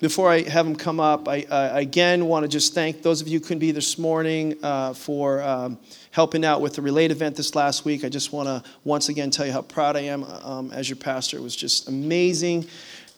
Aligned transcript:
before 0.00 0.30
I 0.30 0.42
have 0.48 0.64
them 0.64 0.74
come 0.74 0.98
up, 0.98 1.28
I 1.28 1.42
uh, 1.42 1.70
again 1.74 2.24
want 2.26 2.44
to 2.44 2.48
just 2.48 2.74
thank 2.74 3.02
those 3.02 3.20
of 3.20 3.28
you 3.28 3.38
who 3.38 3.44
couldn't 3.44 3.58
be 3.58 3.70
this 3.70 3.98
morning 3.98 4.56
uh, 4.62 4.94
for 4.94 5.42
um, 5.42 5.78
helping 6.10 6.42
out 6.42 6.62
with 6.62 6.74
the 6.74 6.82
Relate 6.82 7.10
event 7.10 7.36
this 7.36 7.54
last 7.54 7.84
week. 7.84 8.02
I 8.02 8.08
just 8.08 8.32
want 8.32 8.48
to 8.48 8.70
once 8.82 9.10
again 9.10 9.30
tell 9.30 9.44
you 9.44 9.52
how 9.52 9.60
proud 9.60 9.96
I 9.96 10.00
am 10.00 10.24
um, 10.24 10.72
as 10.72 10.88
your 10.88 10.96
pastor. 10.96 11.36
It 11.36 11.42
was 11.42 11.54
just 11.54 11.86
amazing 11.86 12.66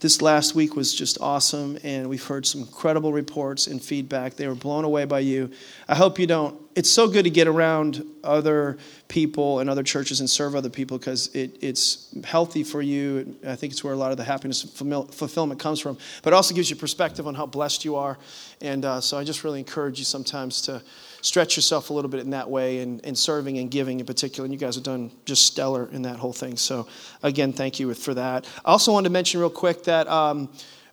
this 0.03 0.21
last 0.21 0.57
week 0.57 0.75
was 0.75 0.93
just 0.93 1.17
awesome, 1.21 1.79
and 1.85 2.09
we've 2.11 2.25
heard 2.25 2.45
some 2.45 2.62
incredible 2.62 3.12
reports 3.12 3.68
and 3.68 3.80
feedback. 3.80 4.35
They 4.35 4.48
were 4.48 4.57
blown 4.57 4.85
away 4.85 5.05
by 5.05 5.21
you. 5.21 5.48
I 5.86 5.95
hope 5.95 6.18
you 6.18 6.27
don't. 6.27 6.61
It's 6.75 6.91
so 6.91 7.07
good 7.07 7.23
to 7.23 7.30
get 7.30 7.46
around 7.46 8.04
other 8.25 8.79
people 9.07 9.61
and 9.61 9.71
other 9.71 9.85
churches 9.85 10.18
and 10.18 10.29
serve 10.29 10.57
other 10.57 10.71
people 10.71 10.99
because 10.99 11.29
it, 11.36 11.57
it's 11.61 12.12
healthy 12.25 12.64
for 12.64 12.82
you. 12.82 13.36
I 13.46 13.54
think 13.54 13.73
it's 13.73 13.85
where 13.85 13.93
a 13.95 13.96
lot 13.96 14.11
of 14.11 14.17
the 14.17 14.25
happiness 14.25 14.64
and 14.64 14.73
fulfillment 15.14 15.61
comes 15.61 15.79
from. 15.79 15.96
But 16.25 16.32
it 16.32 16.37
also 16.37 16.53
gives 16.53 16.69
you 16.69 16.75
perspective 16.75 17.29
on 17.29 17.37
how 17.37 17.46
blessed 17.46 17.84
you 17.84 17.95
are. 17.95 18.19
And 18.61 18.84
uh, 18.84 19.00
so 19.00 19.18
I 19.18 19.23
just 19.25 19.45
really 19.45 19.61
encourage 19.61 20.00
you 20.00 20.04
sometimes 20.04 20.62
to 20.62 20.82
stretch 21.22 21.57
yourself 21.57 21.89
a 21.89 21.94
little 21.94 22.11
bit 22.11 22.21
in 22.21 22.31
that 22.31 22.50
way 22.50 22.81
and, 22.81 23.03
and 23.04 23.17
serving 23.17 23.57
and 23.58 23.71
giving 23.71 24.00
in 24.00 24.07
particular. 24.07 24.44
And 24.44 24.53
you 24.53 24.61
guys 24.61 24.75
have 24.75 24.85
done 24.85 25.11
just 25.25 25.46
stellar 25.46 25.89
in 25.93 26.03
that 26.03 26.17
whole 26.17 26.32
thing. 26.35 26.57
So, 26.57 26.86
again, 27.22 27.53
thank 27.53 27.81
you 27.81 27.95
for 27.95 28.12
that. 28.14 28.46
I 28.64 28.71
also 28.72 28.93
wanted 28.93 29.08
to 29.08 29.12
mention 29.12 29.40
real 29.40 29.50
quick 29.50 29.85
that. 29.85 30.07
Um, 30.08 30.50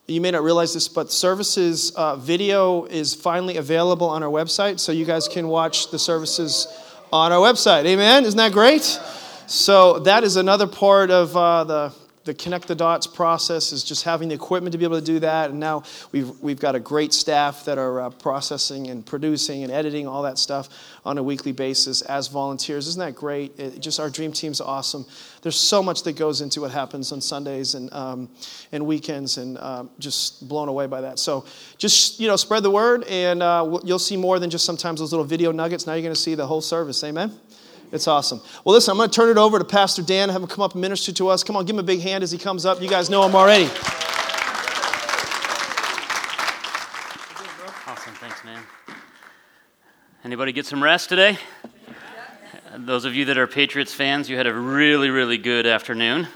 you 0.07 0.21
may 0.21 0.31
not 0.31 0.41
realize 0.41 0.73
this, 0.73 0.87
but 0.87 1.11
services 1.11 1.91
uh, 1.91 2.15
video 2.15 2.85
is 2.85 3.13
finally 3.13 3.57
available 3.57 4.09
on 4.09 4.23
our 4.23 4.29
website, 4.29 4.79
so 4.79 4.91
you 4.91 5.05
guys 5.05 5.27
can 5.27 5.47
watch 5.47 5.91
the 5.91 5.99
services 5.99 6.67
on 7.13 7.31
our 7.31 7.39
website. 7.39 7.85
Amen? 7.85 8.25
Isn't 8.25 8.37
that 8.37 8.51
great? 8.51 8.81
So 9.45 9.99
that 9.99 10.23
is 10.23 10.35
another 10.35 10.65
part 10.67 11.11
of 11.11 11.37
uh, 11.37 11.63
the 11.63 11.93
the 12.29 12.33
connect 12.35 12.67
the 12.67 12.75
dots 12.75 13.07
process 13.07 13.71
is 13.71 13.83
just 13.83 14.03
having 14.03 14.29
the 14.29 14.35
equipment 14.35 14.71
to 14.71 14.77
be 14.77 14.83
able 14.83 14.99
to 14.99 15.05
do 15.05 15.19
that. 15.19 15.49
And 15.49 15.59
now 15.59 15.81
we've, 16.11 16.29
we've 16.41 16.59
got 16.59 16.75
a 16.75 16.79
great 16.79 17.11
staff 17.11 17.65
that 17.65 17.79
are 17.79 18.01
uh, 18.01 18.09
processing 18.11 18.87
and 18.87 19.03
producing 19.03 19.63
and 19.63 19.71
editing 19.71 20.05
all 20.07 20.21
that 20.21 20.37
stuff 20.37 20.69
on 21.05 21.17
a 21.17 21.23
weekly 21.23 21.53
basis 21.53 22.03
as 22.03 22.27
volunteers. 22.27 22.87
Isn't 22.87 22.99
that 22.99 23.15
great? 23.15 23.57
It, 23.57 23.79
just 23.79 23.99
our 23.99 24.11
dream 24.11 24.31
team's 24.31 24.61
awesome. 24.61 25.07
There's 25.41 25.55
so 25.55 25.81
much 25.81 26.03
that 26.03 26.17
goes 26.17 26.41
into 26.41 26.61
what 26.61 26.69
happens 26.69 27.11
on 27.11 27.19
Sundays 27.19 27.73
and, 27.73 27.91
um, 27.93 28.29
and 28.71 28.85
weekends, 28.85 29.39
and 29.39 29.57
uh, 29.57 29.85
just 29.97 30.47
blown 30.47 30.67
away 30.67 30.85
by 30.85 31.01
that. 31.01 31.17
So 31.17 31.45
just, 31.79 32.19
you 32.19 32.27
know, 32.27 32.35
spread 32.35 32.61
the 32.61 32.69
word, 32.69 33.05
and 33.05 33.41
uh, 33.41 33.79
you'll 33.83 33.97
see 33.97 34.17
more 34.17 34.37
than 34.37 34.51
just 34.51 34.65
sometimes 34.65 34.99
those 34.99 35.11
little 35.11 35.25
video 35.25 35.51
nuggets. 35.51 35.87
Now 35.87 35.93
you're 35.93 36.03
going 36.03 36.13
to 36.13 36.21
see 36.21 36.35
the 36.35 36.45
whole 36.45 36.61
service. 36.61 37.03
Amen? 37.03 37.31
It's 37.91 38.07
awesome. 38.07 38.39
Well, 38.63 38.75
listen, 38.75 38.91
I'm 38.91 38.97
going 38.97 39.09
to 39.09 39.15
turn 39.15 39.29
it 39.29 39.37
over 39.37 39.57
to 39.57 39.65
Pastor 39.65 40.03
Dan, 40.03 40.29
have 40.29 40.43
him 40.43 40.47
come 40.47 40.63
up 40.63 40.73
and 40.73 40.81
minister 40.81 41.11
to 41.13 41.29
us. 41.29 41.43
Come 41.43 41.55
on, 41.55 41.65
give 41.65 41.75
him 41.75 41.79
a 41.79 41.83
big 41.83 42.01
hand 42.01 42.23
as 42.23 42.31
he 42.31 42.37
comes 42.37 42.65
up. 42.65 42.81
You 42.81 42.89
guys 42.89 43.09
know 43.09 43.25
him 43.25 43.35
already. 43.35 43.65
Awesome. 47.87 48.13
Thanks, 48.15 48.43
man. 48.45 48.61
Anybody 50.23 50.51
get 50.51 50.67
some 50.67 50.83
rest 50.83 51.09
today? 51.09 51.39
Those 52.77 53.05
of 53.05 53.15
you 53.15 53.25
that 53.25 53.37
are 53.39 53.47
Patriots 53.47 53.93
fans, 53.93 54.29
you 54.29 54.37
had 54.37 54.45
a 54.45 54.53
really, 54.53 55.09
really 55.09 55.39
good 55.39 55.65
afternoon. 55.65 56.27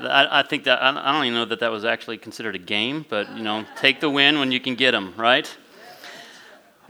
I, 0.00 0.40
I, 0.40 0.42
think 0.42 0.64
that 0.64 0.82
I 0.82 1.12
don't 1.12 1.24
even 1.24 1.34
know 1.34 1.44
that 1.46 1.60
that 1.60 1.70
was 1.70 1.84
actually 1.84 2.18
considered 2.18 2.54
a 2.54 2.58
game, 2.58 3.06
but 3.08 3.34
you 3.36 3.42
know, 3.42 3.64
take 3.76 4.00
the 4.00 4.10
win 4.10 4.38
when 4.38 4.52
you 4.52 4.60
can 4.60 4.74
get 4.74 4.90
them, 4.90 5.14
right? 5.16 5.48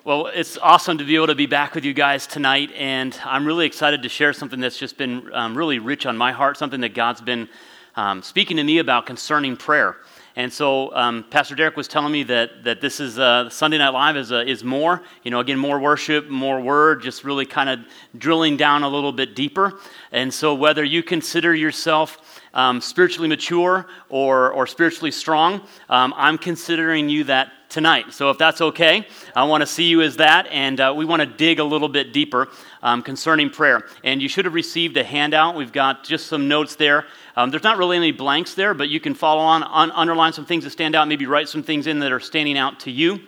Well, 0.06 0.28
it's 0.28 0.56
awesome 0.58 0.98
to 0.98 1.04
be 1.04 1.16
able 1.16 1.26
to 1.26 1.34
be 1.34 1.46
back 1.46 1.74
with 1.74 1.84
you 1.84 1.92
guys 1.92 2.28
tonight, 2.28 2.70
and 2.76 3.18
I'm 3.24 3.44
really 3.44 3.66
excited 3.66 4.04
to 4.04 4.08
share 4.08 4.32
something 4.32 4.60
that's 4.60 4.78
just 4.78 4.96
been 4.96 5.28
um, 5.34 5.58
really 5.58 5.80
rich 5.80 6.06
on 6.06 6.16
my 6.16 6.30
heart, 6.30 6.56
something 6.56 6.80
that 6.82 6.94
God's 6.94 7.20
been 7.20 7.48
um, 7.96 8.22
speaking 8.22 8.56
to 8.58 8.62
me 8.62 8.78
about 8.78 9.06
concerning 9.06 9.56
prayer. 9.56 9.96
And 10.36 10.52
so, 10.52 10.94
um, 10.94 11.24
Pastor 11.28 11.56
Deryck 11.56 11.74
was 11.74 11.88
telling 11.88 12.12
me 12.12 12.22
that, 12.22 12.62
that 12.62 12.80
this 12.80 13.00
is 13.00 13.18
uh, 13.18 13.50
Sunday 13.50 13.78
Night 13.78 13.88
Live 13.88 14.16
is, 14.16 14.30
uh, 14.30 14.44
is 14.46 14.62
more, 14.62 15.02
you 15.24 15.32
know, 15.32 15.40
again, 15.40 15.58
more 15.58 15.80
worship, 15.80 16.28
more 16.28 16.60
word, 16.60 17.02
just 17.02 17.24
really 17.24 17.44
kind 17.44 17.68
of 17.68 17.80
drilling 18.16 18.56
down 18.56 18.84
a 18.84 18.88
little 18.88 19.10
bit 19.10 19.34
deeper. 19.34 19.81
And 20.12 20.32
so, 20.32 20.54
whether 20.54 20.84
you 20.84 21.02
consider 21.02 21.52
yourself 21.52 22.41
um, 22.54 22.81
spiritually 22.81 23.28
mature 23.28 23.88
or, 24.08 24.52
or 24.52 24.69
spiritually 24.69 25.10
strong, 25.10 25.62
um, 25.88 26.14
I'm 26.16 26.38
considering 26.38 27.08
you 27.08 27.25
that 27.25 27.50
tonight. 27.69 28.12
So, 28.12 28.31
if 28.31 28.38
that's 28.38 28.60
okay, 28.60 29.06
I 29.34 29.44
want 29.44 29.62
to 29.62 29.66
see 29.66 29.84
you 29.84 30.03
as 30.03 30.16
that, 30.16 30.47
and 30.49 30.81
uh, 30.81 30.94
we 30.97 31.04
want 31.04 31.21
to 31.21 31.27
dig 31.27 31.59
a 31.59 31.65
little 31.65 31.88
bit 31.88 32.12
deeper 32.12 32.49
um, 32.82 33.03
concerning 33.03 33.50
prayer. 33.50 33.84
And 34.04 34.22
you 34.22 34.28
should 34.28 34.44
have 34.44 34.54
received 34.54 34.97
a 34.97 35.04
handout. 35.04 35.56
We've 35.56 35.72
got 35.72 36.05
just 36.05 36.26
some 36.26 36.49
notes 36.49 36.76
there. 36.76 37.06
Um, 37.37 37.50
there's 37.50 37.62
not 37.62 37.76
really 37.76 37.97
any 37.97 38.12
blanks 38.12 38.55
there, 38.55 38.72
but 38.75 38.88
you 38.88 39.00
can 39.00 39.15
follow 39.15 39.43
on, 39.43 39.62
on, 39.62 39.91
underline 39.91 40.32
some 40.32 40.47
things 40.47 40.65
that 40.65 40.71
stand 40.71 40.94
out, 40.94 41.06
maybe 41.09 41.26
write 41.26 41.49
some 41.49 41.62
things 41.62 41.87
in 41.87 41.99
that 41.99 42.12
are 42.12 42.21
standing 42.21 42.56
out 42.56 42.81
to 42.81 42.91
you. 42.91 43.21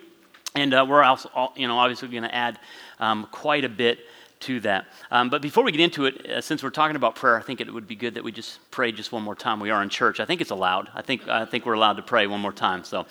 And 0.55 0.73
uh, 0.73 0.85
we're 0.89 1.03
also, 1.03 1.51
you 1.55 1.67
know, 1.67 1.77
obviously 1.77 2.07
going 2.07 2.23
to 2.23 2.33
add 2.33 2.59
um, 2.99 3.27
quite 3.31 3.65
a 3.65 3.69
bit 3.69 3.99
to 4.41 4.59
that. 4.61 4.87
Um, 5.11 5.29
but 5.29 5.41
before 5.41 5.63
we 5.63 5.71
get 5.71 5.81
into 5.81 6.05
it, 6.05 6.25
uh, 6.25 6.41
since 6.41 6.63
we're 6.63 6.69
talking 6.69 6.95
about 6.95 7.15
prayer, 7.15 7.37
I 7.37 7.41
think 7.41 7.61
it 7.61 7.71
would 7.71 7.87
be 7.87 7.95
good 7.95 8.15
that 8.15 8.23
we 8.23 8.31
just 8.31 8.59
pray 8.71 8.91
just 8.91 9.11
one 9.11 9.21
more 9.21 9.35
time. 9.35 9.59
We 9.59 9.69
are 9.69 9.83
in 9.83 9.89
church. 9.89 10.19
I 10.19 10.25
think 10.25 10.41
it's 10.41 10.51
allowed. 10.51 10.89
I 10.95 11.01
think, 11.01 11.27
I 11.27 11.45
think 11.45 11.65
we're 11.65 11.73
allowed 11.73 11.97
to 11.97 12.01
pray 12.01 12.25
one 12.27 12.39
more 12.39 12.53
time. 12.53 12.83
So. 12.83 13.05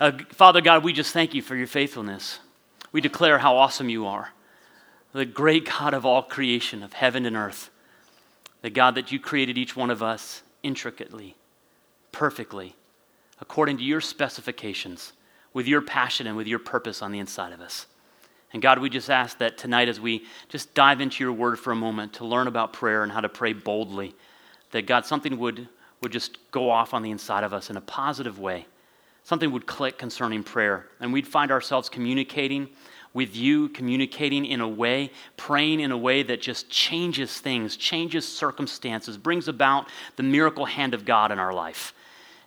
Uh, 0.00 0.12
Father 0.30 0.60
God, 0.60 0.82
we 0.82 0.92
just 0.92 1.12
thank 1.12 1.34
you 1.34 1.42
for 1.42 1.54
your 1.54 1.66
faithfulness. 1.66 2.40
We 2.90 3.00
declare 3.00 3.38
how 3.38 3.56
awesome 3.56 3.88
you 3.88 4.06
are, 4.06 4.30
the 5.12 5.24
great 5.24 5.66
God 5.66 5.94
of 5.94 6.04
all 6.04 6.22
creation, 6.22 6.82
of 6.82 6.92
heaven 6.92 7.26
and 7.26 7.36
earth, 7.36 7.70
the 8.62 8.70
God 8.70 8.96
that 8.96 9.12
you 9.12 9.20
created 9.20 9.56
each 9.56 9.76
one 9.76 9.90
of 9.90 10.02
us 10.02 10.42
intricately, 10.62 11.36
perfectly, 12.10 12.74
according 13.40 13.78
to 13.78 13.84
your 13.84 14.00
specifications, 14.00 15.12
with 15.52 15.68
your 15.68 15.80
passion 15.80 16.26
and 16.26 16.36
with 16.36 16.48
your 16.48 16.58
purpose 16.58 17.00
on 17.00 17.12
the 17.12 17.20
inside 17.20 17.52
of 17.52 17.60
us. 17.60 17.86
And 18.52 18.62
God, 18.62 18.78
we 18.78 18.88
just 18.88 19.10
ask 19.10 19.38
that 19.38 19.58
tonight, 19.58 19.88
as 19.88 20.00
we 20.00 20.24
just 20.48 20.74
dive 20.74 21.00
into 21.00 21.22
your 21.22 21.32
word 21.32 21.58
for 21.58 21.72
a 21.72 21.76
moment 21.76 22.14
to 22.14 22.24
learn 22.24 22.46
about 22.48 22.72
prayer 22.72 23.02
and 23.02 23.12
how 23.12 23.20
to 23.20 23.28
pray 23.28 23.52
boldly, 23.52 24.14
that 24.72 24.86
God, 24.86 25.06
something 25.06 25.38
would, 25.38 25.68
would 26.00 26.12
just 26.12 26.38
go 26.50 26.70
off 26.70 26.94
on 26.94 27.02
the 27.02 27.10
inside 27.10 27.44
of 27.44 27.52
us 27.52 27.70
in 27.70 27.76
a 27.76 27.80
positive 27.80 28.38
way 28.40 28.66
something 29.24 29.50
would 29.50 29.66
click 29.66 29.98
concerning 29.98 30.42
prayer, 30.42 30.86
and 31.00 31.12
we'd 31.12 31.26
find 31.26 31.50
ourselves 31.50 31.88
communicating 31.88 32.68
with 33.14 33.36
you, 33.36 33.68
communicating 33.68 34.44
in 34.44 34.60
a 34.60 34.68
way, 34.68 35.10
praying 35.36 35.80
in 35.80 35.92
a 35.92 35.96
way 35.96 36.22
that 36.22 36.40
just 36.40 36.68
changes 36.68 37.38
things, 37.38 37.76
changes 37.76 38.26
circumstances, 38.26 39.16
brings 39.16 39.48
about 39.48 39.88
the 40.16 40.22
miracle 40.22 40.66
hand 40.66 40.94
of 40.94 41.04
God 41.04 41.30
in 41.32 41.38
our 41.38 41.52
life. 41.52 41.94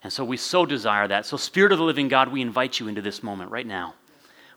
And 0.03 0.11
so 0.11 0.23
we 0.23 0.37
so 0.37 0.65
desire 0.65 1.07
that. 1.07 1.25
So, 1.25 1.37
Spirit 1.37 1.71
of 1.71 1.79
the 1.79 1.83
living 1.83 2.09
God, 2.09 2.31
we 2.31 2.41
invite 2.41 2.79
you 2.79 2.87
into 2.87 3.01
this 3.01 3.23
moment 3.23 3.49
right 3.49 3.65
now. 3.65 3.95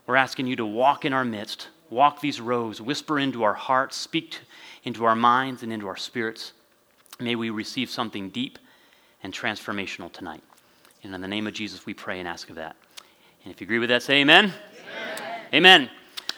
We're 0.05 0.17
asking 0.17 0.47
you 0.47 0.55
to 0.57 0.65
walk 0.65 1.05
in 1.05 1.13
our 1.13 1.25
midst, 1.25 1.69
walk 1.89 2.21
these 2.21 2.41
rows, 2.41 2.81
whisper 2.81 3.17
into 3.17 3.43
our 3.43 3.53
hearts, 3.53 3.95
speak 3.95 4.39
into 4.83 5.05
our 5.05 5.15
minds 5.15 5.63
and 5.63 5.71
into 5.71 5.87
our 5.87 5.97
spirits. 5.97 6.53
May 7.19 7.35
we 7.35 7.49
receive 7.49 7.89
something 7.89 8.29
deep 8.29 8.59
and 9.23 9.33
transformational 9.33 10.11
tonight. 10.11 10.43
And 11.03 11.15
in 11.15 11.21
the 11.21 11.27
name 11.27 11.47
of 11.47 11.53
Jesus, 11.53 11.85
we 11.85 11.93
pray 11.93 12.19
and 12.19 12.27
ask 12.27 12.49
of 12.49 12.57
that. 12.57 12.75
And 13.43 13.51
if 13.51 13.59
you 13.59 13.65
agree 13.65 13.79
with 13.79 13.89
that, 13.89 14.03
say 14.03 14.21
amen. 14.21 14.53
Amen. 15.15 15.39
amen. 15.53 15.89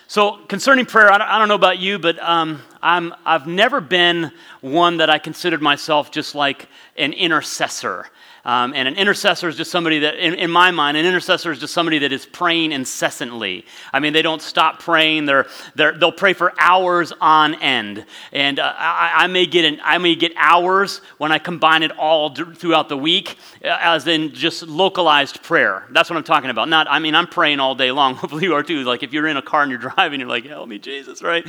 So, 0.07 0.37
concerning 0.45 0.85
prayer, 0.85 1.11
I 1.11 1.17
don't, 1.17 1.27
I 1.27 1.39
don't 1.39 1.47
know 1.47 1.55
about 1.55 1.79
you, 1.79 1.99
but 1.99 2.17
um, 2.19 2.61
I'm, 2.81 3.13
I've 3.25 3.47
never 3.47 3.81
been 3.81 4.31
one 4.61 4.97
that 4.97 5.09
I 5.09 5.17
considered 5.17 5.61
myself 5.61 6.11
just 6.11 6.35
like 6.35 6.67
an 6.97 7.13
intercessor. 7.13 8.07
Um, 8.45 8.73
and 8.75 8.89
an 8.89 8.95
intercessor 8.95 9.47
is 9.47 9.55
just 9.55 9.71
somebody 9.71 9.99
that, 9.99 10.15
in, 10.15 10.33
in, 10.33 10.51
my 10.51 10.69
mind, 10.71 10.97
an 10.97 11.05
intercessor 11.05 11.53
is 11.53 11.59
just 11.59 11.73
somebody 11.73 11.99
that 11.99 12.11
is 12.11 12.25
praying 12.25 12.73
incessantly. 12.73 13.65
I 13.93 14.01
mean, 14.01 14.11
they 14.11 14.21
don't 14.21 14.41
stop 14.41 14.79
praying. 14.81 15.27
They're, 15.27 15.47
they're, 15.75 15.97
they'll 15.97 16.11
pray 16.11 16.33
for 16.33 16.53
hours 16.59 17.13
on 17.21 17.55
end. 17.55 18.05
And 18.33 18.59
uh, 18.59 18.73
I, 18.77 19.11
I, 19.15 19.27
may 19.27 19.45
get 19.45 19.63
an, 19.63 19.79
I 19.81 19.97
may 19.97 20.15
get 20.15 20.33
hours 20.35 20.99
when 21.19 21.31
I 21.31 21.39
combine 21.39 21.83
it 21.83 21.91
all 21.97 22.31
d- 22.31 22.43
throughout 22.53 22.89
the 22.89 22.97
week, 22.97 23.37
uh, 23.63 23.77
as 23.79 24.07
in 24.07 24.33
just 24.33 24.63
localized 24.63 25.41
prayer. 25.41 25.87
That's 25.91 26.09
what 26.09 26.17
I'm 26.17 26.25
talking 26.25 26.49
about. 26.49 26.67
Not, 26.67 26.87
I 26.89 26.99
mean, 26.99 27.15
I'm 27.15 27.27
praying 27.27 27.61
all 27.61 27.75
day 27.75 27.91
long. 27.91 28.15
Hopefully 28.23 28.43
you 28.43 28.55
are 28.55 28.63
too. 28.63 28.83
Like 28.83 29.03
if 29.03 29.13
you're 29.13 29.27
in 29.27 29.37
a 29.37 29.41
car 29.41 29.61
and 29.61 29.71
you're 29.71 29.79
driving, 29.95 30.19
you're 30.19 30.27
like, 30.27 30.45
help 30.45 30.67
me, 30.67 30.79
Jesus, 30.79 31.21
right? 31.21 31.47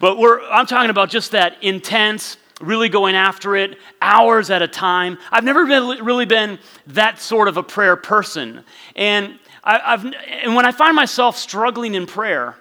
But 0.00 0.16
we're, 0.16 0.40
I'm 0.48 0.66
talking 0.66 0.90
about 0.90 1.10
just 1.10 1.32
that 1.32 1.62
intense, 1.62 2.38
really 2.60 2.88
going 2.88 3.14
after 3.14 3.54
it 3.56 3.78
hours 4.00 4.50
at 4.50 4.62
a 4.62 4.68
time. 4.68 5.18
I've 5.30 5.44
never 5.44 5.66
been, 5.66 6.04
really 6.04 6.24
been 6.24 6.58
that 6.88 7.20
sort 7.20 7.48
of 7.48 7.56
a 7.56 7.62
prayer 7.62 7.96
person. 7.96 8.64
And, 8.94 9.38
I, 9.62 9.94
and 10.42 10.54
when 10.54 10.64
I 10.64 10.72
find 10.72 10.96
myself 10.96 11.36
struggling 11.36 11.94
in 11.94 12.06
prayer, 12.06 12.56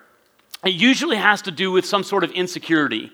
it 0.66 0.74
usually 0.74 1.18
has 1.18 1.44
to 1.44 1.52
do 1.52 1.72
with 1.72 1.86
some 1.86 2.04
sort 2.04 2.24
of 2.24 2.32
insecurity. 2.32 3.12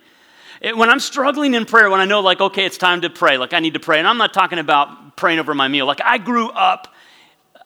It, 0.61 0.75
when 0.75 0.89
I'm 0.89 0.99
struggling 0.99 1.53
in 1.53 1.65
prayer, 1.65 1.89
when 1.89 1.99
I 1.99 2.05
know, 2.05 2.21
like, 2.21 2.39
okay, 2.39 2.65
it's 2.65 2.77
time 2.77 3.01
to 3.01 3.09
pray, 3.09 3.37
like, 3.37 3.53
I 3.53 3.59
need 3.59 3.73
to 3.73 3.79
pray, 3.79 3.99
and 3.99 4.07
I'm 4.07 4.17
not 4.17 4.33
talking 4.33 4.59
about 4.59 5.17
praying 5.17 5.39
over 5.39 5.53
my 5.53 5.67
meal. 5.67 5.85
Like, 5.85 6.01
I 6.03 6.17
grew 6.17 6.49
up 6.49 6.87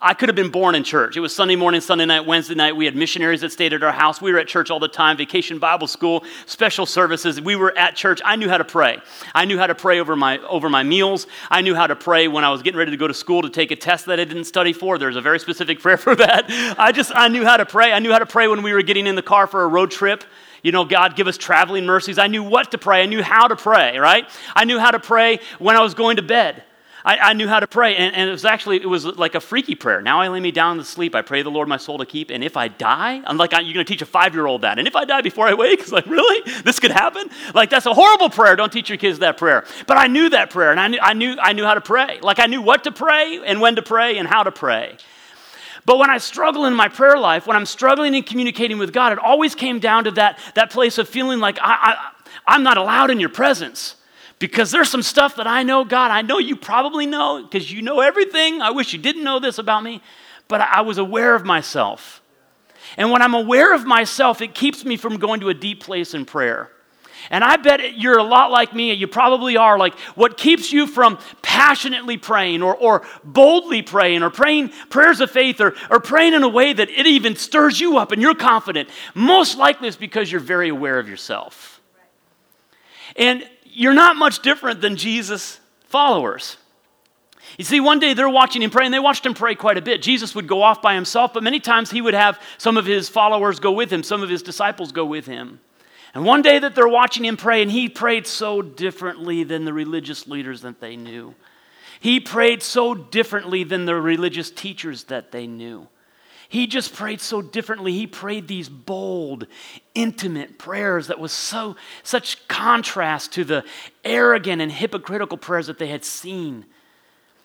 I 0.02 0.14
could 0.14 0.28
have 0.28 0.36
been 0.36 0.52
born 0.52 0.76
in 0.76 0.84
church. 0.84 1.16
It 1.16 1.22
was 1.22 1.34
Sunday 1.34 1.56
morning, 1.56 1.80
Sunday 1.80 2.06
night, 2.06 2.26
Wednesday 2.26 2.54
night. 2.54 2.76
We 2.76 2.84
had 2.84 2.96
missionaries 2.96 3.42
that 3.42 3.52
stayed 3.52 3.72
at 3.72 3.82
our 3.82 3.94
house. 3.94 4.22
We 4.22 4.34
were 4.34 4.40
at 4.40 4.48
church 4.48 4.70
all 4.70 4.80
the 4.80 4.90
time, 4.90 5.16
vacation 5.16 5.58
Bible 5.58 5.88
school, 5.88 6.26
special 6.46 6.86
services. 6.86 7.40
We 7.40 7.56
were 7.56 7.76
at 7.78 7.96
church. 7.96 8.22
I 8.26 8.36
knew 8.36 8.50
how 8.50 8.58
to 8.58 8.66
pray. 8.66 9.00
I 9.34 9.46
knew 9.46 9.58
how 9.58 9.68
to 9.68 9.76
pray 9.76 10.02
over 10.02 10.16
my, 10.16 10.40
over 10.40 10.70
my 10.70 10.84
meals. 10.84 11.28
I 11.50 11.62
knew 11.62 11.76
how 11.76 11.88
to 11.88 11.96
pray 11.96 12.28
when 12.28 12.44
I 12.44 12.52
was 12.52 12.62
getting 12.62 12.78
ready 12.78 12.92
to 12.92 12.98
go 12.98 13.08
to 13.08 13.14
school 13.14 13.42
to 13.44 13.50
take 13.50 13.72
a 13.72 13.76
test 13.76 14.06
that 14.08 14.20
I 14.20 14.26
didn't 14.26 14.46
study 14.46 14.74
for. 14.74 14.98
There's 14.98 15.16
a 15.16 15.22
very 15.22 15.40
specific 15.40 15.80
prayer 15.82 15.98
for 15.98 16.16
that. 16.16 16.46
I 16.78 16.92
just, 16.92 17.14
I 17.16 17.30
knew 17.30 17.46
how 17.46 17.58
to 17.58 17.66
pray. 17.66 17.94
I 17.94 18.00
knew 18.00 18.12
how 18.12 18.20
to 18.20 18.26
pray 18.26 18.48
when 18.50 18.64
we 18.64 18.74
were 18.74 18.84
getting 18.84 19.08
in 19.08 19.16
the 19.16 19.24
car 19.24 19.48
for 19.48 19.64
a 19.64 19.68
road 19.68 19.92
trip 19.92 20.24
you 20.62 20.72
know, 20.72 20.84
God 20.84 21.16
give 21.16 21.28
us 21.28 21.38
traveling 21.38 21.86
mercies. 21.86 22.18
I 22.18 22.26
knew 22.26 22.42
what 22.42 22.72
to 22.72 22.80
pray. 22.80 23.04
I 23.04 23.06
knew 23.06 23.22
how 23.22 23.48
to 23.48 23.56
pray, 23.56 24.00
right? 24.00 24.28
I 24.56 24.66
knew 24.66 24.80
how 24.80 24.90
to 24.90 25.00
pray 25.00 25.38
when 25.60 25.76
I 25.76 25.82
was 25.82 25.94
going 25.94 26.16
to 26.16 26.24
bed. 26.24 26.64
I, 27.06 27.18
I 27.18 27.34
knew 27.34 27.48
how 27.48 27.60
to 27.60 27.68
pray. 27.68 27.96
And, 27.96 28.16
and, 28.16 28.28
it 28.28 28.32
was 28.32 28.46
actually, 28.46 28.78
it 28.78 28.88
was 28.88 29.06
like 29.06 29.36
a 29.36 29.40
freaky 29.40 29.76
prayer. 29.76 30.02
Now 30.02 30.20
I 30.22 30.28
lay 30.28 30.40
me 30.40 30.50
down 30.50 30.78
to 30.78 30.84
sleep. 30.84 31.14
I 31.14 31.22
pray 31.22 31.44
the 31.44 31.52
Lord 31.52 31.68
my 31.68 31.78
soul 31.78 32.00
to 32.00 32.06
keep. 32.06 32.32
And 32.32 32.44
if 32.44 32.58
I 32.58 32.68
die, 32.68 33.22
I'm 33.26 33.38
like, 33.38 33.52
you're 33.52 33.62
going 33.62 33.76
to 33.76 33.84
teach 33.86 34.02
a 34.02 34.08
five 34.08 34.34
year 34.34 34.48
old 34.48 34.64
that. 34.64 34.80
And 34.80 34.88
if 34.88 34.96
I 34.96 35.06
die 35.06 35.22
before 35.22 35.48
I 35.48 35.54
wake, 35.54 35.80
it's 35.82 35.92
like, 35.92 36.08
really? 36.08 36.52
This 36.64 36.80
could 36.80 36.90
happen? 36.90 37.30
Like, 37.54 37.70
that's 37.70 37.86
a 37.86 37.94
horrible 37.94 38.32
prayer. 38.32 38.56
Don't 38.56 38.74
teach 38.74 38.90
your 38.90 38.98
kids 38.98 39.20
that 39.20 39.38
prayer. 39.38 39.66
But 39.86 39.98
I 39.98 40.08
knew 40.08 40.30
that 40.30 40.50
prayer 40.50 40.72
and 40.72 40.80
I 40.80 40.88
knew, 40.88 41.00
I 41.00 41.14
knew, 41.14 41.38
I 41.40 41.54
knew 41.54 41.64
how 41.64 41.76
to 41.76 41.82
pray. 41.82 42.20
Like, 42.22 42.40
I 42.40 42.48
knew 42.48 42.62
what 42.62 42.84
to 42.86 42.92
pray 42.92 43.40
and 43.46 43.62
when 43.62 43.76
to 43.76 43.84
pray 43.84 44.18
and 44.18 44.28
how 44.28 44.42
to 44.42 44.52
pray. 44.52 44.98
But 45.86 46.00
when 46.00 46.10
I 46.10 46.18
struggle 46.18 46.66
in 46.66 46.74
my 46.74 46.88
prayer 46.88 47.20
life, 47.20 47.46
when 47.46 47.56
I'm 47.56 47.68
struggling 47.68 48.16
in 48.16 48.24
communicating 48.24 48.80
with 48.80 48.92
God, 48.92 49.14
it 49.14 49.20
always 49.20 49.54
came 49.54 49.78
down 49.78 50.06
to 50.06 50.12
that, 50.12 50.40
that 50.56 50.72
place 50.72 50.98
of 50.98 51.08
feeling 51.08 51.40
like 51.40 51.60
I, 51.62 51.78
I, 51.94 52.12
I'm 52.48 52.64
not 52.64 52.78
allowed 52.78 53.12
in 53.12 53.20
your 53.20 53.30
presence. 53.30 53.96
Because 54.40 54.72
there's 54.72 54.90
some 54.90 55.02
stuff 55.02 55.38
that 55.38 55.48
I 55.48 55.64
know, 55.64 55.86
God, 55.86 56.12
I 56.12 56.22
know 56.22 56.40
you 56.40 56.56
probably 56.56 57.06
know 57.06 57.42
because 57.44 57.72
you 57.72 57.82
know 57.82 58.02
everything. 58.02 58.62
I 58.62 58.72
wish 58.72 58.92
you 58.92 59.00
didn't 59.00 59.24
know 59.24 59.40
this 59.40 59.58
about 59.58 59.84
me, 59.84 60.02
but 60.48 60.62
I 60.62 60.82
was 60.82 60.98
aware 60.98 61.36
of 61.36 61.46
myself. 61.46 62.22
And 62.98 63.12
when 63.12 63.22
I'm 63.22 63.34
aware 63.34 63.74
of 63.74 63.86
myself, 63.86 64.42
it 64.42 64.54
keeps 64.54 64.84
me 64.86 64.98
from 64.98 65.18
going 65.18 65.40
to 65.40 65.50
a 65.50 65.54
deep 65.54 65.82
place 65.82 66.14
in 66.14 66.26
prayer. 66.26 66.70
And 67.30 67.44
I 67.44 67.56
bet 67.56 67.98
you're 67.98 68.20
a 68.20 68.24
lot 68.24 68.52
like 68.52 68.76
me, 68.76 68.92
and 68.92 69.00
you 69.00 69.08
probably 69.08 69.58
are. 69.58 69.80
Like, 69.80 69.98
what 70.16 70.38
keeps 70.38 70.72
you 70.72 70.86
from 70.86 71.18
passionately 71.42 72.18
praying 72.18 72.62
or, 72.62 72.76
or 72.76 73.02
boldly 73.24 73.82
praying 73.82 74.22
or 74.22 74.30
praying 74.30 74.70
prayers 74.90 75.22
of 75.22 75.32
faith 75.32 75.60
or, 75.60 75.74
or 75.90 76.00
praying 76.00 76.34
in 76.34 76.44
a 76.44 76.50
way 76.50 76.74
that 76.74 76.90
it 76.90 77.08
even 77.08 77.36
stirs 77.36 77.80
you 77.80 77.98
up 77.98 78.12
and 78.12 78.22
you're 78.22 78.36
confident, 78.36 78.90
most 79.16 79.58
likely 79.58 79.88
it's 79.88 79.98
because 79.98 80.32
you're 80.32 80.42
very 80.42 80.70
aware 80.70 81.00
of 81.00 81.10
yourself. 81.10 81.82
And 83.16 83.48
you're 83.76 83.94
not 83.94 84.16
much 84.16 84.42
different 84.42 84.82
than 84.82 84.96
Jesus' 84.96 85.60
followers. 85.88 86.58
You 87.58 87.64
see, 87.64 87.80
one 87.80 88.00
day 88.00 88.14
they're 88.14 88.30
watching 88.30 88.62
him 88.62 88.72
pray, 88.72 88.86
and 88.86 88.94
they 88.94 89.00
watched 89.00 89.26
him 89.26 89.34
pray 89.34 89.54
quite 89.54 89.78
a 89.78 89.82
bit. 89.82 90.02
Jesus 90.02 90.34
would 90.34 90.48
go 90.48 90.62
off 90.62 90.82
by 90.82 90.96
himself, 90.96 91.34
but 91.34 91.44
many 91.44 91.60
times 91.60 91.92
he 91.92 92.02
would 92.02 92.14
have 92.14 92.42
some 92.58 92.78
of 92.78 92.86
his 92.86 93.08
followers 93.08 93.60
go 93.60 93.72
with 93.72 93.92
him, 93.92 94.02
some 94.02 94.24
of 94.24 94.30
his 94.30 94.42
disciples 94.42 94.92
go 94.92 95.06
with 95.06 95.26
him. 95.26 95.60
And 96.14 96.26
one 96.26 96.42
day 96.42 96.60
that 96.60 96.76
they're 96.76 96.88
watching 96.88 97.26
him 97.26 97.38
pray, 97.38 97.62
and 97.62 97.70
he 97.70 97.90
prayed 97.90 98.26
so 98.26 98.62
differently 98.62 99.44
than 99.44 99.66
the 99.66 99.74
religious 99.74 100.28
leaders 100.28 100.62
that 100.62 100.80
they 100.80 100.96
knew. 100.96 101.36
He 102.00 102.20
prayed 102.20 102.64
so 102.64 102.96
differently 102.96 103.64
than 103.64 103.86
the 103.86 103.96
religious 103.96 104.50
teachers 104.50 105.06
that 105.06 105.32
they 105.32 105.48
knew. 105.48 105.88
He 106.50 106.68
just 106.68 106.94
prayed 106.94 107.22
so 107.22 107.42
differently. 107.42 107.94
He 107.94 108.08
prayed 108.08 108.48
these 108.48 108.70
bold, 108.70 109.48
intimate 109.94 110.58
prayers 110.58 111.08
that 111.08 111.20
was 111.20 111.32
so 111.32 111.76
such 112.04 112.48
contrast 112.48 113.34
to 113.34 113.44
the 113.44 113.64
arrogant 114.04 114.62
and 114.62 114.72
hypocritical 114.72 115.38
prayers 115.38 115.68
that 115.68 115.80
they 115.80 115.88
had 115.88 116.06
seen. 116.06 116.66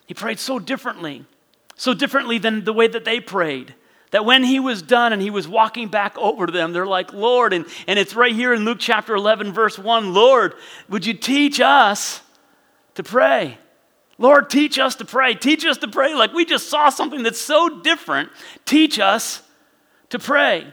He 0.07 0.15
prayed 0.15 0.39
so 0.39 0.59
differently, 0.59 1.25
so 1.77 1.95
differently 1.95 2.39
than 2.39 2.65
the 2.65 2.73
way 2.73 2.89
that 2.89 3.05
they 3.05 3.21
prayed. 3.21 3.75
That 4.11 4.25
when 4.25 4.43
he 4.43 4.59
was 4.59 4.83
done 4.83 5.13
and 5.13 5.23
he 5.23 5.31
was 5.31 5.47
walking 5.47 5.89
back 5.89 6.19
over 6.19 6.47
to 6.47 6.53
them, 6.53 6.73
they're 6.73 6.87
like, 6.87 7.13
Lord, 7.13 7.53
and, 7.53 7.65
and 7.87 7.99
it's 7.99 8.15
right 8.15 8.35
here 8.35 8.53
in 8.53 8.65
Luke 8.65 8.79
chapter 8.81 9.15
11, 9.15 9.53
verse 9.53 9.79
1 9.79 10.13
Lord, 10.13 10.55
would 10.89 11.07
you 11.07 11.15
teach 11.15 11.61
us 11.61 12.21
to 12.97 13.05
pray? 13.05 13.57
Lord, 14.21 14.51
teach 14.51 14.79
us 14.79 14.97
to 14.97 15.07
pray. 15.07 15.35
Teach 15.35 15.65
us 15.65 15.79
to 15.79 15.89
pray. 15.89 16.15
Like 16.15 16.35
we 16.35 16.45
just 16.45 16.69
saw 16.69 16.91
something 16.91 17.23
that's 17.23 17.41
so 17.41 17.81
different. 17.81 18.29
Teach 18.67 19.01
us 19.01 19.43
to 20.11 20.19
pray. 20.19 20.67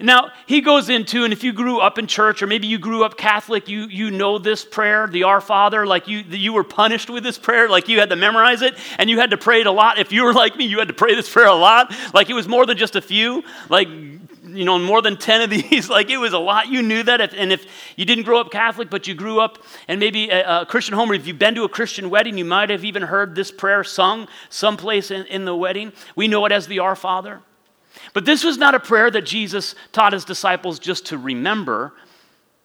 Now, 0.00 0.30
he 0.46 0.62
goes 0.62 0.88
into, 0.88 1.24
and 1.24 1.34
if 1.34 1.44
you 1.44 1.52
grew 1.52 1.78
up 1.78 1.98
in 1.98 2.06
church 2.06 2.42
or 2.42 2.46
maybe 2.46 2.66
you 2.66 2.78
grew 2.78 3.04
up 3.04 3.18
Catholic, 3.18 3.68
you, 3.68 3.84
you 3.84 4.10
know 4.10 4.38
this 4.38 4.64
prayer, 4.64 5.06
the 5.06 5.24
Our 5.24 5.42
Father, 5.42 5.86
like 5.86 6.08
you, 6.08 6.20
you 6.20 6.54
were 6.54 6.64
punished 6.64 7.10
with 7.10 7.22
this 7.22 7.36
prayer, 7.36 7.68
like 7.68 7.88
you 7.88 8.00
had 8.00 8.08
to 8.08 8.16
memorize 8.16 8.62
it 8.62 8.74
and 8.96 9.10
you 9.10 9.20
had 9.20 9.30
to 9.30 9.36
pray 9.36 9.60
it 9.60 9.66
a 9.66 9.70
lot. 9.70 9.98
If 9.98 10.10
you 10.10 10.24
were 10.24 10.32
like 10.32 10.56
me, 10.56 10.64
you 10.64 10.78
had 10.78 10.88
to 10.88 10.94
pray 10.94 11.14
this 11.14 11.30
prayer 11.30 11.48
a 11.48 11.54
lot. 11.54 11.94
Like 12.14 12.30
it 12.30 12.34
was 12.34 12.48
more 12.48 12.64
than 12.64 12.78
just 12.78 12.96
a 12.96 13.02
few. 13.02 13.44
Like 13.68 13.88
you 14.52 14.64
know, 14.64 14.78
more 14.78 15.02
than 15.02 15.16
10 15.16 15.42
of 15.42 15.50
these. 15.70 15.88
like 15.88 16.10
it 16.10 16.18
was 16.18 16.32
a 16.32 16.38
lot. 16.38 16.68
You 16.68 16.82
knew 16.82 17.02
that. 17.02 17.20
If, 17.20 17.34
and 17.34 17.52
if 17.52 17.66
you 17.96 18.04
didn't 18.04 18.24
grow 18.24 18.40
up 18.40 18.50
Catholic, 18.50 18.90
but 18.90 19.06
you 19.06 19.14
grew 19.14 19.40
up 19.40 19.58
in 19.88 19.98
maybe 19.98 20.30
a, 20.30 20.62
a, 20.62 20.66
Christian 20.66 20.94
home, 20.94 21.10
or 21.10 21.14
if 21.14 21.26
you've 21.26 21.38
been 21.38 21.54
to 21.54 21.64
a 21.64 21.68
Christian 21.68 22.10
wedding, 22.10 22.38
you 22.38 22.44
might 22.44 22.70
have 22.70 22.84
even 22.84 23.02
heard 23.02 23.34
this 23.34 23.50
prayer 23.50 23.84
sung 23.84 24.28
someplace 24.48 25.10
in, 25.10 25.26
in 25.26 25.44
the 25.44 25.54
wedding. 25.54 25.92
We 26.16 26.28
know 26.28 26.44
it 26.46 26.52
as 26.52 26.66
the 26.66 26.80
Our 26.80 26.96
Father. 26.96 27.40
But 28.14 28.24
this 28.24 28.44
was 28.44 28.58
not 28.58 28.74
a 28.74 28.80
prayer 28.80 29.10
that 29.10 29.22
Jesus 29.22 29.74
taught 29.92 30.12
his 30.12 30.24
disciples 30.24 30.78
just 30.78 31.06
to 31.06 31.18
remember. 31.18 31.92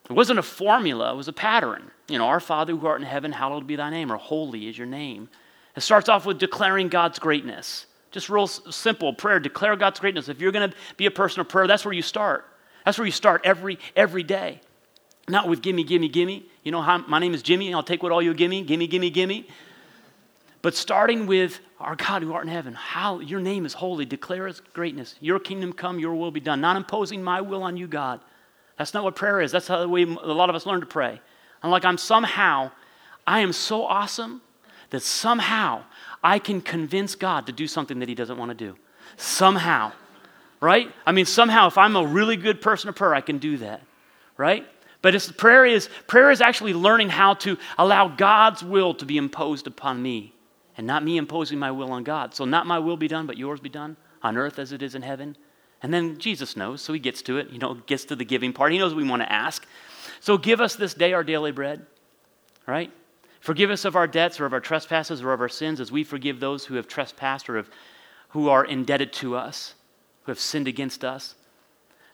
It 0.08 0.12
wasn't 0.12 0.38
a 0.38 0.42
formula, 0.42 1.12
it 1.12 1.16
was 1.16 1.28
a 1.28 1.32
pattern. 1.32 1.90
You 2.08 2.18
know, 2.18 2.26
Our 2.26 2.40
Father 2.40 2.74
who 2.74 2.86
art 2.86 3.00
in 3.00 3.06
heaven, 3.06 3.32
hallowed 3.32 3.66
be 3.66 3.76
thy 3.76 3.90
name, 3.90 4.10
or 4.10 4.16
holy 4.16 4.68
is 4.68 4.78
your 4.78 4.86
name. 4.86 5.28
It 5.76 5.82
starts 5.82 6.08
off 6.08 6.24
with 6.24 6.38
declaring 6.38 6.88
God's 6.88 7.18
greatness. 7.18 7.86
Just 8.10 8.28
real 8.28 8.46
simple 8.46 9.12
prayer. 9.12 9.38
Declare 9.38 9.76
God's 9.76 10.00
greatness. 10.00 10.28
If 10.28 10.40
you're 10.40 10.52
going 10.52 10.70
to 10.70 10.76
be 10.96 11.06
a 11.06 11.10
person 11.10 11.40
of 11.40 11.48
prayer, 11.48 11.66
that's 11.66 11.84
where 11.84 11.94
you 11.94 12.02
start. 12.02 12.46
That's 12.84 12.96
where 12.96 13.06
you 13.06 13.12
start 13.12 13.42
every 13.44 13.78
every 13.94 14.22
day. 14.22 14.60
Not 15.28 15.46
with 15.46 15.60
gimme, 15.60 15.84
gimme, 15.84 16.08
gimme. 16.08 16.46
You 16.62 16.72
know, 16.72 17.04
my 17.06 17.18
name 17.18 17.34
is 17.34 17.42
Jimmy, 17.42 17.72
I'll 17.74 17.82
take 17.82 18.02
what 18.02 18.12
all 18.12 18.22
you 18.22 18.32
gimme, 18.32 18.62
gimme, 18.62 18.86
gimme, 18.86 19.10
gimme. 19.10 19.46
But 20.62 20.74
starting 20.74 21.26
with 21.26 21.60
our 21.78 21.94
God 21.94 22.22
who 22.22 22.32
art 22.32 22.44
in 22.44 22.50
heaven, 22.50 22.74
how 22.74 23.20
your 23.20 23.40
name 23.40 23.64
is 23.64 23.74
holy, 23.74 24.04
declare 24.04 24.46
His 24.46 24.60
greatness. 24.72 25.14
Your 25.20 25.38
kingdom 25.38 25.72
come, 25.72 25.98
your 25.98 26.14
will 26.14 26.30
be 26.30 26.40
done. 26.40 26.60
Not 26.60 26.76
imposing 26.76 27.22
my 27.22 27.40
will 27.40 27.62
on 27.62 27.76
you, 27.76 27.86
God. 27.86 28.20
That's 28.76 28.94
not 28.94 29.04
what 29.04 29.16
prayer 29.16 29.40
is. 29.40 29.52
That's 29.52 29.68
how 29.68 29.86
way 29.86 30.02
a 30.02 30.06
lot 30.06 30.50
of 30.50 30.56
us 30.56 30.66
learn 30.66 30.80
to 30.80 30.86
pray. 30.86 31.20
I'm 31.62 31.70
like, 31.70 31.84
I'm 31.84 31.98
somehow, 31.98 32.70
I 33.26 33.40
am 33.40 33.52
so 33.52 33.84
awesome 33.84 34.40
that 34.90 35.02
somehow 35.02 35.82
I 36.22 36.38
can 36.38 36.60
convince 36.60 37.14
God 37.14 37.46
to 37.46 37.52
do 37.52 37.66
something 37.66 38.00
that 38.00 38.08
He 38.08 38.14
doesn't 38.14 38.38
want 38.38 38.50
to 38.50 38.54
do. 38.54 38.76
Somehow, 39.16 39.92
right? 40.60 40.92
I 41.06 41.12
mean, 41.12 41.26
somehow, 41.26 41.68
if 41.68 41.78
I'm 41.78 41.96
a 41.96 42.06
really 42.06 42.36
good 42.36 42.60
person 42.60 42.88
of 42.88 42.96
prayer, 42.96 43.14
I 43.14 43.20
can 43.20 43.38
do 43.38 43.58
that, 43.58 43.82
right? 44.36 44.66
But 45.00 45.36
prayer 45.36 45.64
is 45.64 45.88
prayer 46.06 46.30
is 46.30 46.40
actually 46.40 46.74
learning 46.74 47.08
how 47.08 47.34
to 47.34 47.56
allow 47.76 48.08
God's 48.08 48.62
will 48.64 48.94
to 48.94 49.06
be 49.06 49.16
imposed 49.16 49.66
upon 49.66 50.02
me, 50.02 50.34
and 50.76 50.86
not 50.86 51.04
me 51.04 51.16
imposing 51.16 51.58
my 51.58 51.70
will 51.70 51.92
on 51.92 52.02
God. 52.02 52.34
So, 52.34 52.44
not 52.44 52.66
my 52.66 52.78
will 52.78 52.96
be 52.96 53.08
done, 53.08 53.26
but 53.26 53.38
yours 53.38 53.60
be 53.60 53.68
done 53.68 53.96
on 54.22 54.36
earth 54.36 54.58
as 54.58 54.72
it 54.72 54.82
is 54.82 54.94
in 54.94 55.02
heaven. 55.02 55.36
And 55.80 55.94
then 55.94 56.18
Jesus 56.18 56.56
knows, 56.56 56.82
so 56.82 56.92
he 56.92 56.98
gets 56.98 57.22
to 57.22 57.38
it. 57.38 57.50
You 57.50 57.58
know, 57.58 57.74
gets 57.74 58.04
to 58.06 58.16
the 58.16 58.24
giving 58.24 58.52
part. 58.52 58.72
He 58.72 58.78
knows 58.78 58.94
we 58.94 59.08
want 59.08 59.22
to 59.22 59.32
ask. 59.32 59.64
So, 60.20 60.36
give 60.36 60.60
us 60.60 60.74
this 60.74 60.94
day 60.94 61.12
our 61.12 61.22
daily 61.22 61.52
bread, 61.52 61.86
right? 62.66 62.90
Forgive 63.40 63.70
us 63.70 63.84
of 63.84 63.96
our 63.96 64.06
debts 64.06 64.40
or 64.40 64.46
of 64.46 64.52
our 64.52 64.60
trespasses 64.60 65.22
or 65.22 65.32
of 65.32 65.40
our 65.40 65.48
sins 65.48 65.80
as 65.80 65.92
we 65.92 66.04
forgive 66.04 66.40
those 66.40 66.64
who 66.64 66.74
have 66.74 66.88
trespassed 66.88 67.48
or 67.48 67.56
have, 67.56 67.70
who 68.30 68.48
are 68.48 68.64
indebted 68.64 69.12
to 69.14 69.36
us, 69.36 69.74
who 70.24 70.32
have 70.32 70.40
sinned 70.40 70.68
against 70.68 71.04
us. 71.04 71.34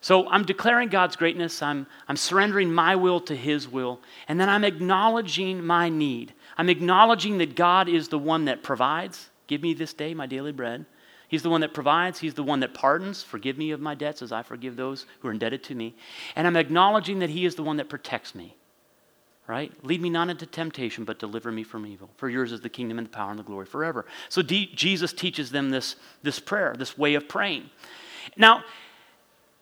So 0.00 0.28
I'm 0.28 0.44
declaring 0.44 0.90
God's 0.90 1.16
greatness. 1.16 1.62
I'm, 1.62 1.86
I'm 2.08 2.16
surrendering 2.16 2.70
my 2.72 2.94
will 2.94 3.20
to 3.22 3.34
His 3.34 3.66
will. 3.66 4.00
And 4.28 4.38
then 4.38 4.50
I'm 4.50 4.64
acknowledging 4.64 5.64
my 5.64 5.88
need. 5.88 6.34
I'm 6.58 6.68
acknowledging 6.68 7.38
that 7.38 7.56
God 7.56 7.88
is 7.88 8.08
the 8.08 8.18
one 8.18 8.44
that 8.44 8.62
provides. 8.62 9.30
Give 9.46 9.62
me 9.62 9.72
this 9.72 9.94
day 9.94 10.12
my 10.12 10.26
daily 10.26 10.52
bread. 10.52 10.84
He's 11.28 11.42
the 11.42 11.48
one 11.48 11.62
that 11.62 11.72
provides. 11.72 12.18
He's 12.18 12.34
the 12.34 12.42
one 12.42 12.60
that 12.60 12.74
pardons. 12.74 13.22
Forgive 13.22 13.56
me 13.56 13.70
of 13.70 13.80
my 13.80 13.94
debts 13.94 14.20
as 14.20 14.30
I 14.30 14.42
forgive 14.42 14.76
those 14.76 15.06
who 15.20 15.28
are 15.28 15.32
indebted 15.32 15.64
to 15.64 15.74
me. 15.74 15.96
And 16.36 16.46
I'm 16.46 16.56
acknowledging 16.56 17.20
that 17.20 17.30
He 17.30 17.46
is 17.46 17.54
the 17.54 17.62
one 17.62 17.78
that 17.78 17.88
protects 17.88 18.34
me 18.34 18.56
right? 19.46 19.72
Lead 19.84 20.00
me 20.00 20.10
not 20.10 20.30
into 20.30 20.46
temptation, 20.46 21.04
but 21.04 21.18
deliver 21.18 21.52
me 21.52 21.62
from 21.62 21.86
evil. 21.86 22.10
For 22.16 22.28
yours 22.28 22.52
is 22.52 22.60
the 22.60 22.68
kingdom 22.68 22.98
and 22.98 23.06
the 23.06 23.10
power 23.10 23.30
and 23.30 23.38
the 23.38 23.44
glory 23.44 23.66
forever. 23.66 24.06
So 24.28 24.42
D- 24.42 24.70
Jesus 24.74 25.12
teaches 25.12 25.50
them 25.50 25.70
this, 25.70 25.96
this 26.22 26.40
prayer, 26.40 26.74
this 26.78 26.96
way 26.96 27.14
of 27.14 27.28
praying. 27.28 27.68
Now, 28.36 28.64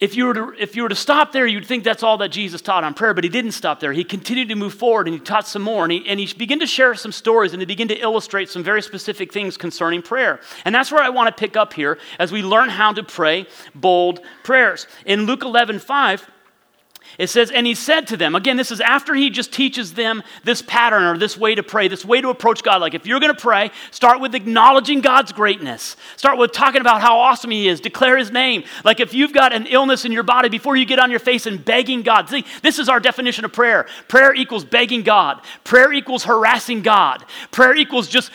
if 0.03 0.17
you, 0.17 0.27
were 0.27 0.35
to, 0.35 0.55
if 0.59 0.75
you 0.75 0.83
were 0.83 0.89
to 0.89 0.97
stop 0.97 1.31
there, 1.31 1.47
you'd 1.47 1.65
think 1.65 1.85
that's 1.85 2.03
all 2.03 2.19
that 2.19 2.31
Jesus 2.31 2.61
taught 2.61 2.83
on 2.83 2.93
prayer, 2.93 3.15
but 3.15 3.23
he 3.23 3.31
didn't 3.31 3.53
stop 3.53 3.79
there. 3.79 3.93
He 3.93 4.03
continued 4.03 4.49
to 4.49 4.57
move 4.57 4.75
forward 4.75 5.07
and 5.07 5.15
he 5.15 5.21
taught 5.21 5.47
some 5.47 5.63
more. 5.63 5.85
And 5.85 5.93
he, 5.93 6.05
and 6.09 6.19
he 6.19 6.27
began 6.35 6.59
to 6.59 6.67
share 6.67 6.97
some 6.97 7.13
stories 7.13 7.53
and 7.53 7.63
he 7.63 7.67
began 7.67 7.87
to 7.87 7.95
illustrate 7.95 8.49
some 8.49 8.65
very 8.65 8.83
specific 8.83 9.33
things 9.33 9.57
concerning 9.57 10.03
prayer. 10.03 10.41
And 10.65 10.75
that's 10.75 10.91
where 10.91 11.05
I 11.05 11.11
want 11.11 11.29
to 11.29 11.41
pick 11.41 11.57
up 11.57 11.73
here 11.73 11.99
as 12.19 12.33
we 12.33 12.43
learn 12.43 12.69
how 12.69 12.93
to 12.93 13.05
pray 13.05 13.47
bold 13.77 14.19
prayers. 14.43 14.89
In 15.07 15.27
Luke 15.27 15.43
11 15.43 15.79
5, 15.79 16.29
It 17.19 17.29
says, 17.29 17.51
and 17.51 17.67
he 17.67 17.75
said 17.75 18.07
to 18.09 18.17
them, 18.17 18.35
again, 18.35 18.57
this 18.57 18.71
is 18.71 18.81
after 18.81 19.15
he 19.15 19.29
just 19.29 19.53
teaches 19.53 19.95
them 19.95 20.23
this 20.45 20.63
pattern 20.63 21.03
or 21.03 21.19
this 21.19 21.37
way 21.37 21.55
to 21.55 21.63
pray, 21.63 21.89
this 21.89 22.05
way 22.05 22.21
to 22.21 22.31
approach 22.31 22.63
God. 22.63 22.81
Like 22.81 22.95
if 22.95 23.07
you're 23.07 23.21
going 23.21 23.35
to 23.35 23.41
pray, 23.41 23.71
start 23.91 24.21
with 24.21 24.35
acknowledging 24.35 25.01
God's 25.01 25.33
greatness. 25.33 25.97
Start 26.17 26.39
with 26.39 26.53
talking 26.53 26.81
about 26.81 27.03
how 27.03 27.19
awesome 27.19 27.51
he 27.51 27.69
is. 27.69 27.81
Declare 27.81 28.17
his 28.17 28.31
name. 28.31 28.65
Like 28.85 29.01
if 29.01 29.13
you've 29.13 29.33
got 29.33 29.53
an 29.53 29.67
illness 29.67 30.05
in 30.05 30.13
your 30.13 30.23
body, 30.23 30.49
before 30.49 30.77
you 30.77 30.85
get 30.85 30.99
on 30.99 31.11
your 31.11 31.21
face 31.21 31.47
and 31.47 31.65
begging 31.65 32.03
God. 32.03 32.29
See, 32.29 32.45
this 32.63 32.79
is 32.79 32.89
our 32.89 33.01
definition 33.01 33.45
of 33.45 33.53
prayer. 33.53 33.87
Prayer 34.09 34.35
equals 34.35 34.65
begging 34.65 35.03
God. 35.03 35.41
Prayer 35.65 35.93
equals 35.93 36.25
harassing 36.25 36.83
God. 36.83 37.25
Prayer 37.51 37.75
equals 37.75 38.09
just 38.09 38.31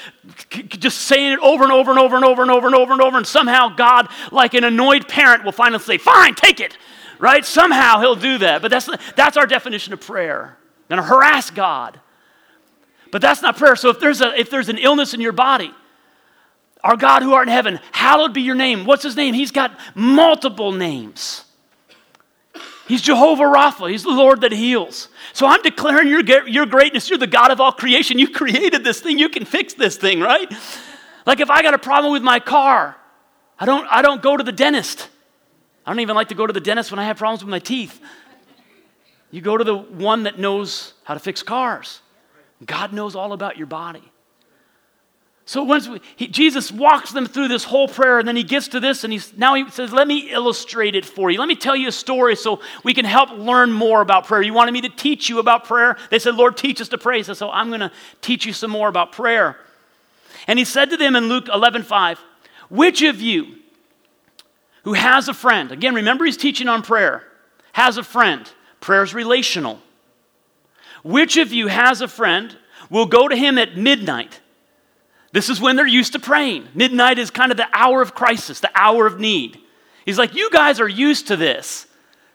just 0.52 0.98
saying 0.98 1.34
it 1.34 1.40
over 1.40 1.64
and 1.64 1.72
over 1.72 1.92
and 1.92 2.00
over 2.00 2.16
and 2.18 2.26
over 2.26 2.42
and 2.42 2.52
over 2.52 2.68
and 2.68 2.76
over 2.76 2.92
and 2.92 3.02
over, 3.02 3.18
and 3.18 3.26
somehow 3.26 3.70
God, 3.70 4.10
like 4.32 4.54
an 4.56 4.66
annoyed 4.66 5.08
parent, 5.08 5.46
will 5.46 5.54
finally 5.54 5.82
say, 5.82 5.98
Fine, 5.98 6.36
take 6.36 6.60
it 6.60 6.78
right? 7.20 7.46
Somehow 7.46 8.00
he'll 8.00 8.16
do 8.16 8.40
that. 8.40 8.62
But 8.62 8.72
that's, 8.72 8.90
that's 9.16 9.38
our 9.38 9.46
definition 9.46 9.94
of 9.94 10.02
prayer. 10.02 10.58
Gonna 10.90 11.04
harass 11.04 11.50
God. 11.50 12.00
But 13.12 13.22
that's 13.22 13.42
not 13.42 13.58
prayer. 13.58 13.76
So 13.76 13.90
if 13.90 14.00
there's, 14.00 14.22
a, 14.22 14.38
if 14.40 14.50
there's 14.50 14.70
an 14.70 14.78
illness 14.78 15.14
in 15.14 15.22
your 15.22 15.32
body, 15.32 15.74
our 16.84 16.96
God 16.96 17.24
who 17.24 17.34
art 17.34 17.48
in 17.48 17.54
heaven, 17.54 17.80
hallowed 17.92 18.34
be 18.34 18.42
your 18.42 18.56
name. 18.56 18.86
What's 18.86 19.04
his 19.04 19.16
name? 19.16 19.34
He's 19.34 19.52
got 19.52 19.78
multiple 19.96 20.72
names. 20.72 21.44
He's 22.88 23.02
Jehovah 23.02 23.44
Rapha. 23.44 23.90
He's 23.92 24.04
the 24.04 24.12
Lord 24.12 24.42
that 24.42 24.54
heals. 24.54 25.10
So 25.34 25.46
I'm 25.46 25.62
declaring 25.62 26.08
your, 26.08 26.48
your 26.48 26.66
greatness. 26.66 27.10
You're 27.10 27.20
the 27.20 27.28
God 27.28 27.52
of 27.52 27.60
all 27.60 27.74
creation. 27.74 28.18
You 28.18 28.30
created 28.30 28.84
this 28.84 29.02
thing. 29.02 29.20
You 29.20 29.28
can 29.28 29.44
fix 29.44 29.74
this 29.74 29.98
thing, 29.98 30.22
right? 30.22 30.52
Like 31.26 31.42
if 31.42 31.50
I 31.50 31.62
got 31.62 31.74
a 31.74 31.80
problem 31.80 32.14
with 32.14 32.24
my 32.24 32.40
car, 32.40 32.96
I 33.60 33.66
don't, 33.66 33.86
I 33.90 34.02
don't 34.02 34.22
go 34.22 34.38
to 34.38 34.44
the 34.44 34.54
dentist. 34.54 35.10
I 35.88 35.91
don't 35.91 36.01
even 36.01 36.15
like 36.15 36.27
to 36.27 36.36
go 36.36 36.46
to 36.46 36.51
the 36.51 36.60
dentist 36.60 36.91
when 36.91 37.00
I 37.00 37.06
have 37.06 37.17
problems 37.17 37.46
with 37.46 37.50
my 37.50 37.60
teeth. 37.60 38.01
You 39.32 39.39
go 39.39 39.58
to 39.58 39.63
the 39.63 39.77
one 39.77 40.24
that 40.24 40.38
knows 40.38 40.94
how 41.06 41.13
to 41.13 41.20
fix 41.20 41.41
cars. 41.41 42.01
God 42.65 42.91
knows 42.91 43.15
all 43.15 43.32
about 43.32 43.58
your 43.58 43.67
body. 43.67 44.03
So 45.46 45.63
once 45.63 45.88
we, 45.88 46.01
he, 46.17 46.27
Jesus 46.27 46.74
walks 46.74 47.13
them 47.13 47.25
through 47.25 47.48
this 47.48 47.63
whole 47.63 47.88
prayer, 47.88 48.20
and 48.20 48.27
then 48.27 48.36
he 48.36 48.44
gets 48.44 48.67
to 48.70 48.82
this, 48.82 49.06
and 49.06 49.13
he's 49.13 49.38
now 49.38 49.53
he 49.53 49.70
says, 49.70 49.94
"Let 49.94 50.06
me 50.06 50.29
illustrate 50.29 50.94
it 50.94 51.06
for 51.06 51.32
you. 51.32 51.39
Let 51.39 51.48
me 51.48 51.56
tell 51.56 51.75
you 51.75 51.88
a 51.88 51.91
story, 51.91 52.36
so 52.36 52.60
we 52.84 52.94
can 52.94 53.06
help 53.06 53.32
learn 53.32 53.72
more 53.72 54.01
about 54.01 54.27
prayer." 54.27 54.41
You 54.41 54.53
wanted 54.53 54.74
me 54.74 54.82
to 54.82 54.89
teach 54.89 55.29
you 55.29 55.39
about 55.39 55.63
prayer. 55.63 55.96
They 56.10 56.20
said, 56.20 56.36
"Lord, 56.36 56.58
teach 56.58 56.82
us 56.82 56.89
to 56.89 56.98
pray." 56.98 57.17
He 57.17 57.24
said, 57.24 57.38
"So 57.38 57.50
I'm 57.50 57.70
going 57.70 57.79
to 57.79 57.91
teach 58.22 58.46
you 58.46 58.51
some 58.51 58.72
more 58.72 58.89
about 58.89 59.13
prayer." 59.13 59.58
And 60.48 60.60
he 60.60 60.65
said 60.65 60.89
to 60.89 60.98
them 60.98 61.15
in 61.15 61.29
Luke 61.29 61.46
11:5, 61.46 62.20
"Which 62.67 63.01
of 63.01 63.22
you, 63.22 63.56
who 64.84 64.94
has 64.94 65.28
a 65.28 65.34
friend, 65.34 65.72
again, 65.72 65.96
remember 65.96 66.26
he's 66.26 66.38
teaching 66.38 66.68
on 66.68 66.82
prayer, 66.82 67.24
has 67.74 67.98
a 67.98 68.04
friend. 68.04 68.50
Prayer 68.80 69.04
is 69.04 69.14
relational. 69.14 69.80
Which 71.04 71.38
of 71.38 71.52
you 71.52 71.68
has 71.68 72.02
a 72.02 72.08
friend 72.08 72.56
will 72.90 73.06
go 73.06 73.28
to 73.28 73.36
him 73.36 73.58
at 73.58 73.78
midnight? 73.78 74.40
This 75.32 75.50
is 75.50 75.60
when 75.60 75.76
they're 75.76 75.88
used 75.88 76.14
to 76.14 76.20
praying. 76.20 76.68
Midnight 76.74 77.20
is 77.20 77.30
kind 77.30 77.52
of 77.52 77.58
the 77.58 77.68
hour 77.74 78.02
of 78.02 78.16
crisis, 78.16 78.60
the 78.60 78.72
hour 78.74 79.06
of 79.06 79.20
need. 79.20 79.60
He's 80.06 80.18
like, 80.18 80.36
You 80.36 80.50
guys 80.52 80.80
are 80.80 80.88
used 80.88 81.28
to 81.28 81.36
this. 81.36 81.86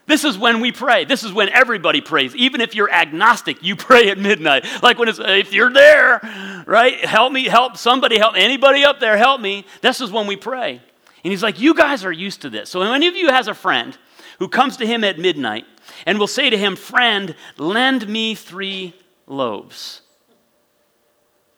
This 0.06 0.24
is 0.24 0.36
when 0.36 0.60
we 0.60 0.72
pray. 0.72 1.04
This 1.04 1.22
is 1.22 1.32
when 1.32 1.48
everybody 1.48 2.00
prays. 2.00 2.34
Even 2.34 2.60
if 2.60 2.74
you're 2.74 2.90
agnostic, 2.90 3.62
you 3.62 3.76
pray 3.88 4.10
at 4.10 4.18
midnight. 4.18 4.66
Like 4.82 4.98
when 4.98 5.08
it's, 5.08 5.20
if 5.20 5.52
you're 5.52 5.72
there, 5.72 6.64
right? 6.66 7.04
Help 7.04 7.32
me, 7.32 7.44
help 7.44 7.76
somebody, 7.76 8.18
help 8.18 8.34
anybody 8.36 8.84
up 8.84 9.00
there, 9.00 9.16
help 9.16 9.40
me. 9.40 9.64
This 9.80 10.00
is 10.00 10.10
when 10.10 10.26
we 10.26 10.36
pray. 10.36 10.80
And 11.24 11.30
he's 11.30 11.42
like, 11.42 11.60
You 11.60 11.74
guys 11.74 12.04
are 12.04 12.12
used 12.12 12.42
to 12.42 12.50
this. 12.50 12.70
So, 12.70 12.82
if 12.82 12.88
any 12.88 13.08
of 13.08 13.16
you 13.16 13.28
has 13.30 13.48
a 13.48 13.54
friend 13.54 13.96
who 14.38 14.48
comes 14.48 14.76
to 14.78 14.86
him 14.86 15.04
at 15.04 15.18
midnight 15.18 15.64
and 16.06 16.18
will 16.18 16.26
say 16.26 16.50
to 16.50 16.56
him, 16.56 16.76
Friend, 16.76 17.34
lend 17.58 18.08
me 18.08 18.34
three 18.34 18.94
loaves. 19.26 20.02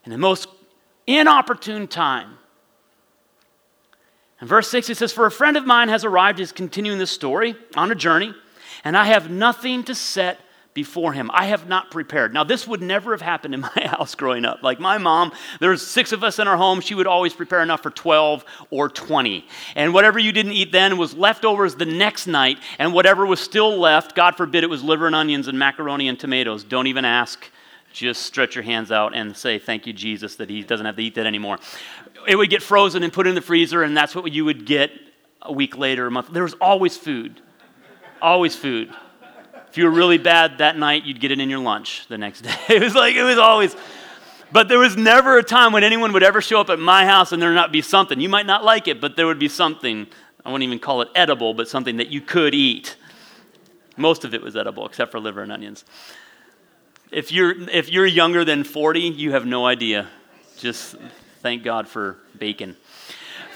In 0.05 0.13
the 0.13 0.19
most 0.19 0.49
inopportune 1.07 1.89
time. 1.89 2.39
In 4.41 4.47
verse 4.47 4.69
6, 4.69 4.91
it 4.91 4.97
says, 4.97 5.13
For 5.13 5.27
a 5.27 5.31
friend 5.31 5.57
of 5.57 5.67
mine 5.67 5.89
has 5.89 6.05
arrived, 6.05 6.39
he's 6.39 6.53
continuing 6.53 6.99
this 6.99 7.11
story 7.11 7.57
on 7.77 7.91
a 7.91 7.95
journey, 7.95 8.35
and 8.85 8.97
I 8.97 9.07
have 9.07 9.31
nothing 9.31 9.83
to 9.85 9.95
set 9.95 10.41
before 10.75 11.13
him. 11.13 11.31
I 11.33 11.47
have 11.47 11.69
not 11.69 11.93
prepared. 11.93 12.35
Now, 12.35 12.43
this 12.43 12.67
would 12.67 12.83
never 12.83 13.13
have 13.13 13.21
happened 13.21 13.55
in 13.55 13.61
my 13.61 13.69
house 13.87 14.17
growing 14.17 14.45
up. 14.45 14.63
Like 14.63 14.81
my 14.81 14.99
mom, 14.99 15.33
there's 15.61 15.87
six 15.87 16.11
of 16.11 16.25
us 16.25 16.41
in 16.41 16.49
our 16.49 16.57
home. 16.57 16.81
She 16.81 16.97
would 16.97 17.07
always 17.07 17.33
prepare 17.33 17.63
enough 17.63 17.83
for 17.83 17.91
12 17.91 18.45
or 18.71 18.89
20. 18.89 19.47
And 19.77 19.95
whatever 19.95 20.19
you 20.19 20.33
didn't 20.33 20.53
eat 20.53 20.73
then 20.73 20.99
was 20.99 21.15
leftovers 21.15 21.77
the 21.77 21.87
next 21.87 22.27
night. 22.27 22.59
And 22.81 22.93
whatever 22.93 23.25
was 23.25 23.39
still 23.39 23.79
left, 23.79 24.17
God 24.17 24.37
forbid 24.37 24.65
it 24.65 24.71
was 24.71 24.83
liver 24.83 25.07
and 25.07 25.15
onions 25.15 25.47
and 25.47 25.59
macaroni 25.59 26.09
and 26.09 26.19
tomatoes. 26.19 26.65
Don't 26.65 26.89
even 26.89 27.05
ask. 27.05 27.49
Just 27.93 28.23
stretch 28.23 28.57
your 28.57 28.65
hands 28.65 28.91
out 28.91 29.15
and 29.15 29.37
say, 29.37 29.61
Thank 29.61 29.87
you, 29.87 29.93
Jesus, 29.93 30.35
that 30.37 30.51
he 30.51 30.63
doesn't 30.63 30.85
have 30.85 30.97
to 30.97 31.03
eat 31.03 31.15
that 31.15 31.27
anymore. 31.27 31.61
It 32.27 32.35
would 32.35 32.51
get 32.51 32.61
frozen 32.61 33.05
and 33.05 33.13
put 33.13 33.29
in 33.29 33.37
the 33.37 33.41
freezer, 33.41 33.85
and 33.85 33.97
that's 33.97 34.17
what 34.17 34.33
you 34.33 34.45
would 34.45 34.67
get 34.67 34.91
a 35.41 35.53
week 35.53 35.77
later, 35.77 36.09
a 36.09 36.11
month. 36.11 36.33
There 36.33 36.43
was 36.43 36.55
always 36.55 36.97
food. 36.97 37.41
Always 38.21 38.57
food. 38.57 38.93
If 39.75 39.79
you 39.79 39.87
were 39.87 39.91
really 39.91 40.19
bad 40.19 40.59
that 40.59 40.79
night, 40.79 41.05
you'd 41.05 41.19
get 41.19 41.33
it 41.33 41.41
in 41.41 41.51
your 41.51 41.59
lunch 41.59 42.07
the 42.07 42.17
next 42.17 42.43
day. 42.43 42.55
It 42.69 42.81
was 42.81 42.95
like, 42.95 43.17
it 43.17 43.25
was 43.25 43.39
always. 43.39 43.75
But 44.53 44.69
there 44.69 44.79
was 44.79 44.97
never 44.97 45.37
a 45.37 45.43
time 45.43 45.73
when 45.73 45.83
anyone 45.83 46.13
would 46.13 46.23
ever 46.23 46.41
show 46.41 46.61
up 46.61 46.71
at 46.71 46.79
my 46.79 47.05
house 47.05 47.33
and 47.33 47.43
there 47.43 47.53
not 47.53 47.73
be 47.73 47.83
something. 47.83 48.21
You 48.21 48.29
might 48.29 48.47
not 48.47 48.63
like 48.63 48.87
it, 48.87 49.01
but 49.01 49.17
there 49.17 49.27
would 49.27 49.41
be 49.41 49.49
something. 49.49 50.07
I 50.45 50.53
wouldn't 50.53 50.65
even 50.65 50.79
call 50.79 51.03
it 51.03 51.09
edible, 51.17 51.55
but 51.55 51.67
something 51.69 51.97
that 51.97 52.07
you 52.07 52.21
could 52.21 52.55
eat. 52.55 52.95
Most 53.97 54.25
of 54.25 54.33
it 54.33 54.43
was 54.43 54.55
edible, 54.55 54.87
except 54.87 55.11
for 55.11 55.19
liver 55.19 55.43
and 55.43 55.51
onions. 55.51 55.85
If 57.11 57.33
you're, 57.33 57.69
if 57.69 57.91
you're 57.91 58.07
younger 58.07 58.45
than 58.45 58.63
40, 58.63 59.01
you 59.01 59.33
have 59.33 59.45
no 59.45 59.67
idea. 59.67 60.07
Just 60.57 60.95
thank 61.41 61.65
God 61.65 61.89
for 61.89 62.19
bacon. 62.39 62.77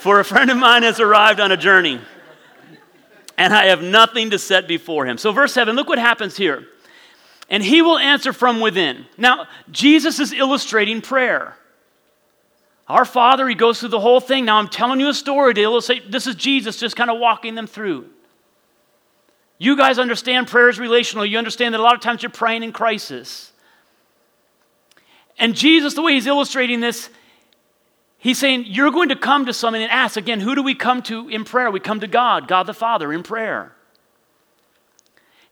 For 0.01 0.19
a 0.19 0.25
friend 0.25 0.51
of 0.51 0.57
mine 0.57 0.83
has 0.83 0.99
arrived 0.99 1.39
on 1.39 1.53
a 1.53 1.57
journey 1.57 2.01
and 3.39 3.55
I 3.55 3.67
have 3.67 3.83
nothing 3.83 4.31
to 4.31 4.39
set 4.39 4.67
before 4.67 5.07
him. 5.07 5.17
So, 5.17 5.33
verse 5.33 5.55
7, 5.55 5.77
look 5.77 5.89
what 5.89 5.99
happens 5.99 6.37
here. 6.37 6.67
And 7.49 7.63
he 7.63 7.81
will 7.81 7.97
answer 7.97 8.35
from 8.35 8.61
within. 8.61 9.07
Now, 9.17 9.47
Jesus 9.71 10.19
is 10.19 10.33
illustrating 10.33 11.01
prayer. 11.01 11.57
Our 12.89 13.05
Father, 13.05 13.49
he 13.49 13.55
goes 13.55 13.81
through 13.81 13.91
the 13.91 14.01
whole 14.01 14.21
thing. 14.21 14.45
Now, 14.45 14.59
I'm 14.59 14.69
telling 14.69 14.99
you 14.99 15.09
a 15.09 15.15
story 15.15 15.55
to 15.55 15.61
illustrate 15.61 16.11
this 16.11 16.27
is 16.27 16.35
Jesus 16.35 16.79
just 16.79 16.97
kind 16.97 17.11
of 17.11 17.19
walking 17.19 17.55
them 17.55 17.67
through. 17.67 18.07
You 19.57 19.77
guys 19.77 19.99
understand 19.99 20.49
prayer 20.49 20.69
is 20.69 20.79
relational. 20.79 21.25
You 21.25 21.39
understand 21.39 21.75
that 21.75 21.81
a 21.81 21.83
lot 21.83 21.95
of 21.95 22.01
times 22.01 22.23
you're 22.23 22.31
praying 22.31 22.65
in 22.65 22.73
crisis. 22.73 23.53
And 25.39 25.55
Jesus, 25.55 25.95
the 25.95 26.03
way 26.03 26.15
he's 26.15 26.27
illustrating 26.27 26.81
this, 26.81 27.09
He's 28.19 28.39
saying, 28.39 28.65
You're 28.67 28.91
going 28.91 29.09
to 29.11 29.17
come 29.17 29.47
to 29.47 29.53
something 29.53 29.83
and 29.83 29.91
ask. 29.91 30.17
Again, 30.17 30.41
who 30.41 30.55
do 30.55 30.63
we 30.63 30.75
come 30.75 31.03
to 31.03 31.29
in 31.29 31.45
prayer? 31.45 31.71
We 31.71 31.81
come 31.81 32.01
to 32.01 32.09
God, 32.09 32.49
God 32.49 32.65
the 32.65 32.75
Father, 32.75 33.13
in 33.13 33.23
prayer. 33.23 33.73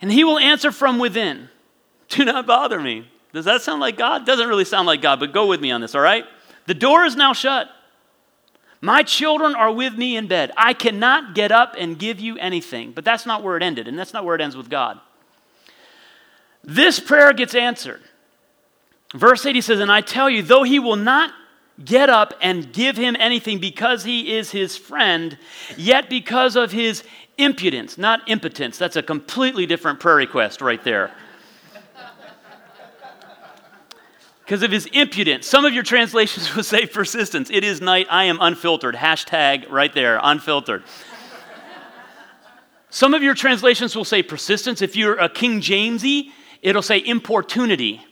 And 0.00 0.11
He 0.12 0.25
will 0.25 0.38
answer 0.38 0.73
from 0.73 0.99
within. 0.99 1.49
Do 2.08 2.25
not 2.25 2.46
bother 2.46 2.80
me. 2.80 3.08
Does 3.32 3.44
that 3.44 3.62
sound 3.62 3.80
like 3.80 3.96
God? 3.96 4.26
Doesn't 4.26 4.49
really 4.49 4.64
sound 4.64 4.87
like 4.87 5.00
God, 5.02 5.20
but 5.20 5.32
go 5.32 5.46
with 5.46 5.61
me 5.61 5.70
on 5.70 5.80
this, 5.80 5.94
all 5.94 6.00
right? 6.00 6.25
The 6.66 6.75
door 6.75 7.04
is 7.04 7.16
now 7.16 7.32
shut. 7.32 7.68
My 8.80 9.02
children 9.02 9.54
are 9.54 9.73
with 9.73 9.96
me 9.96 10.16
in 10.16 10.26
bed. 10.26 10.52
I 10.56 10.75
cannot 10.75 11.35
get 11.35 11.50
up 11.50 11.75
and 11.78 11.99
give 11.99 12.20
you 12.20 12.37
anything. 12.38 12.92
But 12.92 13.04
that's 13.04 13.26
not 13.26 13.42
where 13.42 13.56
it 13.56 13.62
ended, 13.62 13.88
and 13.88 13.99
that's 13.99 14.12
not 14.12 14.25
where 14.25 14.35
it 14.35 14.40
ends 14.40 14.56
with 14.56 14.68
God. 14.68 15.00
This 16.62 16.99
prayer 17.00 17.32
gets 17.32 17.54
answered. 17.54 18.02
Verse 19.14 19.46
8 19.46 19.54
he 19.54 19.61
says, 19.61 19.80
And 19.80 19.90
I 19.90 20.00
tell 20.00 20.28
you, 20.28 20.42
though 20.42 20.62
he 20.62 20.78
will 20.78 20.96
not 20.96 21.32
get 21.85 22.09
up 22.09 22.35
and 22.40 22.73
give 22.73 22.97
him 22.97 23.16
anything 23.18 23.59
because 23.59 24.04
he 24.04 24.35
is 24.35 24.50
his 24.50 24.76
friend, 24.76 25.37
yet 25.76 26.09
because 26.09 26.56
of 26.56 26.73
his 26.73 27.04
impudence, 27.38 27.99
not 27.99 28.28
impotence. 28.28 28.78
That's 28.78 28.97
a 28.97 29.02
completely 29.02 29.66
different 29.66 30.00
prayer 30.00 30.16
request 30.16 30.61
right 30.61 30.83
there. 30.83 31.11
Because 34.45 34.62
of 34.62 34.71
his 34.71 34.87
impudence. 34.92 35.45
Some 35.47 35.64
of 35.64 35.75
your 35.75 35.83
translations 35.83 36.54
will 36.56 36.62
say 36.62 36.87
persistence. 36.87 37.50
It 37.50 37.64
is 37.64 37.80
night, 37.80 38.06
I 38.09 38.25
am 38.25 38.38
unfiltered. 38.40 38.95
Hashtag 38.95 39.68
right 39.71 39.92
there, 39.92 40.21
unfiltered. 40.23 40.85
Some 42.90 43.12
of 43.12 43.23
your 43.23 43.35
translations 43.35 43.95
will 43.97 44.04
say 44.04 44.23
persistence. 44.23 44.80
If 44.80 44.97
you're 44.97 45.16
a 45.16 45.28
King 45.28 45.61
Jamesy, 45.61 46.30
it'll 46.62 46.80
say 46.80 47.02
importunity. 47.04 48.05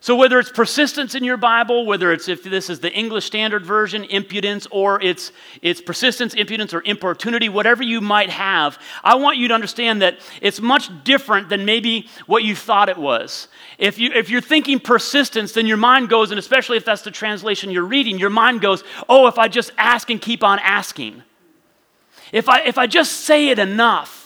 So, 0.00 0.14
whether 0.14 0.38
it's 0.38 0.50
persistence 0.50 1.14
in 1.14 1.24
your 1.24 1.38
Bible, 1.38 1.86
whether 1.86 2.12
it's 2.12 2.28
if 2.28 2.42
this 2.42 2.68
is 2.68 2.80
the 2.80 2.92
English 2.92 3.24
Standard 3.24 3.64
Version, 3.64 4.04
impudence, 4.04 4.66
or 4.70 5.00
it's, 5.02 5.32
it's 5.62 5.80
persistence, 5.80 6.34
impudence, 6.34 6.74
or 6.74 6.82
importunity, 6.84 7.48
whatever 7.48 7.82
you 7.82 8.02
might 8.02 8.28
have, 8.28 8.78
I 9.02 9.14
want 9.14 9.38
you 9.38 9.48
to 9.48 9.54
understand 9.54 10.02
that 10.02 10.18
it's 10.42 10.60
much 10.60 10.90
different 11.04 11.48
than 11.48 11.64
maybe 11.64 12.08
what 12.26 12.44
you 12.44 12.54
thought 12.54 12.90
it 12.90 12.98
was. 12.98 13.48
If, 13.78 13.98
you, 13.98 14.10
if 14.12 14.28
you're 14.28 14.42
thinking 14.42 14.80
persistence, 14.80 15.52
then 15.52 15.66
your 15.66 15.78
mind 15.78 16.10
goes, 16.10 16.30
and 16.30 16.38
especially 16.38 16.76
if 16.76 16.84
that's 16.84 17.02
the 17.02 17.10
translation 17.10 17.70
you're 17.70 17.84
reading, 17.84 18.18
your 18.18 18.30
mind 18.30 18.60
goes, 18.60 18.84
oh, 19.08 19.28
if 19.28 19.38
I 19.38 19.48
just 19.48 19.72
ask 19.78 20.10
and 20.10 20.20
keep 20.20 20.44
on 20.44 20.58
asking. 20.58 21.22
If 22.32 22.50
I, 22.50 22.62
if 22.62 22.76
I 22.76 22.86
just 22.86 23.12
say 23.12 23.48
it 23.48 23.58
enough, 23.58 24.25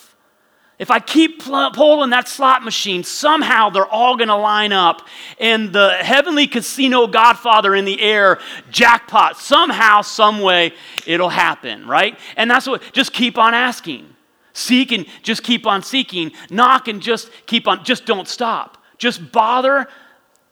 if 0.80 0.90
I 0.90 0.98
keep 0.98 1.42
pulling 1.42 2.08
that 2.08 2.26
slot 2.26 2.64
machine, 2.64 3.04
somehow 3.04 3.68
they're 3.68 3.84
all 3.84 4.16
going 4.16 4.28
to 4.28 4.36
line 4.36 4.72
up. 4.72 5.06
And 5.38 5.74
the 5.74 5.90
heavenly 5.90 6.46
casino 6.46 7.06
godfather 7.06 7.74
in 7.74 7.84
the 7.84 8.00
air, 8.00 8.40
jackpot, 8.70 9.36
somehow, 9.36 10.00
some 10.00 10.40
way, 10.40 10.72
it'll 11.06 11.28
happen, 11.28 11.86
right? 11.86 12.18
And 12.34 12.50
that's 12.50 12.66
what, 12.66 12.82
just 12.94 13.12
keep 13.12 13.36
on 13.36 13.52
asking. 13.52 14.08
Seek 14.54 14.90
and 14.90 15.04
just 15.22 15.42
keep 15.42 15.66
on 15.66 15.82
seeking. 15.82 16.32
Knock 16.48 16.88
and 16.88 17.02
just 17.02 17.30
keep 17.44 17.68
on, 17.68 17.84
just 17.84 18.06
don't 18.06 18.26
stop. 18.26 18.82
Just 18.96 19.32
bother 19.32 19.86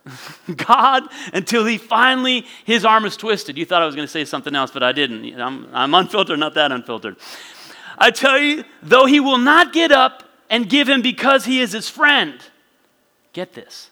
God 0.57 1.05
until 1.33 1.65
he 1.65 1.79
finally, 1.79 2.45
his 2.67 2.85
arm 2.85 3.07
is 3.07 3.17
twisted. 3.17 3.57
You 3.57 3.65
thought 3.65 3.81
I 3.81 3.87
was 3.87 3.95
going 3.95 4.07
to 4.07 4.13
say 4.13 4.27
something 4.27 4.55
else, 4.55 4.73
but 4.73 4.83
I 4.83 4.93
didn't. 4.93 5.41
I'm, 5.41 5.69
I'm 5.73 5.95
unfiltered, 5.95 6.39
not 6.39 6.53
that 6.53 6.71
unfiltered. 6.71 7.17
I 7.99 8.11
tell 8.11 8.39
you, 8.39 8.65
though 8.83 9.07
he 9.07 9.21
will 9.21 9.39
not 9.39 9.73
get 9.73 9.93
up 9.93 10.23
and 10.49 10.71
give 10.71 10.89
him 10.89 11.03
because 11.03 11.45
he 11.45 11.61
is 11.61 11.73
his 11.73 11.89
friend. 11.89 12.41
Get 13.33 13.53
this 13.53 13.91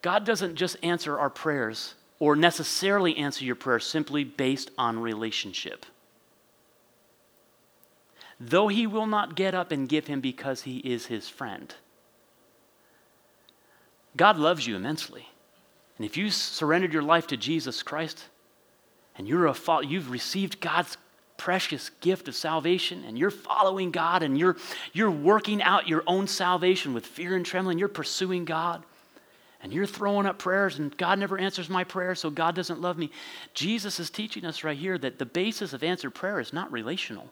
God 0.00 0.24
doesn't 0.24 0.56
just 0.56 0.76
answer 0.82 1.18
our 1.18 1.30
prayers 1.30 1.94
or 2.18 2.36
necessarily 2.36 3.16
answer 3.16 3.44
your 3.44 3.56
prayer 3.56 3.80
simply 3.80 4.24
based 4.24 4.70
on 4.78 4.98
relationship. 4.98 5.84
Though 8.38 8.68
he 8.68 8.86
will 8.86 9.06
not 9.06 9.36
get 9.36 9.54
up 9.54 9.70
and 9.70 9.88
give 9.88 10.06
him 10.06 10.20
because 10.20 10.62
he 10.62 10.78
is 10.78 11.06
his 11.06 11.28
friend. 11.28 11.74
God 14.16 14.36
loves 14.36 14.66
you 14.66 14.76
immensely. 14.76 15.28
And 15.96 16.06
if 16.06 16.16
you 16.16 16.30
surrendered 16.30 16.92
your 16.92 17.02
life 17.02 17.26
to 17.28 17.36
Jesus 17.36 17.82
Christ 17.82 18.24
and 19.16 19.28
you're 19.28 19.46
a 19.46 19.56
you've 19.82 20.10
received 20.10 20.60
God's 20.60 20.96
precious 21.42 21.90
gift 22.00 22.28
of 22.28 22.36
salvation 22.36 23.02
and 23.04 23.18
you're 23.18 23.28
following 23.28 23.90
God 23.90 24.22
and 24.22 24.38
you're, 24.38 24.56
you're 24.92 25.10
working 25.10 25.60
out 25.60 25.88
your 25.88 26.04
own 26.06 26.28
salvation 26.28 26.94
with 26.94 27.04
fear 27.04 27.34
and 27.34 27.44
trembling, 27.44 27.80
you're 27.80 27.88
pursuing 27.88 28.44
God 28.44 28.84
and 29.60 29.72
you're 29.72 29.84
throwing 29.84 30.24
up 30.24 30.38
prayers 30.38 30.78
and 30.78 30.96
God 30.96 31.18
never 31.18 31.36
answers 31.36 31.68
my 31.68 31.82
prayer, 31.82 32.14
so 32.14 32.30
God 32.30 32.54
doesn't 32.54 32.80
love 32.80 32.96
me. 32.96 33.10
Jesus 33.54 33.98
is 33.98 34.08
teaching 34.08 34.44
us 34.44 34.62
right 34.62 34.78
here 34.78 34.96
that 34.98 35.18
the 35.18 35.26
basis 35.26 35.72
of 35.72 35.82
answered 35.82 36.14
prayer 36.14 36.38
is 36.38 36.52
not 36.52 36.70
relational 36.70 37.28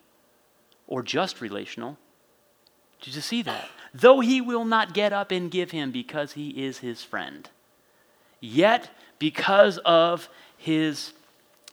or 0.89 1.05
just 1.05 1.41
relational. 1.41 1.97
Did 3.03 3.15
you 3.15 3.21
see 3.21 3.43
that? 3.43 3.69
Though 3.95 4.19
he 4.19 4.41
will 4.41 4.65
not 4.65 4.93
get 4.93 5.13
up 5.13 5.31
and 5.31 5.53
give 5.53 5.71
him 5.71 5.93
because 5.93 6.33
he 6.33 6.65
is 6.65 6.79
his 6.79 7.05
friend, 7.05 7.49
yet 8.41 8.91
because 9.21 9.79
of 9.79 10.29
his 10.57 11.13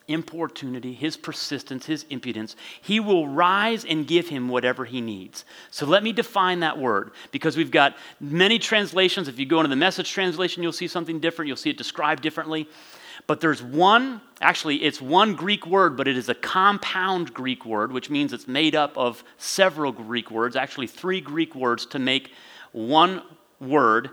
importunity, 0.08 0.94
his 0.94 1.16
persistence, 1.16 1.86
his 1.86 2.04
impudence, 2.10 2.56
he 2.80 2.98
will 2.98 3.28
rise 3.28 3.84
and 3.84 4.06
give 4.06 4.28
him 4.28 4.48
whatever 4.48 4.84
he 4.84 5.00
needs. 5.00 5.44
So 5.70 5.86
let 5.86 6.02
me 6.02 6.12
define 6.12 6.60
that 6.60 6.78
word 6.78 7.12
because 7.30 7.56
we've 7.56 7.70
got 7.70 7.96
many 8.20 8.58
translations. 8.58 9.28
If 9.28 9.38
you 9.38 9.46
go 9.46 9.58
into 9.60 9.68
the 9.68 9.76
message 9.76 10.10
translation, 10.10 10.62
you'll 10.62 10.72
see 10.72 10.88
something 10.88 11.20
different, 11.20 11.46
you'll 11.46 11.56
see 11.56 11.70
it 11.70 11.78
described 11.78 12.22
differently. 12.22 12.68
But 13.26 13.40
there's 13.40 13.62
one, 13.62 14.22
actually, 14.40 14.76
it's 14.76 15.00
one 15.02 15.34
Greek 15.34 15.66
word, 15.66 15.96
but 15.96 16.08
it 16.08 16.16
is 16.16 16.28
a 16.28 16.34
compound 16.34 17.34
Greek 17.34 17.66
word, 17.66 17.92
which 17.92 18.08
means 18.08 18.32
it's 18.32 18.48
made 18.48 18.74
up 18.74 18.96
of 18.96 19.22
several 19.36 19.92
Greek 19.92 20.30
words, 20.30 20.56
actually, 20.56 20.86
three 20.86 21.20
Greek 21.20 21.54
words 21.54 21.84
to 21.86 21.98
make 21.98 22.32
one 22.72 23.22
word 23.60 24.10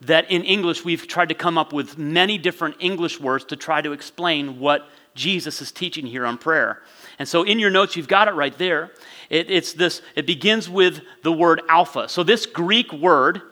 that 0.00 0.30
in 0.30 0.44
English 0.44 0.84
we've 0.84 1.06
tried 1.08 1.28
to 1.28 1.34
come 1.34 1.58
up 1.58 1.72
with 1.72 1.98
many 1.98 2.38
different 2.38 2.76
English 2.78 3.18
words 3.20 3.44
to 3.46 3.56
try 3.56 3.80
to 3.80 3.92
explain 3.92 4.60
what 4.60 4.88
Jesus 5.18 5.60
is 5.60 5.70
teaching 5.70 6.06
here 6.06 6.24
on 6.24 6.38
prayer. 6.38 6.82
And 7.18 7.28
so 7.28 7.42
in 7.42 7.58
your 7.58 7.70
notes, 7.70 7.96
you've 7.96 8.08
got 8.08 8.28
it 8.28 8.32
right 8.32 8.56
there. 8.56 8.92
It, 9.28 9.50
it's 9.50 9.74
this, 9.74 10.00
it 10.14 10.26
begins 10.26 10.70
with 10.70 11.02
the 11.22 11.32
word 11.32 11.60
alpha. 11.68 12.08
So 12.08 12.22
this 12.22 12.46
Greek 12.46 12.92
word, 12.92 13.42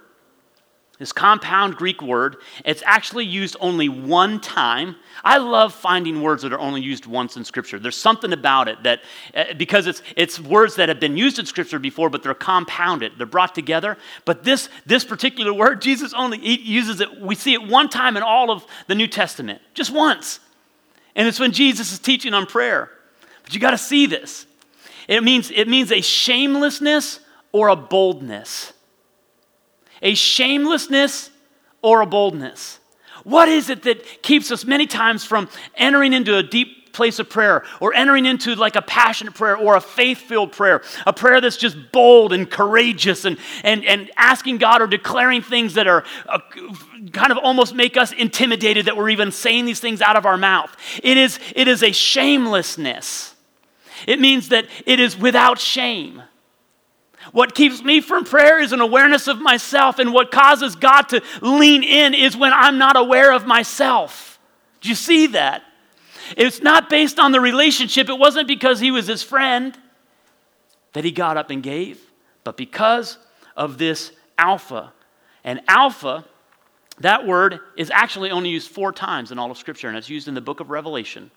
this 0.99 1.13
compound 1.13 1.77
Greek 1.77 2.01
word, 2.01 2.37
it's 2.65 2.83
actually 2.87 3.27
used 3.27 3.57
only 3.61 3.89
one 3.89 4.41
time. 4.41 4.97
I 5.23 5.37
love 5.39 5.75
finding 5.75 6.23
words 6.23 6.43
that 6.43 6.55
are 6.55 6.59
only 6.59 6.81
used 6.81 7.05
once 7.05 7.37
in 7.37 7.45
Scripture. 7.45 7.79
There's 7.79 7.97
something 7.97 8.33
about 8.33 8.69
it 8.69 8.83
that, 8.85 9.01
uh, 9.35 9.53
because 9.59 9.87
it's, 9.87 10.03
it's 10.17 10.41
words 10.41 10.77
that 10.77 10.89
have 10.89 11.01
been 11.01 11.17
used 11.17 11.39
in 11.39 11.45
Scripture 11.45 11.79
before, 11.79 12.09
but 12.09 12.23
they're 12.23 12.33
compounded, 12.33 13.13
they're 13.19 13.27
brought 13.27 13.55
together. 13.55 13.99
But 14.25 14.45
this, 14.45 14.71
this 14.87 15.05
particular 15.05 15.53
word, 15.53 15.83
Jesus 15.83 16.15
only 16.15 16.39
uses 16.39 17.01
it, 17.01 17.21
we 17.21 17.35
see 17.35 17.53
it 17.53 17.63
one 17.67 17.91
time 17.91 18.17
in 18.17 18.23
all 18.23 18.51
of 18.51 18.65
the 18.87 18.95
New 18.95 19.09
Testament, 19.09 19.61
just 19.75 19.91
once. 19.91 20.41
And 21.17 21.27
it's 21.27 21.41
when 21.41 21.51
Jesus 21.51 21.93
is 21.93 21.99
teaching 21.99 22.35
on 22.35 22.47
prayer. 22.47 22.91
But 23.43 23.55
you 23.55 23.61
got 23.61 23.71
to 23.73 23.79
see 23.79 24.07
this. 24.07 24.47
It 25.09 25.25
means, 25.25 25.51
it 25.51 25.67
means 25.67 25.91
a 25.91 26.03
shamelessness 26.03 27.21
or 27.53 27.69
a 27.69 27.77
boldness. 27.77 28.73
A 30.02 30.15
shamelessness 30.15 31.31
or 31.81 32.02
a 32.02 32.07
boldness. 32.07 32.79
What 33.25 33.49
is 33.49 33.71
it 33.71 33.83
that 33.85 34.23
keeps 34.23 34.52
us 34.52 34.65
many 34.65 34.87
times 34.87 35.25
from 35.25 35.49
entering 35.75 36.13
into 36.13 36.37
a 36.37 36.43
deep 36.43 36.75
place 36.97 37.19
of 37.19 37.30
prayer 37.30 37.65
or 37.80 37.95
entering 37.95 38.26
into 38.26 38.54
like 38.54 38.75
a 38.75 38.82
passionate 38.82 39.35
prayer 39.35 39.56
or 39.56 39.76
a 39.76 39.80
faith 39.80 40.19
filled 40.19 40.52
prayer, 40.52 40.82
a 41.06 41.13
prayer 41.13 41.41
that's 41.41 41.56
just 41.56 41.76
bold 41.93 42.32
and 42.32 42.50
courageous 42.50 43.25
and, 43.25 43.39
and, 43.63 43.85
and 43.85 44.11
asking 44.17 44.59
God 44.59 44.82
or 44.82 44.87
declaring 44.87 45.43
things 45.43 45.75
that 45.75 45.87
are 45.87 46.04
uh, 46.28 46.39
kind 47.13 47.30
of 47.30 47.39
almost 47.39 47.75
make 47.75 47.97
us 47.97 48.13
intimidated 48.13 48.87
that 48.87 48.97
we're 48.97 49.11
even 49.11 49.30
saying 49.30 49.67
these 49.67 49.80
things 49.80 50.00
out 50.00 50.17
of 50.17 50.26
our 50.26 50.37
mouth. 50.37 50.75
It 51.02 51.17
is, 51.17 51.39
it 51.54 51.69
is 51.69 51.82
a 51.82 51.93
shamelessness, 51.93 53.35
it 54.06 54.21
means 54.21 54.49
that 54.49 54.67
it 54.85 54.99
is 54.99 55.17
without 55.17 55.59
shame. 55.59 56.23
What 57.32 57.54
keeps 57.54 57.82
me 57.82 58.00
from 58.00 58.25
prayer 58.25 58.61
is 58.61 58.73
an 58.73 58.80
awareness 58.80 59.26
of 59.26 59.41
myself, 59.41 59.99
and 59.99 60.13
what 60.13 60.30
causes 60.30 60.76
God 60.76 61.02
to 61.09 61.23
lean 61.43 61.82
in 61.82 62.15
is 62.15 62.37
when 62.37 62.52
I'm 62.52 62.78
not 62.78 62.97
aware 62.97 63.32
of 63.32 63.47
myself. 63.47 64.39
Do 64.80 64.89
you 64.89 64.95
see 64.95 65.28
that? 65.28 65.65
It's 66.36 66.62
not 66.62 66.89
based 66.89 67.19
on 67.19 67.32
the 67.32 67.41
relationship. 67.41 68.08
It 68.08 68.19
wasn't 68.19 68.49
because 68.49 68.80
he 68.80 68.91
was 68.91 69.06
his 69.06 69.23
friend 69.23 69.76
that 70.93 71.04
he 71.04 71.10
got 71.10 71.36
up 71.36 71.50
and 71.50 71.62
gave, 71.62 72.00
but 72.43 72.56
because 72.56 73.19
of 73.56 73.78
this 73.78 74.12
alpha. 74.39 74.93
And 75.45 75.60
alpha, 75.69 76.25
that 77.00 77.26
word 77.26 77.60
is 77.76 77.91
actually 77.91 78.30
only 78.30 78.50
used 78.50 78.71
four 78.71 78.93
times 78.93 79.30
in 79.30 79.39
all 79.39 79.50
of 79.50 79.58
Scripture, 79.58 79.89
and 79.89 79.97
it's 79.97 80.08
used 80.08 80.28
in 80.28 80.34
the 80.34 80.41
book 80.41 80.60
of 80.60 80.71
Revelation. 80.71 81.30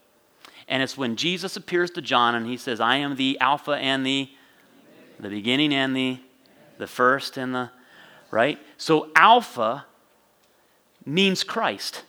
And 0.67 0.83
it's 0.83 0.97
when 0.97 1.15
Jesus 1.15 1.55
appears 1.55 1.91
to 1.91 2.01
John 2.01 2.35
and 2.35 2.45
he 2.45 2.55
says, 2.55 2.79
I 2.79 2.97
am 2.97 3.15
the 3.15 3.37
Alpha 3.41 3.71
and 3.71 4.05
the, 4.05 4.29
the 5.19 5.29
beginning 5.29 5.73
and 5.73 5.95
the, 5.95 6.19
the 6.77 6.87
first 6.87 7.37
and 7.37 7.53
the, 7.53 7.71
right? 8.31 8.59
So 8.77 9.09
Alpha 9.15 9.85
means 11.05 11.43
Christ. 11.43 12.03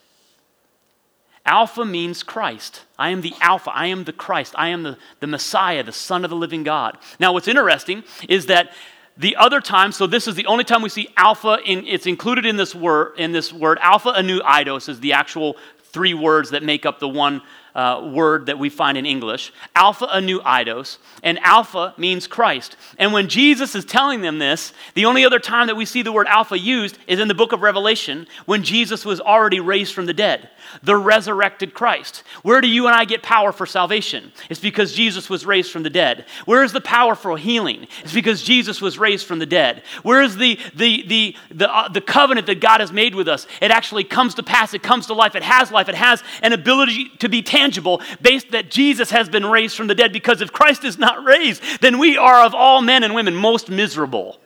Alpha 1.46 1.84
means 1.84 2.22
Christ. 2.22 2.82
I 2.98 3.10
am 3.10 3.22
the 3.22 3.34
Alpha. 3.40 3.70
I 3.72 3.86
am 3.86 4.04
the 4.04 4.12
Christ. 4.12 4.54
I 4.56 4.68
am 4.68 4.82
the, 4.82 4.98
the 5.20 5.26
Messiah, 5.26 5.82
the 5.82 5.92
Son 5.92 6.24
of 6.24 6.30
the 6.30 6.36
living 6.36 6.62
God. 6.62 6.98
Now, 7.18 7.32
what's 7.32 7.48
interesting 7.48 8.04
is 8.28 8.46
that 8.46 8.72
the 9.16 9.36
other 9.36 9.60
time, 9.60 9.92
so 9.92 10.06
this 10.06 10.26
is 10.26 10.34
the 10.34 10.46
only 10.46 10.64
time 10.64 10.82
we 10.82 10.88
see 10.88 11.08
Alpha, 11.16 11.58
in, 11.64 11.86
it's 11.86 12.06
included 12.06 12.46
in 12.46 12.56
this, 12.56 12.74
word, 12.74 13.14
in 13.18 13.32
this 13.32 13.52
word. 13.52 13.78
Alpha 13.80 14.10
anu 14.10 14.40
eidos 14.40 14.88
is 14.88 15.00
the 15.00 15.12
actual 15.12 15.56
three 15.92 16.14
words 16.14 16.50
that 16.50 16.62
make 16.62 16.86
up 16.86 17.00
the 17.00 17.08
one 17.08 17.42
uh, 17.74 18.10
word 18.12 18.46
that 18.46 18.58
we 18.58 18.68
find 18.68 18.98
in 18.98 19.06
English. 19.06 19.52
Alpha 19.76 20.06
anu 20.06 20.40
eidos, 20.40 20.98
and 21.22 21.38
Alpha 21.40 21.94
means 21.96 22.26
Christ. 22.26 22.76
And 22.98 23.12
when 23.12 23.28
Jesus 23.28 23.74
is 23.74 23.84
telling 23.84 24.22
them 24.22 24.38
this, 24.38 24.72
the 24.94 25.06
only 25.06 25.24
other 25.24 25.38
time 25.38 25.66
that 25.66 25.76
we 25.76 25.84
see 25.84 26.02
the 26.02 26.12
word 26.12 26.26
Alpha 26.26 26.58
used 26.58 26.98
is 27.06 27.20
in 27.20 27.28
the 27.28 27.34
book 27.34 27.52
of 27.52 27.62
Revelation 27.62 28.26
when 28.46 28.62
Jesus 28.62 29.04
was 29.04 29.20
already 29.20 29.60
raised 29.60 29.94
from 29.94 30.06
the 30.06 30.14
dead, 30.14 30.50
the 30.82 30.96
resurrected 30.96 31.74
Christ. 31.74 32.22
Where 32.42 32.60
do 32.60 32.68
you 32.68 32.86
and 32.86 32.94
I 32.94 33.04
get 33.04 33.22
power 33.22 33.52
for 33.52 33.66
salvation? 33.66 34.32
It's 34.48 34.60
because 34.60 34.92
Jesus 34.92 35.30
was 35.30 35.46
raised 35.46 35.70
from 35.70 35.82
the 35.82 35.90
dead. 35.90 36.26
Where 36.44 36.62
is 36.62 36.72
the 36.72 36.80
power 36.80 37.14
for 37.14 37.36
healing? 37.36 37.86
It's 38.02 38.14
because 38.14 38.42
Jesus 38.42 38.80
was 38.80 38.98
raised 38.98 39.26
from 39.26 39.38
the 39.38 39.46
dead. 39.46 39.82
Where 40.02 40.22
is 40.22 40.36
the, 40.36 40.58
the, 40.74 41.04
the, 41.06 41.36
the, 41.50 41.72
uh, 41.72 41.88
the 41.88 42.00
covenant 42.00 42.46
that 42.46 42.60
God 42.60 42.80
has 42.80 42.92
made 42.92 43.14
with 43.14 43.28
us? 43.28 43.46
It 43.60 43.70
actually 43.70 44.04
comes 44.04 44.34
to 44.34 44.42
pass, 44.42 44.74
it 44.74 44.82
comes 44.82 45.06
to 45.06 45.14
life, 45.14 45.34
it 45.34 45.42
has 45.42 45.70
life, 45.70 45.88
it 45.88 45.94
has 45.94 46.22
an 46.42 46.52
ability 46.52 47.10
to 47.18 47.28
be 47.28 47.42
tangible 47.60 48.00
based 48.22 48.50
that 48.52 48.70
Jesus 48.70 49.10
has 49.10 49.28
been 49.28 49.44
raised 49.44 49.76
from 49.76 49.86
the 49.86 49.94
dead 49.94 50.12
because 50.12 50.40
if 50.40 50.52
Christ 50.52 50.84
is 50.84 50.98
not 50.98 51.24
raised, 51.24 51.62
then 51.80 51.98
we 51.98 52.16
are 52.16 52.44
of 52.44 52.54
all 52.54 52.80
men 52.80 53.04
and 53.04 53.14
women 53.14 53.34
most 53.34 53.68
miserable. 53.68 54.38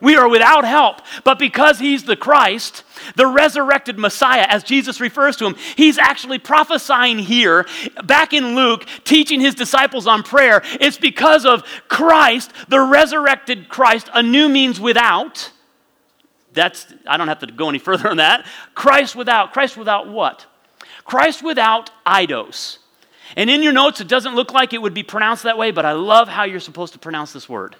We 0.00 0.16
are 0.16 0.28
without 0.28 0.64
help. 0.64 1.00
But 1.24 1.38
because 1.38 1.78
he's 1.78 2.04
the 2.04 2.16
Christ, 2.16 2.82
the 3.16 3.26
resurrected 3.26 3.98
Messiah, 3.98 4.46
as 4.48 4.62
Jesus 4.62 5.00
refers 5.00 5.36
to 5.36 5.46
him, 5.46 5.56
he's 5.76 5.98
actually 5.98 6.38
prophesying 6.38 7.18
here, 7.18 7.66
back 8.04 8.32
in 8.32 8.54
Luke, 8.54 8.84
teaching 9.04 9.40
his 9.40 9.54
disciples 9.54 10.06
on 10.06 10.22
prayer. 10.22 10.62
It's 10.80 10.98
because 10.98 11.46
of 11.46 11.62
Christ, 11.88 12.52
the 12.68 12.80
resurrected 12.80 13.68
Christ. 13.68 14.10
a 14.12 14.22
new 14.22 14.48
means 14.48 14.80
without. 14.80 15.50
That's, 16.52 16.86
I 17.06 17.16
don't 17.16 17.28
have 17.28 17.40
to 17.40 17.46
go 17.46 17.68
any 17.68 17.78
further 17.78 18.08
on 18.10 18.18
that. 18.18 18.46
Christ 18.74 19.16
without. 19.16 19.52
Christ 19.52 19.76
without 19.76 20.08
what? 20.08 20.46
Christ 21.04 21.42
without 21.42 21.90
idos. 22.06 22.78
And 23.36 23.50
in 23.50 23.62
your 23.62 23.72
notes, 23.72 24.00
it 24.00 24.08
doesn't 24.08 24.34
look 24.34 24.52
like 24.52 24.72
it 24.72 24.82
would 24.82 24.94
be 24.94 25.02
pronounced 25.02 25.42
that 25.42 25.58
way, 25.58 25.70
but 25.70 25.84
I 25.84 25.92
love 25.92 26.28
how 26.28 26.44
you're 26.44 26.60
supposed 26.60 26.92
to 26.92 26.98
pronounce 26.98 27.32
this 27.32 27.48
word. 27.48 27.76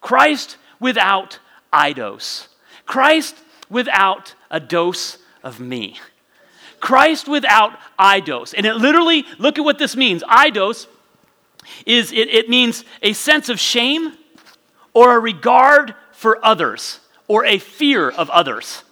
Christ 0.00 0.56
without 0.80 1.38
idos. 1.72 2.48
Christ 2.86 3.36
without 3.68 4.34
a 4.50 4.60
dose 4.60 5.18
of 5.42 5.60
me. 5.60 5.98
Christ 6.80 7.28
without 7.28 7.78
idos. 7.98 8.54
And 8.56 8.64
it 8.64 8.74
literally, 8.74 9.24
look 9.38 9.58
at 9.58 9.64
what 9.64 9.78
this 9.78 9.96
means. 9.96 10.22
Idos 10.22 10.86
is 11.84 12.12
it, 12.12 12.28
it 12.28 12.48
means 12.48 12.84
a 13.02 13.12
sense 13.12 13.48
of 13.48 13.60
shame 13.60 14.16
or 14.94 15.16
a 15.16 15.20
regard 15.20 15.94
for 16.12 16.44
others 16.44 17.00
or 17.26 17.44
a 17.44 17.58
fear 17.58 18.08
of 18.08 18.30
others. 18.30 18.84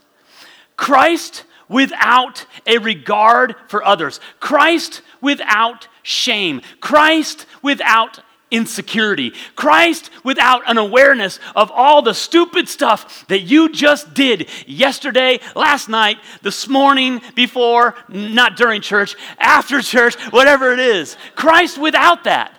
Christ 0.76 1.44
without 1.68 2.46
a 2.66 2.78
regard 2.78 3.56
for 3.68 3.84
others. 3.84 4.20
Christ 4.40 5.02
without 5.20 5.88
shame. 6.02 6.62
Christ 6.80 7.46
without 7.62 8.20
insecurity. 8.50 9.32
Christ 9.56 10.10
without 10.22 10.62
an 10.70 10.78
awareness 10.78 11.40
of 11.56 11.70
all 11.72 12.02
the 12.02 12.14
stupid 12.14 12.68
stuff 12.68 13.26
that 13.26 13.40
you 13.40 13.70
just 13.72 14.14
did 14.14 14.48
yesterday, 14.66 15.40
last 15.56 15.88
night, 15.88 16.18
this 16.42 16.68
morning, 16.68 17.20
before, 17.34 17.96
not 18.08 18.56
during 18.56 18.80
church, 18.80 19.16
after 19.38 19.82
church, 19.82 20.14
whatever 20.32 20.72
it 20.72 20.78
is. 20.78 21.16
Christ 21.34 21.76
without 21.78 22.24
that. 22.24 22.56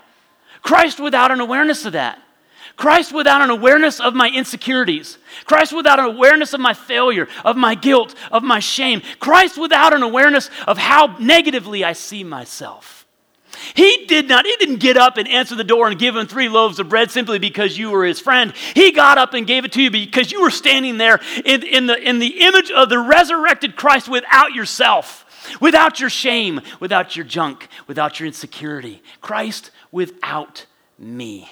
Christ 0.61 0.99
without 0.99 1.31
an 1.31 1.39
awareness 1.39 1.85
of 1.85 1.93
that. 1.93 2.21
Christ 2.77 3.11
without 3.11 3.41
an 3.41 3.49
awareness 3.49 3.99
of 3.99 4.13
my 4.13 4.29
insecurities. 4.29 5.17
Christ 5.45 5.73
without 5.75 5.99
an 5.99 6.05
awareness 6.05 6.53
of 6.53 6.59
my 6.59 6.73
failure, 6.73 7.27
of 7.43 7.57
my 7.57 7.73
guilt, 7.75 8.15
of 8.31 8.43
my 8.43 8.59
shame. 8.59 9.01
Christ 9.19 9.57
without 9.57 9.93
an 9.93 10.03
awareness 10.03 10.49
of 10.67 10.77
how 10.77 11.17
negatively 11.19 11.83
I 11.83 11.93
see 11.93 12.23
myself. 12.23 13.05
He 13.73 14.05
did 14.05 14.27
not, 14.27 14.45
he 14.45 14.55
didn't 14.57 14.77
get 14.77 14.95
up 14.95 15.17
and 15.17 15.27
answer 15.27 15.55
the 15.55 15.63
door 15.63 15.87
and 15.87 15.99
give 15.99 16.15
him 16.15 16.27
three 16.27 16.49
loaves 16.49 16.79
of 16.79 16.89
bread 16.89 17.09
simply 17.09 17.39
because 17.39 17.75
you 17.77 17.89
were 17.89 18.05
his 18.05 18.19
friend. 18.19 18.53
He 18.75 18.91
got 18.91 19.17
up 19.17 19.33
and 19.33 19.47
gave 19.47 19.65
it 19.65 19.71
to 19.73 19.81
you 19.81 19.89
because 19.89 20.31
you 20.31 20.43
were 20.43 20.51
standing 20.51 20.99
there 20.99 21.19
in, 21.43 21.63
in, 21.63 21.87
the, 21.87 21.97
in 21.97 22.19
the 22.19 22.41
image 22.41 22.69
of 22.69 22.89
the 22.89 22.99
resurrected 22.99 23.75
Christ 23.75 24.07
without 24.07 24.53
yourself, 24.53 25.25
without 25.59 25.99
your 25.99 26.11
shame, 26.11 26.61
without 26.79 27.15
your 27.15 27.25
junk, 27.25 27.67
without 27.87 28.19
your 28.19 28.27
insecurity. 28.27 29.01
Christ 29.21 29.71
without 29.91 30.67
me. 30.99 31.49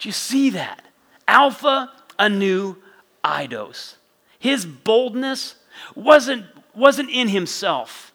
Do 0.00 0.08
you 0.08 0.12
see 0.12 0.50
that? 0.50 0.84
Alpha, 1.28 1.92
a 2.18 2.28
new 2.28 2.76
Idos. 3.24 3.94
His 4.38 4.66
boldness 4.66 5.56
wasn't, 5.94 6.46
wasn't 6.74 7.10
in 7.10 7.28
himself 7.28 8.10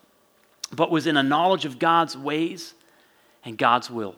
but 0.71 0.91
was 0.91 1.07
in 1.07 1.17
a 1.17 1.23
knowledge 1.23 1.65
of 1.65 1.79
God's 1.79 2.17
ways 2.17 2.73
and 3.43 3.57
God's 3.57 3.89
will. 3.89 4.15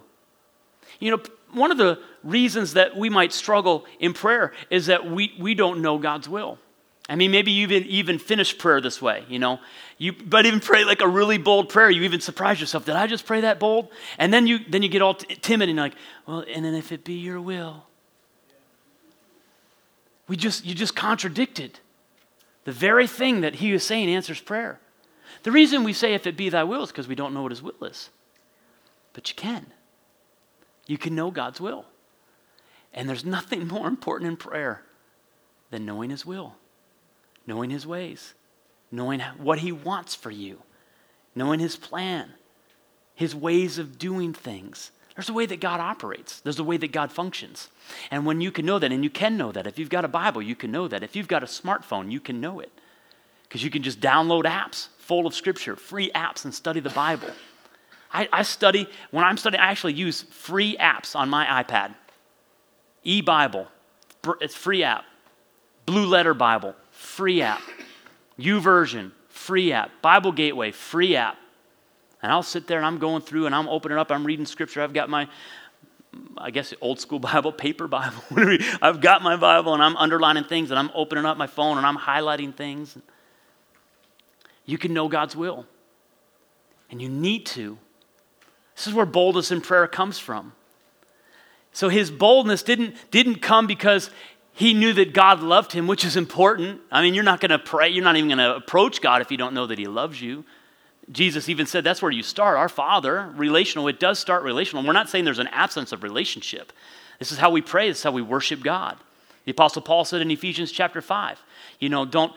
You 1.00 1.12
know, 1.12 1.22
one 1.54 1.72
of 1.72 1.78
the 1.78 2.00
reasons 2.24 2.74
that 2.74 2.96
we 2.96 3.10
might 3.10 3.34
struggle 3.34 3.86
in 4.00 4.14
prayer 4.14 4.54
is 4.70 4.88
that 4.88 5.10
we, 5.10 5.34
we 5.40 5.54
don't 5.54 5.82
know 5.82 5.98
God's 5.98 6.28
will. 6.28 6.58
I 7.10 7.16
mean, 7.16 7.32
maybe 7.32 7.52
you 7.52 7.64
even, 7.64 7.86
even 7.86 8.20
finish 8.20 8.58
prayer 8.58 8.82
this 8.82 9.02
way, 9.02 9.24
you 9.30 9.40
know. 9.40 9.60
You 9.98 10.12
but 10.12 10.46
even 10.46 10.60
pray 10.60 10.84
like 10.84 11.02
a 11.02 11.08
really 11.08 11.38
bold 11.38 11.70
prayer. 11.70 11.90
You 11.90 12.04
even 12.04 12.20
surprise 12.20 12.60
yourself. 12.60 12.86
Did 12.86 12.96
I 12.96 13.08
just 13.08 13.26
pray 13.26 13.42
that 13.42 13.60
bold? 13.60 13.90
And 14.18 14.34
then 14.34 14.46
you 14.46 14.60
then 14.68 14.84
you 14.84 14.90
get 14.90 15.02
all 15.02 15.16
t- 15.16 15.36
timid 15.36 15.70
and 15.70 15.78
like, 15.78 15.96
well, 16.26 16.44
and 16.54 16.66
then 16.66 16.76
if 16.76 16.92
it 16.92 17.04
be 17.06 17.14
your 17.14 17.40
will, 17.40 17.86
we 20.28 20.36
just 20.36 20.66
you 20.66 20.76
just 20.76 20.96
contradicted 20.96 21.80
the 22.66 22.74
very 22.74 23.08
thing 23.08 23.42
that 23.42 23.56
he 23.56 23.72
was 23.72 23.84
saying 23.84 24.10
answers 24.10 24.42
prayer. 24.42 24.80
The 25.44 25.52
reason 25.52 25.86
we 25.86 25.94
say, 25.94 26.14
if 26.14 26.28
it 26.28 26.36
be 26.36 26.50
thy 26.50 26.66
will, 26.66 26.84
is 26.84 26.90
because 26.90 27.08
we 27.08 27.16
don't 27.16 27.34
know 27.34 27.44
what 27.44 27.52
his 27.52 27.64
will 27.64 27.82
is. 27.84 28.10
But 29.14 29.30
you 29.30 29.36
can. 29.36 29.68
You 30.86 30.98
can 30.98 31.16
know 31.16 31.32
God's 31.32 31.62
will. 31.62 31.86
And 32.94 33.08
there's 33.08 33.24
nothing 33.24 33.68
more 33.68 33.88
important 33.88 34.30
in 34.30 34.38
prayer 34.38 34.84
than 35.70 35.86
knowing 35.86 36.10
his 36.10 36.26
will, 36.26 36.56
knowing 37.48 37.70
his 37.72 37.88
ways, 37.88 38.34
knowing 38.92 39.22
what 39.38 39.60
he 39.60 39.72
wants 39.72 40.14
for 40.14 40.30
you, 40.30 40.62
knowing 41.34 41.60
his 41.60 41.76
plan, 41.76 42.30
his 43.16 43.34
ways 43.34 43.80
of 43.80 43.98
doing 43.98 44.34
things. 44.34 44.92
There's 45.16 45.30
a 45.30 45.34
way 45.34 45.48
that 45.48 45.60
God 45.60 45.80
operates. 45.80 46.42
There's 46.42 46.60
a 46.60 46.64
way 46.64 46.78
that 46.78 46.92
God 46.92 47.12
functions. 47.12 47.70
And 48.12 48.24
when 48.28 48.40
you 48.40 48.52
can 48.52 48.68
know 48.68 48.78
that, 48.78 48.92
and 48.92 49.04
you 49.04 49.10
can 49.10 49.36
know 49.36 49.52
that, 49.52 49.66
if 49.66 49.80
you've 49.80 49.90
got 49.90 50.06
a 50.06 50.08
Bible, 50.08 50.44
you 50.44 50.56
can 50.56 50.72
know 50.72 50.88
that. 50.88 51.02
If 51.02 51.16
you've 51.16 51.28
got 51.28 51.42
a 51.42 51.48
smartphone, 51.48 52.12
you 52.12 52.20
can 52.20 52.40
know 52.40 52.60
it. 52.60 52.72
Because 53.42 53.64
you 53.64 53.72
can 53.72 53.82
just 53.82 54.00
download 54.00 54.44
apps 54.44 54.90
full 55.00 55.26
of 55.26 55.34
scripture, 55.34 55.76
free 55.76 56.12
apps, 56.14 56.46
and 56.46 56.54
study 56.54 56.82
the 56.82 56.92
Bible. 56.92 57.30
I, 58.14 58.30
I 58.32 58.44
study, 58.44 58.88
when 59.10 59.24
I'm 59.24 59.38
studying, 59.38 59.62
I 59.62 59.72
actually 59.72 59.94
use 59.94 60.22
free 60.22 60.78
apps 60.78 61.16
on 61.16 61.30
my 61.30 61.64
iPad. 61.64 61.96
E 63.04 63.22
Bible, 63.22 63.68
it's 64.42 64.56
free 64.56 64.84
app. 64.84 65.06
Blue 65.86 66.06
Letter 66.06 66.34
Bible, 66.34 66.76
free 66.98 67.42
app. 67.42 67.62
YouVersion, 68.40 69.12
free 69.30 69.72
app. 69.72 69.92
Bible 70.02 70.32
Gateway, 70.32 70.72
free 70.72 71.16
app. 71.16 71.38
And 72.22 72.32
I'll 72.32 72.44
sit 72.44 72.68
there 72.68 72.78
and 72.78 72.86
I'm 72.86 72.98
going 72.98 73.22
through 73.22 73.46
and 73.46 73.54
I'm 73.54 73.70
opening 73.70 73.98
up, 73.98 74.12
I'm 74.12 74.26
reading 74.26 74.46
scripture. 74.46 74.82
I've 74.82 74.94
got 74.94 75.10
my, 75.10 75.30
I 76.38 76.52
guess, 76.52 76.74
old 76.82 77.00
school 77.00 77.20
Bible, 77.32 77.52
paper 77.52 77.88
Bible. 77.88 78.22
I've 78.82 79.02
got 79.02 79.22
my 79.22 79.36
Bible 79.36 79.74
and 79.74 79.84
I'm 79.84 79.96
underlining 79.96 80.44
things 80.44 80.72
and 80.72 80.80
I'm 80.80 80.92
opening 80.94 81.26
up 81.26 81.38
my 81.38 81.48
phone 81.48 81.78
and 81.78 81.86
I'm 81.86 81.98
highlighting 81.98 82.56
things 82.56 82.98
you 84.66 84.78
can 84.78 84.94
know 84.94 85.08
God's 85.08 85.36
will. 85.36 85.66
And 86.92 87.02
you 87.02 87.10
need 87.10 87.46
to. 87.48 87.78
This 88.76 88.86
is 88.86 88.94
where 88.94 89.06
boldness 89.06 89.52
in 89.52 89.62
prayer 89.62 89.88
comes 89.88 90.20
from. 90.20 90.54
So 91.72 91.90
his 91.90 92.12
boldness 92.12 92.64
didn't, 92.64 92.96
didn't 93.12 93.42
come 93.42 93.66
because 93.68 94.10
he 94.58 94.74
knew 94.74 94.92
that 94.94 95.14
God 95.14 95.42
loved 95.42 95.72
him, 95.72 95.86
which 95.86 96.04
is 96.04 96.18
important. 96.18 96.82
I 96.92 97.04
mean, 97.04 97.14
you're 97.14 97.24
not 97.24 97.40
going 97.40 97.52
to 97.52 97.60
pray, 97.60 97.90
you're 97.90 98.04
not 98.04 98.16
even 98.16 98.28
going 98.28 98.40
to 98.40 98.56
approach 98.56 99.02
God 99.02 99.22
if 99.22 99.30
you 99.30 99.38
don't 99.38 99.54
know 99.54 99.68
that 99.68 99.78
he 99.78 99.86
loves 99.86 100.20
you. 100.20 100.46
Jesus 101.12 101.48
even 101.48 101.68
said 101.68 101.84
that's 101.84 102.02
where 102.02 102.12
you 102.12 102.24
start. 102.24 102.58
Our 102.58 102.68
Father, 102.68 103.32
relational, 103.36 103.88
it 103.88 104.00
does 104.00 104.18
start 104.18 104.42
relational. 104.42 104.84
We're 104.84 104.94
not 104.94 105.10
saying 105.10 105.26
there's 105.26 105.38
an 105.38 105.48
absence 105.50 105.92
of 105.92 106.02
relationship. 106.02 106.74
This 107.20 107.32
is 107.32 107.38
how 107.38 107.52
we 107.52 107.62
pray, 107.62 107.88
this 107.88 108.00
is 108.00 108.04
how 108.04 108.12
we 108.12 108.24
worship 108.24 108.64
God. 108.64 108.98
The 109.46 109.52
Apostle 109.52 109.84
Paul 109.84 110.06
said 110.06 110.24
in 110.24 110.32
Ephesians 110.32 110.72
chapter 110.72 111.02
5, 111.02 111.40
you 111.80 111.90
know, 111.90 112.04
don't, 112.04 112.34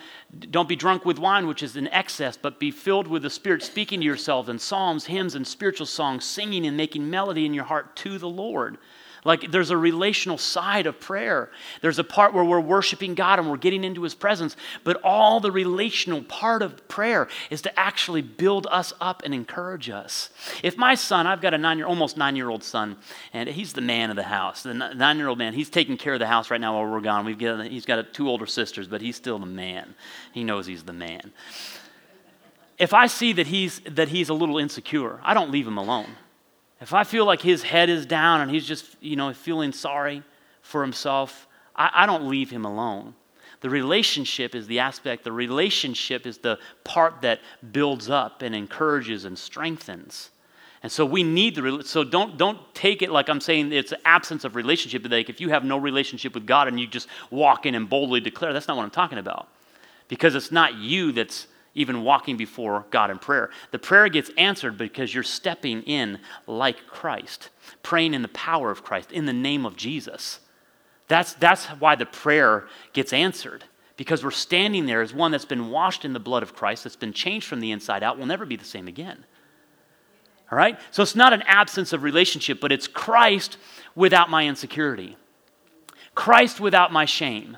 don't 0.50 0.68
be 0.68 0.76
drunk 0.76 1.06
with 1.06 1.18
wine, 1.18 1.46
which 1.46 1.62
is 1.62 1.74
in 1.74 1.88
excess, 1.88 2.36
but 2.36 2.60
be 2.60 2.70
filled 2.70 3.06
with 3.06 3.22
the 3.22 3.30
Spirit, 3.30 3.62
speaking 3.62 4.00
to 4.00 4.06
yourselves 4.06 4.50
in 4.50 4.58
psalms, 4.58 5.06
hymns, 5.06 5.34
and 5.34 5.46
spiritual 5.46 5.86
songs, 5.86 6.26
singing 6.26 6.66
and 6.66 6.76
making 6.76 7.08
melody 7.08 7.46
in 7.46 7.54
your 7.54 7.64
heart 7.64 7.96
to 7.96 8.18
the 8.18 8.28
Lord. 8.28 8.76
Like 9.24 9.50
there's 9.50 9.70
a 9.70 9.76
relational 9.76 10.38
side 10.38 10.86
of 10.86 10.98
prayer. 10.98 11.50
There's 11.82 11.98
a 11.98 12.04
part 12.04 12.32
where 12.32 12.44
we're 12.44 12.60
worshiping 12.60 13.14
God 13.14 13.38
and 13.38 13.50
we're 13.50 13.58
getting 13.58 13.84
into 13.84 14.02
His 14.02 14.14
presence, 14.14 14.56
but 14.82 15.00
all 15.02 15.40
the 15.40 15.52
relational 15.52 16.22
part 16.22 16.62
of 16.62 16.88
prayer 16.88 17.28
is 17.50 17.62
to 17.62 17.78
actually 17.78 18.22
build 18.22 18.66
us 18.70 18.92
up 19.00 19.22
and 19.24 19.34
encourage 19.34 19.90
us. 19.90 20.30
If 20.62 20.76
my 20.76 20.94
son, 20.94 21.26
I've 21.26 21.42
got 21.42 21.52
a 21.52 21.58
nine 21.58 21.78
year, 21.78 21.86
almost 21.86 22.16
nine 22.16 22.36
year 22.36 22.48
old 22.48 22.64
son, 22.64 22.96
and 23.32 23.48
he's 23.48 23.74
the 23.74 23.82
man 23.82 24.10
of 24.10 24.16
the 24.16 24.22
house, 24.22 24.62
the 24.62 24.74
nine 24.74 25.18
year 25.18 25.28
old 25.28 25.38
man, 25.38 25.52
he's 25.52 25.70
taking 25.70 25.96
care 25.96 26.14
of 26.14 26.20
the 26.20 26.26
house 26.26 26.50
right 26.50 26.60
now 26.60 26.74
while 26.74 26.90
we're 26.90 27.00
gone. 27.00 27.26
We've 27.26 27.38
got, 27.38 27.66
he's 27.66 27.84
got 27.86 28.12
two 28.14 28.28
older 28.28 28.46
sisters, 28.46 28.88
but 28.88 29.02
he's 29.02 29.16
still 29.16 29.38
the 29.38 29.46
man. 29.46 29.94
He 30.32 30.44
knows 30.44 30.66
he's 30.66 30.84
the 30.84 30.92
man. 30.92 31.32
If 32.78 32.94
I 32.94 33.08
see 33.08 33.34
that 33.34 33.48
he's, 33.48 33.80
that 33.80 34.08
he's 34.08 34.30
a 34.30 34.34
little 34.34 34.56
insecure, 34.56 35.20
I 35.22 35.34
don't 35.34 35.50
leave 35.50 35.66
him 35.66 35.76
alone. 35.76 36.06
If 36.80 36.94
I 36.94 37.04
feel 37.04 37.24
like 37.24 37.42
his 37.42 37.62
head 37.62 37.90
is 37.90 38.06
down 38.06 38.40
and 38.40 38.50
he's 38.50 38.66
just, 38.66 38.96
you 39.00 39.16
know, 39.16 39.32
feeling 39.34 39.72
sorry 39.72 40.22
for 40.62 40.82
himself, 40.82 41.46
I, 41.76 41.90
I 41.92 42.06
don't 42.06 42.28
leave 42.28 42.50
him 42.50 42.64
alone. 42.64 43.14
The 43.60 43.68
relationship 43.68 44.54
is 44.54 44.66
the 44.66 44.78
aspect, 44.78 45.24
the 45.24 45.32
relationship 45.32 46.26
is 46.26 46.38
the 46.38 46.58
part 46.82 47.20
that 47.20 47.40
builds 47.72 48.08
up 48.08 48.40
and 48.40 48.54
encourages 48.54 49.26
and 49.26 49.38
strengthens. 49.38 50.30
And 50.82 50.90
so 50.90 51.04
we 51.04 51.22
need 51.22 51.56
the 51.56 51.82
so 51.84 52.04
don't 52.04 52.38
don't 52.38 52.58
take 52.74 53.02
it 53.02 53.10
like 53.10 53.28
I'm 53.28 53.42
saying 53.42 53.70
it's 53.70 53.92
absence 54.06 54.44
of 54.44 54.56
relationship. 54.56 55.06
Like 55.10 55.28
if 55.28 55.38
you 55.38 55.50
have 55.50 55.62
no 55.62 55.76
relationship 55.76 56.32
with 56.32 56.46
God 56.46 56.68
and 56.68 56.80
you 56.80 56.86
just 56.86 57.06
walk 57.30 57.66
in 57.66 57.74
and 57.74 57.86
boldly 57.86 58.20
declare, 58.20 58.54
that's 58.54 58.66
not 58.66 58.78
what 58.78 58.84
I'm 58.84 58.90
talking 58.90 59.18
about. 59.18 59.48
Because 60.08 60.34
it's 60.34 60.50
not 60.50 60.76
you 60.76 61.12
that's 61.12 61.46
even 61.74 62.02
walking 62.02 62.36
before 62.36 62.84
God 62.90 63.10
in 63.10 63.18
prayer. 63.18 63.50
The 63.70 63.78
prayer 63.78 64.08
gets 64.08 64.30
answered 64.36 64.76
because 64.76 65.14
you're 65.14 65.22
stepping 65.22 65.82
in 65.82 66.18
like 66.46 66.86
Christ, 66.86 67.50
praying 67.82 68.14
in 68.14 68.22
the 68.22 68.28
power 68.28 68.70
of 68.70 68.82
Christ, 68.82 69.12
in 69.12 69.26
the 69.26 69.32
name 69.32 69.64
of 69.64 69.76
Jesus. 69.76 70.40
That's, 71.08 71.34
that's 71.34 71.66
why 71.66 71.96
the 71.96 72.06
prayer 72.06 72.66
gets 72.92 73.12
answered, 73.12 73.64
because 73.96 74.24
we're 74.24 74.30
standing 74.30 74.86
there 74.86 75.02
as 75.02 75.12
one 75.12 75.30
that's 75.30 75.44
been 75.44 75.70
washed 75.70 76.04
in 76.04 76.12
the 76.12 76.20
blood 76.20 76.42
of 76.42 76.54
Christ, 76.54 76.84
that's 76.84 76.96
been 76.96 77.12
changed 77.12 77.46
from 77.46 77.60
the 77.60 77.70
inside 77.70 78.02
out, 78.02 78.18
will 78.18 78.26
never 78.26 78.46
be 78.46 78.56
the 78.56 78.64
same 78.64 78.88
again. 78.88 79.24
All 80.50 80.58
right? 80.58 80.78
So 80.90 81.02
it's 81.02 81.16
not 81.16 81.32
an 81.32 81.42
absence 81.42 81.92
of 81.92 82.02
relationship, 82.02 82.60
but 82.60 82.72
it's 82.72 82.88
Christ 82.88 83.58
without 83.94 84.30
my 84.30 84.46
insecurity, 84.46 85.16
Christ 86.14 86.60
without 86.60 86.92
my 86.92 87.04
shame. 87.04 87.56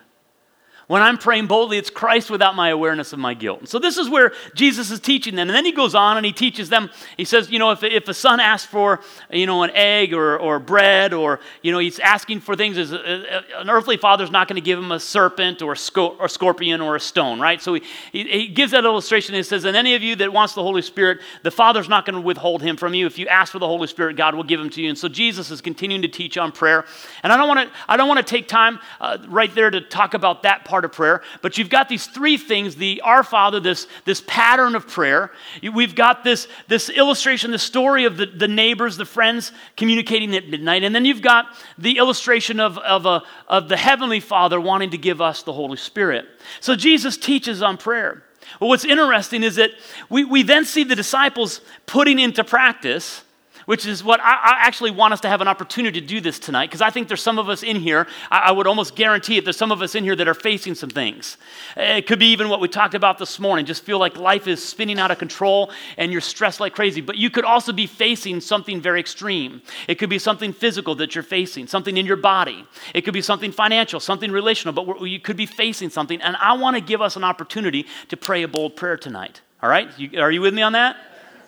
When 0.89 1.01
I'm 1.01 1.17
praying 1.17 1.47
boldly, 1.47 1.79
it's 1.79 1.91
Christ 1.91 2.31
without 2.31 2.55
my 2.55 2.69
awareness 2.69 3.13
of 3.13 3.19
my 3.19 3.35
guilt. 3.35 3.61
And 3.61 3.69
so 3.69 3.79
this 3.79 3.97
is 3.97 4.11
where 4.11 4.33
Jesus 4.55 4.91
is 4.91 5.01
teaching 5.01 5.37
them. 5.37 5.49
And 5.49 5.57
then 5.57 5.65
he 5.65 5.73
goes 5.73 5.95
on 5.95 6.17
and 6.17 6.27
he 6.27 6.33
teaches 6.33 6.69
them. 6.69 6.91
He 7.17 7.25
says, 7.25 7.51
you 7.51 7.59
know, 7.59 7.71
if, 7.71 7.83
if 7.83 8.09
a 8.09 8.15
son 8.15 8.41
asks 8.41 8.71
for, 8.71 9.01
you 9.31 9.47
know, 9.47 9.63
an 9.63 9.71
egg 9.75 10.13
or, 10.13 10.37
or 10.37 10.59
bread 10.59 11.15
or, 11.15 11.41
you 11.63 11.73
know, 11.73 11.79
he's 11.79 11.99
asking 12.01 12.41
for 12.41 12.57
things, 12.57 12.77
as 12.77 12.93
an 12.93 13.71
earthly 13.71 13.97
father's 13.97 14.31
not 14.31 14.49
going 14.49 14.57
to 14.57 14.63
give 14.65 14.79
him 14.79 14.93
a 14.93 15.01
serpent 15.01 15.63
or 15.63 15.73
a, 15.73 15.77
sco- 15.77 16.17
or 16.17 16.29
scorpion 16.29 16.81
or 16.81 16.97
a 16.97 17.01
stone, 17.01 17.41
right? 17.41 17.63
So 17.63 17.75
he, 17.75 17.83
he, 18.11 18.25
he 18.25 18.49
gives 18.49 18.73
that 18.73 18.85
illustration. 18.85 19.35
He 19.35 19.43
says, 19.45 19.65
and 19.65 19.77
any 19.77 19.95
of 19.95 20.03
you 20.03 20.17
that 20.17 20.33
wants 20.33 20.55
the 20.55 20.63
Holy 20.63 20.83
Spirit, 20.83 21.21
the 21.43 21.51
Father's 21.53 21.89
not 21.89 22.05
going 22.05 22.17
to 22.17 22.21
withhold 22.21 22.61
him 22.61 22.77
from 22.77 22.93
you. 22.93 23.07
If 23.07 23.19
you 23.19 23.29
ask 23.29 23.53
for 23.53 23.61
the 23.61 23.67
Holy 23.67 23.87
Spirit, 23.87 24.17
God 24.17 24.35
will 24.35 24.43
give 24.43 24.61
him 24.61 24.71
to 24.71 24.83
you. 24.83 24.89
And 24.89 24.99
so 24.99 25.09
Jesus 25.09 25.51
is 25.51 25.61
continuing 25.61 26.03
to 26.03 26.09
teach 26.09 26.37
on 26.37 26.53
prayer. 26.53 26.85
And 27.23 27.33
I 27.33 27.37
don't 27.37 27.49
want 27.49 27.69
to, 27.69 27.75
I 27.89 27.97
don't 27.97 28.09
want 28.09 28.19
to 28.19 28.29
take 28.29 28.49
time 28.49 28.81
uh, 29.01 29.19
right 29.29 29.55
there 29.55 29.71
to 29.71 29.81
talk 29.81 30.15
about 30.15 30.43
that 30.43 30.65
part 30.65 30.72
of 30.73 30.93
prayer, 30.93 31.23
but 31.43 31.59
you've 31.59 31.69
got 31.69 31.89
these 31.89 32.07
three 32.07 32.37
things 32.37 32.77
the 32.77 33.01
Our 33.03 33.23
Father, 33.23 33.61
this, 33.61 33.87
this 34.05 34.23
pattern 34.27 34.75
of 34.75 34.89
prayer. 34.89 35.31
We've 35.63 35.95
got 35.95 36.25
this, 36.25 36.49
this 36.69 36.89
illustration, 36.89 37.51
the 37.51 37.59
story 37.59 38.05
of 38.05 38.17
the, 38.17 38.27
the 38.27 38.49
neighbors, 38.49 38.97
the 38.97 39.05
friends 39.05 39.53
communicating 39.77 40.35
at 40.35 40.49
midnight. 40.49 40.83
And 40.85 40.95
then 40.95 41.05
you've 41.05 41.23
got 41.23 41.47
the 41.79 41.99
illustration 41.99 42.61
of, 42.61 42.79
of, 42.79 43.07
a, 43.07 43.23
of 43.49 43.69
the 43.69 43.77
Heavenly 43.77 44.21
Father 44.21 44.61
wanting 44.61 44.91
to 44.91 44.99
give 44.99 45.21
us 45.21 45.43
the 45.43 45.53
Holy 45.53 45.77
Spirit. 45.77 46.27
So 46.61 46.75
Jesus 46.75 47.17
teaches 47.17 47.63
on 47.63 47.77
prayer. 47.77 48.23
Well, 48.61 48.69
what's 48.69 48.85
interesting 48.85 49.43
is 49.43 49.57
that 49.57 49.71
we, 50.09 50.25
we 50.25 50.43
then 50.43 50.65
see 50.65 50.85
the 50.85 50.97
disciples 50.97 51.61
putting 51.87 52.19
into 52.19 52.45
practice 52.45 53.23
which 53.67 53.87
is 53.87 54.03
what 54.03 54.21
I, 54.21 54.33
I, 54.33 54.67
actually 54.67 54.91
want 54.91 55.13
us 55.13 55.21
to 55.21 55.29
have 55.29 55.41
an 55.41 55.49
opportunity 55.49 56.01
to 56.01 56.07
do 56.07 56.21
this 56.21 56.39
tonight 56.39 56.69
because 56.69 56.81
I 56.81 56.91
think 56.91 57.09
there's 57.09 57.23
some 57.23 57.39
of 57.39 57.49
us 57.49 57.63
in 57.63 57.77
here, 57.77 58.07
I, 58.31 58.39
I, 58.39 58.53
would 58.53 58.67
almost 58.67 58.95
guarantee 58.95 59.37
it, 59.39 59.45
there's 59.45 59.57
some 59.57 59.73
of 59.73 59.83
us 59.83 59.95
in 59.95 60.05
here 60.05 60.17
that 60.17 60.29
are 60.29 60.35
facing 60.35 60.75
some 60.75 60.91
things. 60.91 61.37
It 61.77 62.07
could 62.07 62.19
be 62.19 62.27
even 62.27 62.49
what 62.49 62.61
we 62.61 62.69
talked 62.69 62.95
about 62.95 63.19
this 63.19 63.39
morning, 63.39 63.67
just 63.67 63.85
feel 63.85 63.99
like 63.99 64.17
life 64.17 64.47
is 64.47 64.65
spinning 64.65 64.99
out 64.99 65.11
of 65.11 65.19
control 65.19 65.71
and 65.97 66.13
you're 66.13 66.21
stressed 66.21 66.61
like 66.61 66.75
crazy. 66.75 67.01
But 67.01 67.17
you 67.17 67.31
could 67.31 67.45
also 67.45 67.73
be 67.73 67.87
facing 67.87 68.41
something 68.41 68.81
very 68.81 69.01
extreme. 69.01 69.63
It 69.89 69.97
could 69.97 70.11
be 70.11 70.19
something 70.19 70.53
physical 70.53 70.95
that 70.97 71.15
you're 71.15 71.25
facing, 71.25 71.67
something 71.67 71.97
in 71.97 72.07
your 72.07 72.17
body. 72.17 72.67
It 72.95 73.03
could 73.03 73.15
be 73.15 73.23
something 73.23 73.53
financial, 73.53 74.01
something 74.01 74.31
relational, 74.31 74.73
but 74.75 75.03
you 75.03 75.21
could 75.21 75.37
be 75.37 75.47
facing 75.47 75.91
something. 75.91 76.21
And 76.23 76.37
I 76.37 76.55
want 76.55 76.77
to 76.77 76.83
give 76.83 77.01
us 77.01 77.17
an 77.17 77.25
opportunity 77.25 77.87
to 78.09 78.17
pray 78.17 78.43
a 78.43 78.49
bold 78.49 78.77
prayer 78.77 78.97
tonight. 78.97 79.41
All 79.63 79.69
right? 79.69 79.89
You, 79.99 80.21
are 80.21 80.31
you 80.31 80.41
with 80.41 80.55
me 80.55 80.63
on 80.63 80.73
that? 80.73 80.97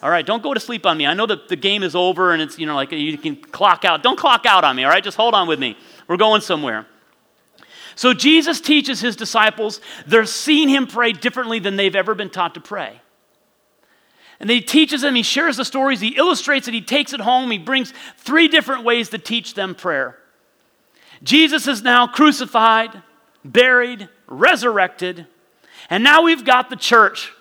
All 0.04 0.10
right, 0.10 0.26
don't 0.26 0.42
go 0.42 0.52
to 0.52 0.60
sleep 0.60 0.84
on 0.84 0.98
me. 0.98 1.06
I 1.06 1.14
know 1.14 1.24
that 1.24 1.48
the 1.48 1.56
game 1.56 1.82
is 1.82 1.96
over 1.96 2.34
and 2.34 2.42
it's, 2.42 2.58
you 2.58 2.66
know, 2.66 2.74
like 2.74 2.92
you 2.92 3.16
can 3.16 3.36
clock 3.36 3.86
out. 3.86 4.02
Don't 4.02 4.18
clock 4.18 4.44
out 4.44 4.62
on 4.62 4.76
me, 4.76 4.84
all 4.84 4.90
right? 4.90 5.02
Just 5.02 5.16
hold 5.16 5.32
on 5.32 5.48
with 5.48 5.58
me. 5.58 5.78
We're 6.06 6.18
going 6.18 6.42
somewhere. 6.42 6.86
So 7.96 8.12
Jesus 8.12 8.60
teaches 8.60 9.00
his 9.00 9.16
disciples, 9.16 9.80
they're 10.06 10.26
seeing 10.26 10.68
him 10.68 10.86
pray 10.86 11.12
differently 11.12 11.58
than 11.58 11.76
they've 11.76 11.96
ever 11.96 12.14
been 12.14 12.28
taught 12.28 12.52
to 12.54 12.60
pray. 12.60 13.00
And 14.40 14.50
he 14.50 14.60
teaches 14.60 15.00
them, 15.00 15.14
he 15.14 15.22
shares 15.22 15.56
the 15.56 15.64
stories, 15.64 16.00
he 16.00 16.16
illustrates 16.16 16.68
it, 16.68 16.74
he 16.74 16.82
takes 16.82 17.14
it 17.14 17.20
home, 17.20 17.50
he 17.50 17.56
brings 17.56 17.94
three 18.18 18.46
different 18.46 18.84
ways 18.84 19.08
to 19.08 19.16
teach 19.16 19.54
them 19.54 19.74
prayer. 19.74 20.18
Jesus 21.22 21.66
is 21.66 21.82
now 21.82 22.06
crucified, 22.06 23.02
buried, 23.42 24.10
resurrected, 24.26 25.26
and 25.88 26.04
now 26.04 26.20
we've 26.20 26.44
got 26.44 26.68
the 26.68 26.76
church 26.76 27.32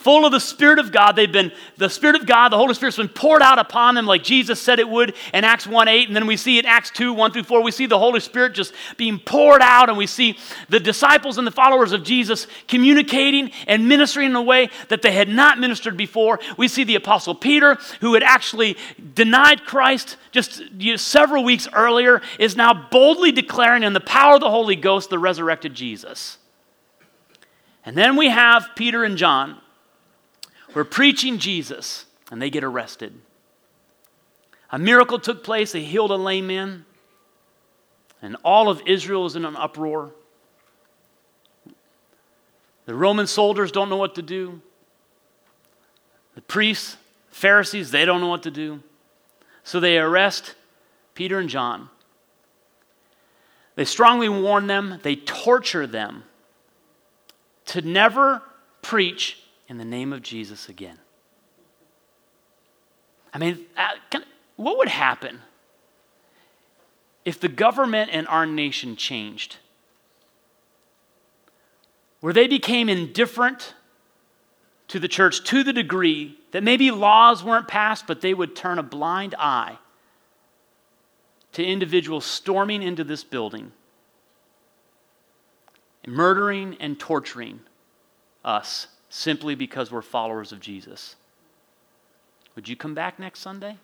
full 0.00 0.24
of 0.24 0.32
the 0.32 0.40
Spirit 0.40 0.78
of 0.78 0.92
God. 0.92 1.12
They've 1.12 1.30
been, 1.30 1.52
the 1.76 1.90
Spirit 1.90 2.16
of 2.16 2.26
God, 2.26 2.48
the 2.48 2.56
Holy 2.56 2.72
Spirit's 2.72 2.96
been 2.96 3.08
poured 3.08 3.42
out 3.42 3.58
upon 3.58 3.94
them 3.94 4.06
like 4.06 4.22
Jesus 4.22 4.60
said 4.60 4.78
it 4.78 4.88
would 4.88 5.14
in 5.34 5.44
Acts 5.44 5.66
1 5.66 5.88
8. 5.88 6.08
And 6.08 6.16
then 6.16 6.26
we 6.26 6.38
see 6.38 6.58
in 6.58 6.64
Acts 6.64 6.90
2 6.90 7.12
1 7.12 7.32
through 7.32 7.42
4, 7.42 7.62
we 7.62 7.70
see 7.70 7.86
the 7.86 7.98
Holy 7.98 8.20
Spirit 8.20 8.54
just 8.54 8.72
being 8.96 9.18
poured 9.18 9.60
out. 9.60 9.90
And 9.90 9.98
we 9.98 10.06
see 10.06 10.38
the 10.70 10.80
disciples 10.80 11.36
and 11.36 11.46
the 11.46 11.52
followers 11.52 11.92
of 11.92 12.02
Jesus 12.02 12.46
communicating 12.66 13.50
and 13.66 13.88
ministering 13.88 14.30
in 14.30 14.36
a 14.36 14.42
way 14.42 14.70
that 14.88 15.02
they 15.02 15.12
had 15.12 15.28
not 15.28 15.58
ministered 15.58 15.96
before. 15.96 16.40
We 16.56 16.66
see 16.66 16.84
the 16.84 16.94
Apostle 16.94 17.34
Peter, 17.34 17.76
who 18.00 18.14
had 18.14 18.22
actually 18.22 18.78
denied 19.14 19.66
Christ 19.66 20.16
just 20.32 20.60
you 20.78 20.92
know, 20.92 20.96
several 20.96 21.44
weeks 21.44 21.68
earlier, 21.74 22.22
is 22.38 22.56
now 22.56 22.88
boldly 22.90 23.32
declaring 23.32 23.82
in 23.82 23.92
the 23.92 24.00
power 24.00 24.36
of 24.36 24.40
the 24.40 24.50
Holy 24.50 24.76
Ghost 24.76 25.10
the 25.10 25.18
resurrected 25.18 25.74
Jesus. 25.74 26.38
And 27.84 27.96
then 27.96 28.16
we 28.16 28.30
have 28.30 28.70
Peter 28.74 29.04
and 29.04 29.18
John 29.18 29.60
were 30.74 30.84
preaching 30.84 31.38
Jesus 31.38 32.06
and 32.30 32.40
they 32.40 32.50
get 32.50 32.64
arrested. 32.64 33.20
A 34.70 34.78
miracle 34.78 35.18
took 35.18 35.42
place, 35.42 35.72
they 35.72 35.82
healed 35.82 36.12
a 36.12 36.16
lame 36.16 36.46
man, 36.46 36.84
and 38.22 38.36
all 38.44 38.68
of 38.68 38.82
Israel 38.86 39.26
is 39.26 39.34
in 39.34 39.44
an 39.44 39.56
uproar. 39.56 40.12
The 42.86 42.94
Roman 42.94 43.26
soldiers 43.26 43.72
don't 43.72 43.88
know 43.88 43.96
what 43.96 44.14
to 44.14 44.22
do. 44.22 44.60
The 46.34 46.40
priests, 46.42 46.96
Pharisees, 47.30 47.90
they 47.90 48.04
don't 48.04 48.20
know 48.20 48.28
what 48.28 48.44
to 48.44 48.50
do. 48.50 48.82
So 49.64 49.80
they 49.80 49.98
arrest 49.98 50.54
Peter 51.14 51.38
and 51.38 51.48
John. 51.48 51.88
They 53.74 53.84
strongly 53.84 54.28
warn 54.28 54.66
them, 54.66 55.00
they 55.02 55.16
torture 55.16 55.86
them 55.86 56.24
to 57.66 57.82
never 57.82 58.42
preach 58.82 59.39
in 59.70 59.78
the 59.78 59.84
name 59.84 60.12
of 60.12 60.20
Jesus 60.20 60.68
again. 60.68 60.98
I 63.32 63.38
mean, 63.38 63.66
uh, 63.76 64.18
what 64.56 64.76
would 64.78 64.88
happen 64.88 65.38
if 67.24 67.38
the 67.38 67.48
government 67.48 68.10
in 68.10 68.26
our 68.26 68.46
nation 68.46 68.96
changed? 68.96 69.58
Where 72.18 72.32
they 72.32 72.48
became 72.48 72.88
indifferent 72.88 73.74
to 74.88 74.98
the 74.98 75.06
church 75.06 75.44
to 75.44 75.62
the 75.62 75.72
degree 75.72 76.36
that 76.50 76.64
maybe 76.64 76.90
laws 76.90 77.44
weren't 77.44 77.68
passed, 77.68 78.08
but 78.08 78.22
they 78.22 78.34
would 78.34 78.56
turn 78.56 78.80
a 78.80 78.82
blind 78.82 79.36
eye 79.38 79.78
to 81.52 81.64
individuals 81.64 82.24
storming 82.24 82.82
into 82.82 83.04
this 83.04 83.22
building, 83.22 83.70
murdering 86.08 86.76
and 86.80 86.98
torturing 86.98 87.60
us 88.44 88.88
simply 89.10 89.54
because 89.54 89.90
we're 89.90 90.00
followers 90.00 90.52
of 90.52 90.60
Jesus. 90.60 91.16
Would 92.54 92.68
you 92.68 92.76
come 92.76 92.94
back 92.94 93.18
next 93.18 93.40
Sunday? 93.40 93.76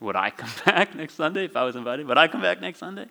Would 0.00 0.16
I 0.16 0.30
come 0.36 0.50
back 0.66 0.94
next 0.94 1.14
Sunday 1.14 1.46
if 1.46 1.56
I 1.56 1.64
was 1.64 1.76
invited? 1.76 2.06
Would 2.06 2.18
I 2.18 2.28
come 2.28 2.42
back 2.42 2.60
next 2.60 2.80
Sunday? 2.80 3.06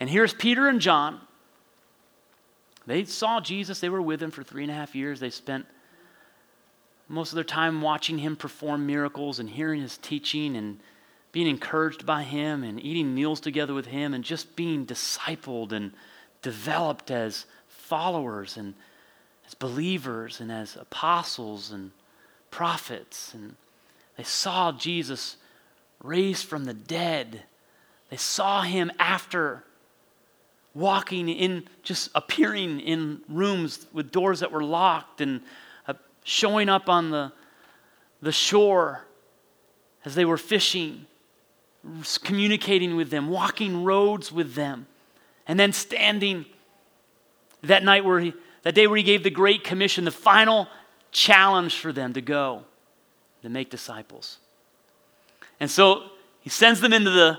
And 0.00 0.08
here's 0.08 0.32
Peter 0.32 0.68
and 0.68 0.80
John. 0.80 1.20
They 2.86 3.04
saw 3.04 3.40
Jesus, 3.40 3.80
they 3.80 3.88
were 3.88 4.02
with 4.02 4.22
him 4.22 4.30
for 4.30 4.42
three 4.42 4.62
and 4.62 4.70
a 4.70 4.74
half 4.74 4.94
years. 4.94 5.20
They 5.20 5.30
spent 5.30 5.66
most 7.08 7.32
of 7.32 7.34
their 7.36 7.44
time 7.44 7.82
watching 7.82 8.18
him 8.18 8.36
perform 8.36 8.86
miracles 8.86 9.38
and 9.38 9.48
hearing 9.48 9.80
his 9.80 9.98
teaching 9.98 10.56
and 10.56 10.80
being 11.32 11.46
encouraged 11.46 12.06
by 12.06 12.22
him 12.22 12.62
and 12.62 12.82
eating 12.82 13.14
meals 13.14 13.40
together 13.40 13.74
with 13.74 13.86
him 13.86 14.14
and 14.14 14.22
just 14.22 14.54
being 14.54 14.86
discipled 14.86 15.72
and 15.72 15.92
developed 16.42 17.10
as 17.10 17.46
followers 17.84 18.56
and 18.56 18.74
as 19.46 19.54
believers 19.54 20.40
and 20.40 20.50
as 20.50 20.76
apostles 20.76 21.70
and 21.70 21.90
prophets. 22.50 23.34
And 23.34 23.56
they 24.16 24.22
saw 24.22 24.72
Jesus 24.72 25.36
raised 26.02 26.46
from 26.46 26.64
the 26.64 26.74
dead. 26.74 27.42
They 28.10 28.16
saw 28.16 28.62
him 28.62 28.90
after 28.98 29.64
walking 30.74 31.28
in, 31.28 31.64
just 31.82 32.10
appearing 32.14 32.80
in 32.80 33.20
rooms 33.28 33.86
with 33.92 34.10
doors 34.10 34.40
that 34.40 34.50
were 34.50 34.64
locked 34.64 35.20
and 35.20 35.40
uh, 35.86 35.94
showing 36.24 36.68
up 36.68 36.88
on 36.88 37.10
the, 37.10 37.32
the 38.22 38.32
shore 38.32 39.04
as 40.04 40.14
they 40.14 40.24
were 40.24 40.38
fishing, 40.38 41.06
communicating 42.22 42.96
with 42.96 43.10
them, 43.10 43.28
walking 43.28 43.84
roads 43.84 44.32
with 44.32 44.54
them, 44.54 44.86
and 45.46 45.60
then 45.60 45.72
standing 45.72 46.46
that 47.68 47.84
night 47.84 48.04
where 48.04 48.20
he, 48.20 48.34
that 48.62 48.74
day 48.74 48.86
where 48.86 48.96
he 48.96 49.02
gave 49.02 49.22
the 49.22 49.30
Great 49.30 49.64
Commission, 49.64 50.04
the 50.04 50.10
final 50.10 50.68
challenge 51.12 51.76
for 51.76 51.92
them 51.92 52.12
to 52.14 52.20
go 52.20 52.62
to 53.42 53.48
make 53.48 53.70
disciples. 53.70 54.38
And 55.60 55.70
so 55.70 56.04
he 56.40 56.50
sends 56.50 56.80
them 56.80 56.92
into 56.92 57.10
the 57.10 57.38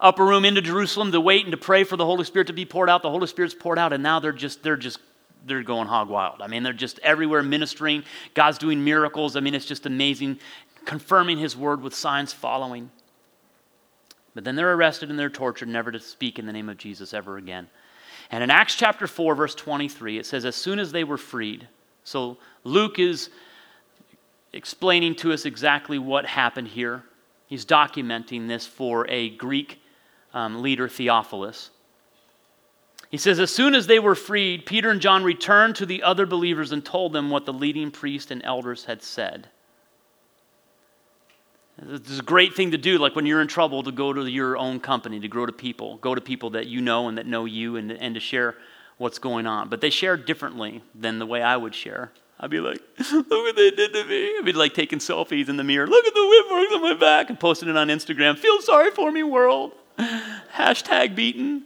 upper 0.00 0.24
room 0.24 0.44
into 0.44 0.60
Jerusalem 0.60 1.12
to 1.12 1.20
wait 1.20 1.44
and 1.44 1.52
to 1.52 1.56
pray 1.56 1.84
for 1.84 1.96
the 1.96 2.04
Holy 2.04 2.24
Spirit 2.24 2.46
to 2.48 2.52
be 2.52 2.64
poured 2.64 2.90
out. 2.90 3.02
The 3.02 3.10
Holy 3.10 3.26
Spirit's 3.26 3.54
poured 3.54 3.78
out, 3.78 3.92
and 3.92 4.02
now 4.02 4.20
they're 4.20 4.32
just 4.32 4.62
they're 4.62 4.76
just 4.76 4.98
they're 5.46 5.62
going 5.62 5.88
hog 5.88 6.08
wild. 6.08 6.42
I 6.42 6.46
mean, 6.48 6.62
they're 6.62 6.72
just 6.72 6.98
everywhere 7.00 7.42
ministering. 7.42 8.04
God's 8.34 8.58
doing 8.58 8.84
miracles. 8.84 9.36
I 9.36 9.40
mean, 9.40 9.54
it's 9.54 9.66
just 9.66 9.86
amazing, 9.86 10.38
confirming 10.84 11.38
His 11.38 11.56
word 11.56 11.82
with 11.82 11.94
signs 11.94 12.32
following. 12.32 12.90
But 14.34 14.44
then 14.44 14.54
they're 14.54 14.74
arrested 14.74 15.08
and 15.08 15.18
they're 15.18 15.30
tortured, 15.30 15.68
never 15.68 15.90
to 15.90 15.98
speak 15.98 16.38
in 16.38 16.44
the 16.46 16.52
name 16.52 16.68
of 16.68 16.76
Jesus 16.76 17.14
ever 17.14 17.38
again. 17.38 17.68
And 18.30 18.42
in 18.42 18.50
Acts 18.50 18.74
chapter 18.74 19.06
4, 19.06 19.34
verse 19.34 19.54
23, 19.54 20.18
it 20.18 20.26
says, 20.26 20.44
As 20.44 20.56
soon 20.56 20.78
as 20.78 20.92
they 20.92 21.04
were 21.04 21.18
freed, 21.18 21.68
so 22.04 22.38
Luke 22.64 22.98
is 22.98 23.30
explaining 24.52 25.14
to 25.16 25.32
us 25.32 25.44
exactly 25.44 25.98
what 25.98 26.26
happened 26.26 26.68
here. 26.68 27.04
He's 27.46 27.64
documenting 27.64 28.48
this 28.48 28.66
for 28.66 29.08
a 29.08 29.30
Greek 29.30 29.80
um, 30.34 30.62
leader, 30.62 30.88
Theophilus. 30.88 31.70
He 33.10 33.18
says, 33.18 33.38
As 33.38 33.54
soon 33.54 33.74
as 33.74 33.86
they 33.86 33.98
were 33.98 34.14
freed, 34.14 34.66
Peter 34.66 34.90
and 34.90 35.00
John 35.00 35.22
returned 35.22 35.76
to 35.76 35.86
the 35.86 36.02
other 36.02 36.26
believers 36.26 36.72
and 36.72 36.84
told 36.84 37.12
them 37.12 37.30
what 37.30 37.46
the 37.46 37.52
leading 37.52 37.90
priest 37.90 38.30
and 38.30 38.42
elders 38.44 38.84
had 38.84 39.02
said. 39.02 39.48
It's 41.78 42.18
a 42.18 42.22
great 42.22 42.54
thing 42.54 42.70
to 42.70 42.78
do, 42.78 42.96
like 42.98 43.14
when 43.14 43.26
you're 43.26 43.42
in 43.42 43.48
trouble, 43.48 43.82
to 43.82 43.92
go 43.92 44.12
to 44.12 44.24
your 44.26 44.56
own 44.56 44.80
company, 44.80 45.20
to 45.20 45.28
go 45.28 45.44
to 45.44 45.52
people, 45.52 45.98
go 45.98 46.14
to 46.14 46.20
people 46.20 46.50
that 46.50 46.66
you 46.66 46.80
know 46.80 47.08
and 47.08 47.18
that 47.18 47.26
know 47.26 47.44
you, 47.44 47.76
and, 47.76 47.92
and 47.92 48.14
to 48.14 48.20
share 48.20 48.54
what's 48.96 49.18
going 49.18 49.46
on. 49.46 49.68
But 49.68 49.82
they 49.82 49.90
share 49.90 50.16
differently 50.16 50.82
than 50.94 51.18
the 51.18 51.26
way 51.26 51.42
I 51.42 51.56
would 51.56 51.74
share. 51.74 52.12
I'd 52.40 52.50
be 52.50 52.60
like, 52.60 52.80
look 53.12 53.28
what 53.28 53.56
they 53.56 53.70
did 53.70 53.92
to 53.92 54.04
me. 54.04 54.38
I'd 54.38 54.44
be 54.44 54.52
like 54.52 54.72
taking 54.72 54.98
selfies 55.00 55.48
in 55.48 55.56
the 55.56 55.64
mirror. 55.64 55.86
Look 55.86 56.04
at 56.06 56.14
the 56.14 56.26
whip 56.26 56.46
marks 56.50 56.74
on 56.74 56.82
my 56.82 56.94
back 56.94 57.28
and 57.28 57.38
posting 57.38 57.68
it 57.68 57.76
on 57.76 57.88
Instagram. 57.88 58.38
Feel 58.38 58.60
sorry 58.62 58.90
for 58.90 59.12
me, 59.12 59.22
world. 59.22 59.72
Hashtag 59.98 61.14
beaten. 61.14 61.64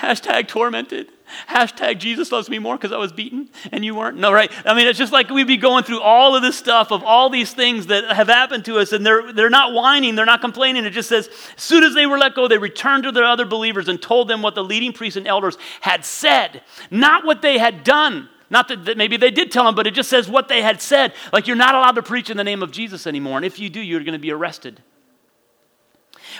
Hashtag 0.00 0.48
tormented. 0.48 1.10
Hashtag 1.48 1.98
Jesus 1.98 2.30
loves 2.30 2.48
me 2.48 2.60
more 2.60 2.76
because 2.76 2.92
I 2.92 2.98
was 2.98 3.10
beaten 3.10 3.48
and 3.72 3.84
you 3.84 3.96
weren't. 3.96 4.16
No, 4.16 4.32
right? 4.32 4.50
I 4.64 4.74
mean, 4.74 4.86
it's 4.86 4.98
just 4.98 5.12
like 5.12 5.28
we'd 5.28 5.48
be 5.48 5.56
going 5.56 5.82
through 5.82 6.00
all 6.00 6.36
of 6.36 6.42
this 6.42 6.56
stuff 6.56 6.92
of 6.92 7.02
all 7.02 7.28
these 7.30 7.52
things 7.52 7.88
that 7.88 8.04
have 8.14 8.28
happened 8.28 8.64
to 8.66 8.78
us, 8.78 8.92
and 8.92 9.04
they're, 9.04 9.32
they're 9.32 9.50
not 9.50 9.72
whining, 9.72 10.14
they're 10.14 10.24
not 10.24 10.40
complaining. 10.40 10.84
It 10.84 10.90
just 10.90 11.08
says, 11.08 11.28
as 11.56 11.62
soon 11.62 11.82
as 11.82 11.94
they 11.94 12.06
were 12.06 12.18
let 12.18 12.36
go, 12.36 12.46
they 12.46 12.58
returned 12.58 13.02
to 13.04 13.12
their 13.12 13.24
other 13.24 13.44
believers 13.44 13.88
and 13.88 14.00
told 14.00 14.28
them 14.28 14.42
what 14.42 14.54
the 14.54 14.62
leading 14.62 14.92
priests 14.92 15.16
and 15.16 15.26
elders 15.26 15.58
had 15.80 16.04
said, 16.04 16.62
not 16.90 17.24
what 17.24 17.42
they 17.42 17.58
had 17.58 17.82
done. 17.82 18.28
Not 18.48 18.68
that, 18.68 18.84
that 18.84 18.96
maybe 18.96 19.16
they 19.16 19.32
did 19.32 19.50
tell 19.50 19.64
them, 19.64 19.74
but 19.74 19.88
it 19.88 19.94
just 19.94 20.08
says 20.08 20.28
what 20.28 20.46
they 20.46 20.62
had 20.62 20.80
said. 20.80 21.12
Like 21.32 21.48
you're 21.48 21.56
not 21.56 21.74
allowed 21.74 21.96
to 21.96 22.02
preach 22.02 22.30
in 22.30 22.36
the 22.36 22.44
name 22.44 22.62
of 22.62 22.70
Jesus 22.70 23.04
anymore, 23.08 23.36
and 23.36 23.44
if 23.44 23.58
you 23.58 23.68
do, 23.68 23.80
you're 23.80 24.04
going 24.04 24.12
to 24.12 24.20
be 24.20 24.30
arrested. 24.30 24.80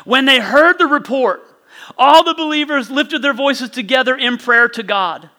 When 0.05 0.25
they 0.25 0.41
heard 0.41 0.79
the 0.79 0.87
report, 0.87 1.43
all 1.97 2.25
the 2.25 2.35
believers 2.35 2.91
lifted 2.91 3.23
their 3.23 3.35
voices 3.35 3.71
together 3.71 4.17
in 4.17 4.39
prayer 4.39 4.69
to 4.71 4.83
God. 4.83 5.31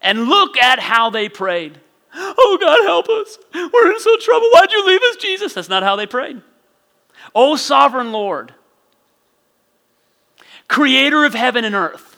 And 0.00 0.26
look 0.26 0.56
at 0.56 0.78
how 0.78 1.10
they 1.10 1.28
prayed. 1.28 1.80
Oh, 2.14 2.58
God, 2.60 2.84
help 2.84 3.08
us. 3.08 3.38
We're 3.54 3.92
in 3.92 4.00
so 4.00 4.16
trouble. 4.18 4.48
Why'd 4.52 4.72
you 4.72 4.86
leave 4.86 5.02
us, 5.10 5.16
Jesus? 5.16 5.54
That's 5.54 5.68
not 5.68 5.82
how 5.82 5.96
they 5.96 6.06
prayed. 6.06 6.42
Oh, 7.34 7.56
sovereign 7.56 8.12
Lord, 8.12 8.54
creator 10.68 11.24
of 11.24 11.34
heaven 11.34 11.64
and 11.64 11.74
earth. 11.74 12.16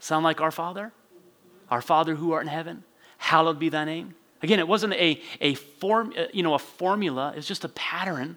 Sound 0.00 0.24
like 0.24 0.40
our 0.40 0.50
Father? 0.50 0.92
Our 1.70 1.80
Father 1.80 2.14
who 2.14 2.32
art 2.32 2.42
in 2.42 2.48
heaven, 2.48 2.84
hallowed 3.16 3.58
be 3.58 3.68
thy 3.68 3.84
name. 3.84 4.14
Again, 4.42 4.58
it 4.58 4.68
wasn't 4.68 4.92
a, 4.94 5.20
a, 5.40 5.54
form, 5.54 6.12
you 6.32 6.42
know, 6.42 6.54
a 6.54 6.58
formula, 6.58 7.32
it's 7.36 7.46
just 7.46 7.64
a 7.64 7.70
pattern. 7.70 8.36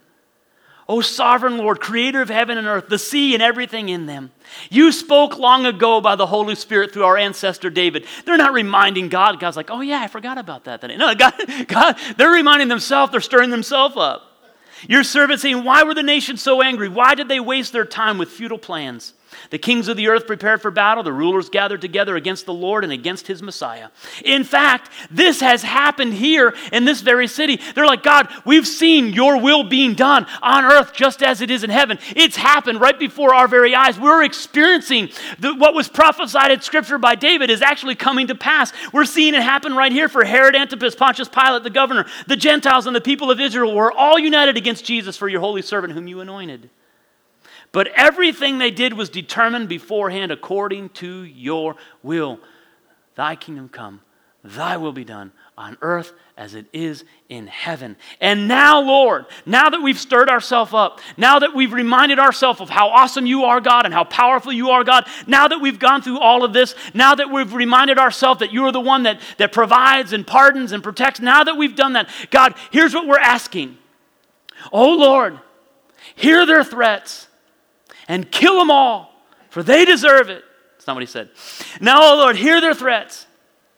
O 0.88 1.02
sovereign 1.02 1.58
Lord, 1.58 1.80
creator 1.80 2.22
of 2.22 2.30
heaven 2.30 2.56
and 2.56 2.66
earth, 2.66 2.88
the 2.88 2.98
sea 2.98 3.34
and 3.34 3.42
everything 3.42 3.90
in 3.90 4.06
them. 4.06 4.30
You 4.70 4.90
spoke 4.90 5.38
long 5.38 5.66
ago 5.66 6.00
by 6.00 6.16
the 6.16 6.24
Holy 6.24 6.54
Spirit 6.54 6.94
through 6.94 7.04
our 7.04 7.18
ancestor 7.18 7.68
David. 7.68 8.06
They're 8.24 8.38
not 8.38 8.54
reminding 8.54 9.10
God. 9.10 9.38
God's 9.38 9.56
like, 9.56 9.70
oh, 9.70 9.82
yeah, 9.82 10.00
I 10.00 10.06
forgot 10.06 10.38
about 10.38 10.64
that. 10.64 10.82
No, 10.98 11.14
God, 11.14 11.34
God 11.68 11.98
they're 12.16 12.30
reminding 12.30 12.68
themselves, 12.68 13.12
they're 13.12 13.20
stirring 13.20 13.50
themselves 13.50 13.96
up. 13.96 14.22
Your 14.86 15.02
servant 15.02 15.40
saying, 15.40 15.64
Why 15.64 15.82
were 15.82 15.94
the 15.94 16.02
nations 16.02 16.42
so 16.42 16.62
angry? 16.62 16.88
Why 16.88 17.14
did 17.14 17.28
they 17.28 17.40
waste 17.40 17.72
their 17.72 17.84
time 17.84 18.16
with 18.16 18.30
futile 18.30 18.58
plans? 18.58 19.12
The 19.50 19.58
kings 19.58 19.88
of 19.88 19.96
the 19.96 20.08
earth 20.08 20.26
prepared 20.26 20.62
for 20.62 20.70
battle. 20.70 21.02
The 21.02 21.12
rulers 21.12 21.48
gathered 21.48 21.80
together 21.80 22.16
against 22.16 22.46
the 22.46 22.54
Lord 22.54 22.84
and 22.84 22.92
against 22.92 23.26
his 23.26 23.42
Messiah. 23.42 23.88
In 24.24 24.44
fact, 24.44 24.90
this 25.10 25.40
has 25.40 25.62
happened 25.62 26.14
here 26.14 26.54
in 26.72 26.84
this 26.84 27.00
very 27.00 27.26
city. 27.26 27.60
They're 27.74 27.86
like, 27.86 28.02
God, 28.02 28.28
we've 28.44 28.66
seen 28.66 29.12
your 29.12 29.40
will 29.40 29.64
being 29.64 29.94
done 29.94 30.26
on 30.42 30.64
earth 30.64 30.92
just 30.92 31.22
as 31.22 31.40
it 31.40 31.50
is 31.50 31.64
in 31.64 31.70
heaven. 31.70 31.98
It's 32.16 32.36
happened 32.36 32.80
right 32.80 32.98
before 32.98 33.34
our 33.34 33.48
very 33.48 33.74
eyes. 33.74 33.98
We're 33.98 34.24
experiencing 34.24 35.10
the, 35.38 35.54
what 35.54 35.74
was 35.74 35.88
prophesied 35.88 36.50
in 36.50 36.60
Scripture 36.60 36.98
by 36.98 37.14
David 37.14 37.50
is 37.50 37.62
actually 37.62 37.94
coming 37.94 38.26
to 38.28 38.34
pass. 38.34 38.72
We're 38.92 39.04
seeing 39.04 39.34
it 39.34 39.42
happen 39.42 39.74
right 39.74 39.92
here 39.92 40.08
for 40.08 40.24
Herod 40.24 40.56
Antipas, 40.56 40.94
Pontius 40.94 41.28
Pilate, 41.28 41.62
the 41.62 41.70
governor, 41.70 42.06
the 42.26 42.36
Gentiles, 42.36 42.86
and 42.86 42.94
the 42.94 43.00
people 43.00 43.30
of 43.30 43.40
Israel 43.40 43.74
were 43.74 43.92
all 43.92 44.18
united 44.18 44.56
against 44.56 44.84
Jesus 44.84 45.16
for 45.16 45.28
your 45.28 45.40
holy 45.40 45.62
servant 45.62 45.92
whom 45.92 46.08
you 46.08 46.20
anointed. 46.20 46.70
But 47.72 47.88
everything 47.88 48.58
they 48.58 48.70
did 48.70 48.94
was 48.94 49.10
determined 49.10 49.68
beforehand 49.68 50.32
according 50.32 50.90
to 50.90 51.22
your 51.22 51.76
will. 52.02 52.40
Thy 53.14 53.36
kingdom 53.36 53.68
come, 53.68 54.00
thy 54.42 54.76
will 54.76 54.92
be 54.92 55.04
done 55.04 55.32
on 55.56 55.76
earth 55.82 56.12
as 56.36 56.54
it 56.54 56.66
is 56.72 57.04
in 57.28 57.48
heaven. 57.48 57.96
And 58.20 58.46
now, 58.46 58.80
Lord, 58.80 59.26
now 59.44 59.68
that 59.68 59.82
we've 59.82 59.98
stirred 59.98 60.30
ourselves 60.30 60.72
up, 60.72 61.00
now 61.16 61.40
that 61.40 61.52
we've 61.52 61.72
reminded 61.72 62.20
ourselves 62.20 62.60
of 62.60 62.70
how 62.70 62.88
awesome 62.88 63.26
you 63.26 63.44
are, 63.44 63.60
God, 63.60 63.84
and 63.84 63.92
how 63.92 64.04
powerful 64.04 64.52
you 64.52 64.70
are, 64.70 64.84
God, 64.84 65.06
now 65.26 65.48
that 65.48 65.60
we've 65.60 65.80
gone 65.80 66.00
through 66.00 66.20
all 66.20 66.44
of 66.44 66.52
this, 66.52 66.76
now 66.94 67.16
that 67.16 67.30
we've 67.30 67.52
reminded 67.52 67.98
ourselves 67.98 68.38
that 68.38 68.52
you 68.52 68.64
are 68.64 68.72
the 68.72 68.80
one 68.80 69.02
that, 69.02 69.20
that 69.38 69.52
provides 69.52 70.12
and 70.12 70.24
pardons 70.24 70.70
and 70.70 70.82
protects, 70.82 71.20
now 71.20 71.42
that 71.42 71.56
we've 71.56 71.76
done 71.76 71.94
that, 71.94 72.08
God, 72.30 72.54
here's 72.70 72.94
what 72.94 73.06
we're 73.06 73.18
asking. 73.18 73.76
Oh, 74.72 74.96
Lord, 74.96 75.38
hear 76.14 76.46
their 76.46 76.64
threats 76.64 77.27
and 78.08 78.30
kill 78.30 78.58
them 78.58 78.70
all, 78.70 79.14
for 79.50 79.62
they 79.62 79.84
deserve 79.84 80.30
it. 80.30 80.42
Somebody 80.78 81.06
said. 81.06 81.28
Now, 81.80 82.12
O 82.12 82.16
Lord, 82.16 82.36
hear 82.36 82.60
their 82.60 82.74
threats 82.74 83.26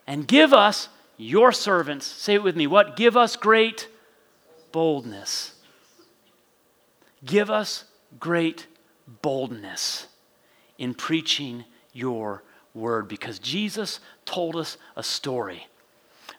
and 0.07 0.27
give 0.27 0.53
us, 0.53 0.87
your 1.17 1.51
servants, 1.51 2.05
say 2.05 2.35
it 2.35 2.43
with 2.43 2.55
me, 2.55 2.65
what? 2.65 2.95
Give 2.95 3.15
us 3.15 3.35
great 3.35 3.87
boldness. 4.71 5.53
Give 7.23 7.51
us 7.51 7.83
great 8.19 8.65
boldness 9.21 10.07
in 10.77 10.93
preaching 10.95 11.65
your 11.93 12.43
word 12.73 13.07
because 13.07 13.37
Jesus 13.37 13.99
told 14.25 14.55
us 14.55 14.77
a 14.95 15.03
story 15.03 15.67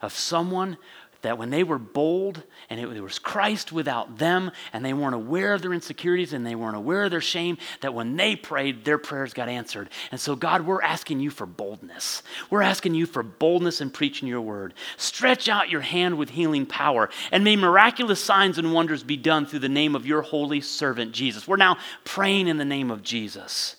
of 0.00 0.12
someone 0.12 0.76
that 1.22 1.38
when 1.38 1.50
they 1.50 1.62
were 1.62 1.78
bold 1.78 2.42
and 2.68 2.78
it, 2.78 3.00
was 3.00 3.18
Christ 3.18 3.72
without 3.72 4.18
them 4.18 4.50
and 4.72 4.84
they 4.84 4.92
weren't 4.92 5.14
aware 5.14 5.54
of 5.54 5.62
their 5.62 5.72
insecurities 5.72 6.32
and 6.32 6.44
they 6.44 6.54
weren't 6.54 6.76
aware 6.76 7.04
of 7.04 7.10
their 7.10 7.20
shame, 7.20 7.58
that 7.80 7.94
when 7.94 8.16
they 8.16 8.36
prayed, 8.36 8.84
their 8.84 8.98
prayers 8.98 9.32
got 9.32 9.48
answered. 9.48 9.88
And 10.10 10.20
so, 10.20 10.36
God, 10.36 10.62
we're 10.62 10.82
asking 10.82 11.20
you 11.20 11.30
for 11.30 11.46
boldness. 11.46 12.22
We're 12.50 12.62
asking 12.62 12.94
you 12.94 13.06
for 13.06 13.22
boldness 13.22 13.80
in 13.80 13.90
preaching 13.90 14.28
your 14.28 14.40
word. 14.40 14.74
Stretch 14.96 15.48
out 15.48 15.70
your 15.70 15.80
hand 15.80 16.18
with 16.18 16.30
healing 16.30 16.66
power 16.66 17.08
and 17.30 17.44
may 17.44 17.56
miraculous 17.56 18.22
signs 18.22 18.58
and 18.58 18.72
wonders 18.72 19.04
be 19.04 19.16
done 19.16 19.46
through 19.46 19.60
the 19.60 19.68
name 19.68 19.94
of 19.94 20.06
your 20.06 20.22
holy 20.22 20.60
servant, 20.60 21.12
Jesus. 21.12 21.46
We're 21.46 21.56
now 21.56 21.78
praying 22.04 22.48
in 22.48 22.58
the 22.58 22.64
name 22.64 22.90
of 22.90 23.02
Jesus. 23.02 23.76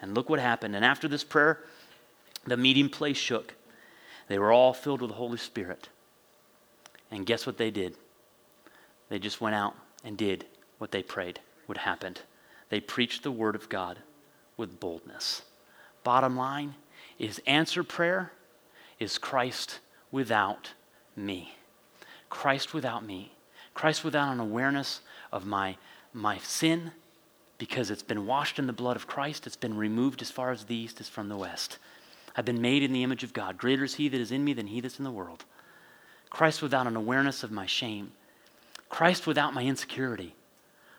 And 0.00 0.14
look 0.14 0.30
what 0.30 0.40
happened. 0.40 0.74
And 0.74 0.84
after 0.84 1.06
this 1.06 1.24
prayer, 1.24 1.60
the 2.46 2.56
meeting 2.56 2.88
place 2.88 3.16
shook. 3.16 3.54
They 4.28 4.38
were 4.38 4.52
all 4.52 4.72
filled 4.72 5.00
with 5.00 5.10
the 5.10 5.16
Holy 5.16 5.38
Spirit. 5.38 5.88
And 7.10 7.26
guess 7.26 7.46
what 7.46 7.58
they 7.58 7.70
did? 7.70 7.94
They 9.08 9.18
just 9.18 9.40
went 9.40 9.54
out 9.54 9.74
and 10.04 10.16
did 10.16 10.44
what 10.78 10.90
they 10.92 11.02
prayed 11.02 11.40
would 11.66 11.78
happen. 11.78 12.16
They 12.68 12.80
preached 12.80 13.22
the 13.22 13.30
word 13.30 13.54
of 13.54 13.68
God 13.68 13.98
with 14.56 14.80
boldness. 14.80 15.42
Bottom 16.04 16.36
line 16.36 16.74
is 17.18 17.40
answer 17.46 17.82
prayer 17.82 18.32
is 18.98 19.18
Christ 19.18 19.80
without 20.10 20.72
me. 21.16 21.54
Christ 22.28 22.74
without 22.74 23.04
me. 23.04 23.32
Christ 23.74 24.04
without 24.04 24.32
an 24.32 24.40
awareness 24.40 25.00
of 25.32 25.46
my, 25.46 25.76
my 26.12 26.38
sin 26.38 26.92
because 27.58 27.90
it's 27.90 28.02
been 28.02 28.26
washed 28.26 28.58
in 28.58 28.66
the 28.66 28.72
blood 28.72 28.96
of 28.96 29.06
Christ. 29.06 29.46
It's 29.46 29.56
been 29.56 29.76
removed 29.76 30.22
as 30.22 30.30
far 30.30 30.50
as 30.50 30.64
the 30.64 30.74
east 30.74 31.00
is 31.00 31.08
from 31.08 31.28
the 31.28 31.36
west. 31.36 31.78
I've 32.36 32.44
been 32.44 32.62
made 32.62 32.82
in 32.82 32.92
the 32.92 33.02
image 33.02 33.24
of 33.24 33.32
God. 33.32 33.58
Greater 33.58 33.84
is 33.84 33.94
he 33.94 34.08
that 34.08 34.20
is 34.20 34.32
in 34.32 34.44
me 34.44 34.52
than 34.52 34.68
he 34.68 34.80
that's 34.80 34.98
in 34.98 35.04
the 35.04 35.10
world. 35.10 35.44
Christ 36.30 36.62
without 36.62 36.86
an 36.86 36.96
awareness 36.96 37.42
of 37.42 37.50
my 37.50 37.66
shame, 37.66 38.12
Christ 38.88 39.26
without 39.26 39.54
my 39.54 39.62
insecurity. 39.62 40.34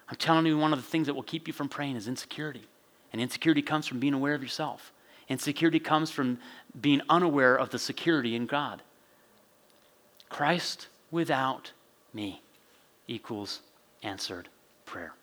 I'm 0.10 0.16
telling 0.16 0.46
you, 0.46 0.58
one 0.58 0.74
of 0.74 0.80
the 0.80 0.88
things 0.88 1.08
that 1.08 1.14
will 1.14 1.24
keep 1.24 1.48
you 1.48 1.54
from 1.54 1.70
praying 1.70 1.96
is 1.96 2.08
insecurity. 2.08 2.64
And 3.12 3.22
insecurity 3.22 3.62
comes 3.62 3.88
from 3.88 4.00
being 4.00 4.14
aware 4.14 4.34
of 4.34 4.42
yourself. 4.42 4.92
Insecurity 5.28 5.80
comes 5.80 6.10
from 6.10 6.40
being 6.80 7.02
unaware 7.10 7.56
of 7.56 7.70
the 7.70 7.80
security 7.80 8.36
in 8.36 8.48
God. 8.48 8.82
Christ 10.30 10.88
without 11.12 11.72
me 12.14 12.42
equals 13.08 13.62
answered 14.04 14.50
prayer. 14.86 15.14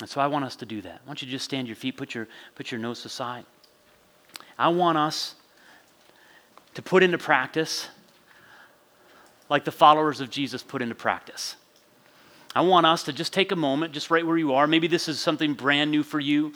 And 0.00 0.08
so 0.08 0.20
I 0.20 0.26
want 0.26 0.44
us 0.44 0.56
to 0.56 0.66
do 0.66 0.80
that. 0.82 1.00
I 1.04 1.06
want 1.06 1.22
you 1.22 1.28
just 1.28 1.44
stand 1.44 1.66
your 1.66 1.76
feet, 1.76 1.96
put 1.96 2.14
your, 2.14 2.28
put 2.54 2.70
your 2.70 2.80
notes 2.80 3.04
aside. 3.04 3.44
I 4.58 4.68
want 4.68 4.98
us 4.98 5.34
to 6.74 6.82
put 6.82 7.02
into 7.02 7.18
practice 7.18 7.88
like 9.48 9.64
the 9.64 9.72
followers 9.72 10.20
of 10.20 10.30
Jesus 10.30 10.62
put 10.62 10.82
into 10.82 10.94
practice. 10.94 11.56
I 12.54 12.60
want 12.60 12.86
us 12.86 13.02
to 13.04 13.12
just 13.12 13.32
take 13.32 13.50
a 13.52 13.56
moment, 13.56 13.92
just 13.92 14.10
right 14.10 14.24
where 14.24 14.38
you 14.38 14.54
are. 14.54 14.66
Maybe 14.66 14.86
this 14.86 15.08
is 15.08 15.18
something 15.18 15.54
brand 15.54 15.90
new 15.90 16.02
for 16.02 16.20
you. 16.20 16.52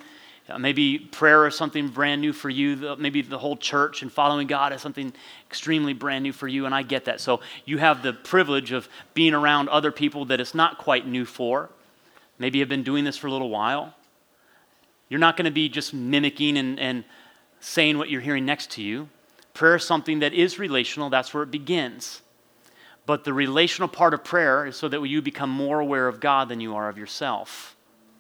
Uh, 0.49 0.59
maybe 0.59 0.99
prayer 0.99 1.47
is 1.47 1.57
something 1.57 1.89
brand 1.89 2.21
new 2.21 2.33
for 2.33 2.49
you. 2.49 2.97
Maybe 2.99 3.21
the 3.21 3.39
whole 3.39 3.57
church 3.57 4.03
and 4.03 4.11
following 4.11 4.47
God 4.47 4.73
is 4.73 4.81
something 4.81 5.13
extremely 5.47 5.93
brand 5.93 6.23
new 6.23 6.33
for 6.33 6.49
you, 6.49 6.67
and 6.67 6.75
I 6.75 6.83
get 6.83 7.05
that. 7.07 7.21
So 7.21 7.41
you 7.65 7.79
have 7.79 8.03
the 8.03 8.13
privilege 8.13 8.73
of 8.73 8.89
being 9.13 9.35
around 9.35 9.69
other 9.69 9.93
people 9.93 10.25
that 10.27 10.41
it's 10.41 10.55
not 10.55 10.79
quite 10.79 11.07
new 11.07 11.25
for. 11.25 11.69
Maybe 12.39 12.61
you've 12.61 12.69
been 12.69 12.85
doing 12.85 13.05
this 13.05 13.17
for 13.17 13.27
a 13.27 13.33
little 13.33 13.51
while. 13.51 13.95
You're 15.09 15.21
not 15.21 15.37
going 15.37 15.47
to 15.47 15.51
be 15.51 15.69
just 15.69 15.93
mimicking 15.93 16.57
and, 16.57 16.79
and 16.79 17.05
saying 17.61 17.99
what 17.99 18.09
you're 18.09 18.21
hearing 18.21 18.47
next 18.47 18.71
to 18.73 18.83
you. 18.83 19.09
Prayer 19.53 19.77
is 19.77 19.85
something 19.85 20.21
that 20.21 20.33
is 20.33 20.59
relational, 20.59 21.11
that's 21.11 21.35
where 21.35 21.43
it 21.43 21.51
begins. 21.51 22.23
But 23.09 23.25
the 23.25 23.33
relational 23.33 23.89
part 23.89 24.13
of 24.13 24.23
prayer 24.23 24.67
is 24.67 24.77
so 24.77 24.87
that 24.87 25.03
you 25.03 25.23
become 25.23 25.49
more 25.49 25.81
aware 25.81 26.09
of 26.09 26.21
God 26.21 26.51
than 26.51 26.61
you 26.61 26.77
are 26.77 26.91
of 26.91 26.99
yourself. 26.99 27.75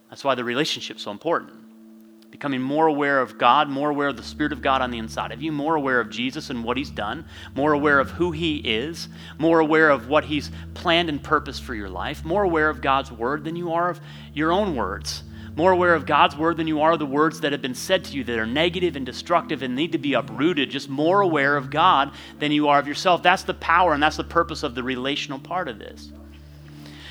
That's 0.08 0.24
why 0.24 0.34
the 0.34 0.44
relationship's 0.44 1.02
so 1.02 1.10
important. 1.10 2.30
Becoming 2.30 2.62
more 2.62 2.86
aware 2.86 3.20
of 3.20 3.36
God, 3.36 3.68
more 3.68 3.90
aware 3.90 4.08
of 4.08 4.16
the 4.16 4.22
Spirit 4.22 4.50
of 4.50 4.62
God 4.62 4.80
on 4.80 4.90
the 4.90 4.96
inside 4.96 5.30
of 5.30 5.42
you, 5.42 5.52
more 5.52 5.74
aware 5.74 6.00
of 6.00 6.08
Jesus 6.08 6.48
and 6.48 6.64
what 6.64 6.78
He's 6.78 6.88
done, 6.88 7.26
more 7.54 7.74
aware 7.74 8.00
of 8.00 8.12
who 8.12 8.30
He 8.32 8.56
is, 8.60 9.10
more 9.36 9.60
aware 9.60 9.90
of 9.90 10.08
what 10.08 10.24
He's 10.24 10.50
planned 10.72 11.10
and 11.10 11.22
purposed 11.22 11.64
for 11.64 11.74
your 11.74 11.90
life, 11.90 12.24
more 12.24 12.44
aware 12.44 12.70
of 12.70 12.80
God's 12.80 13.12
Word 13.12 13.44
than 13.44 13.56
you 13.56 13.74
are 13.74 13.90
of 13.90 14.00
your 14.32 14.50
own 14.50 14.74
words 14.74 15.22
more 15.58 15.72
aware 15.72 15.96
of 15.96 16.06
God's 16.06 16.36
word 16.36 16.56
than 16.56 16.68
you 16.68 16.82
are 16.82 16.96
the 16.96 17.04
words 17.04 17.40
that 17.40 17.50
have 17.50 17.60
been 17.60 17.74
said 17.74 18.04
to 18.04 18.12
you 18.12 18.22
that 18.22 18.38
are 18.38 18.46
negative 18.46 18.94
and 18.94 19.04
destructive 19.04 19.60
and 19.60 19.74
need 19.74 19.90
to 19.90 19.98
be 19.98 20.12
uprooted. 20.12 20.70
Just 20.70 20.88
more 20.88 21.20
aware 21.20 21.56
of 21.56 21.68
God 21.68 22.12
than 22.38 22.52
you 22.52 22.68
are 22.68 22.78
of 22.78 22.86
yourself. 22.86 23.24
That's 23.24 23.42
the 23.42 23.54
power 23.54 23.92
and 23.92 24.00
that's 24.00 24.16
the 24.16 24.22
purpose 24.22 24.62
of 24.62 24.76
the 24.76 24.84
relational 24.84 25.40
part 25.40 25.66
of 25.66 25.80
this. 25.80 26.12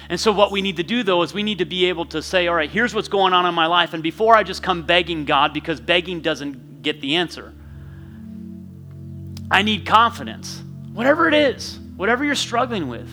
And 0.07 0.17
so, 0.17 0.31
what 0.31 0.53
we 0.53 0.61
need 0.61 0.77
to 0.77 0.83
do, 0.83 1.03
though, 1.03 1.23
is 1.23 1.33
we 1.33 1.43
need 1.43 1.57
to 1.57 1.65
be 1.65 1.87
able 1.87 2.05
to 2.05 2.21
say, 2.21 2.47
all 2.47 2.55
right, 2.55 2.69
here's 2.69 2.95
what's 2.95 3.09
going 3.09 3.33
on 3.33 3.45
in 3.45 3.53
my 3.53 3.65
life. 3.65 3.93
And 3.93 4.01
before 4.01 4.33
I 4.33 4.43
just 4.43 4.63
come 4.63 4.83
begging 4.83 5.25
God, 5.25 5.53
because 5.53 5.81
begging 5.81 6.21
doesn't 6.21 6.81
get 6.81 7.01
the 7.01 7.17
answer, 7.17 7.53
I 9.51 9.61
need 9.61 9.85
confidence. 9.85 10.63
Whatever 10.93 11.27
it 11.27 11.33
is, 11.33 11.77
whatever 11.97 12.23
you're 12.23 12.33
struggling 12.33 12.87
with, 12.87 13.09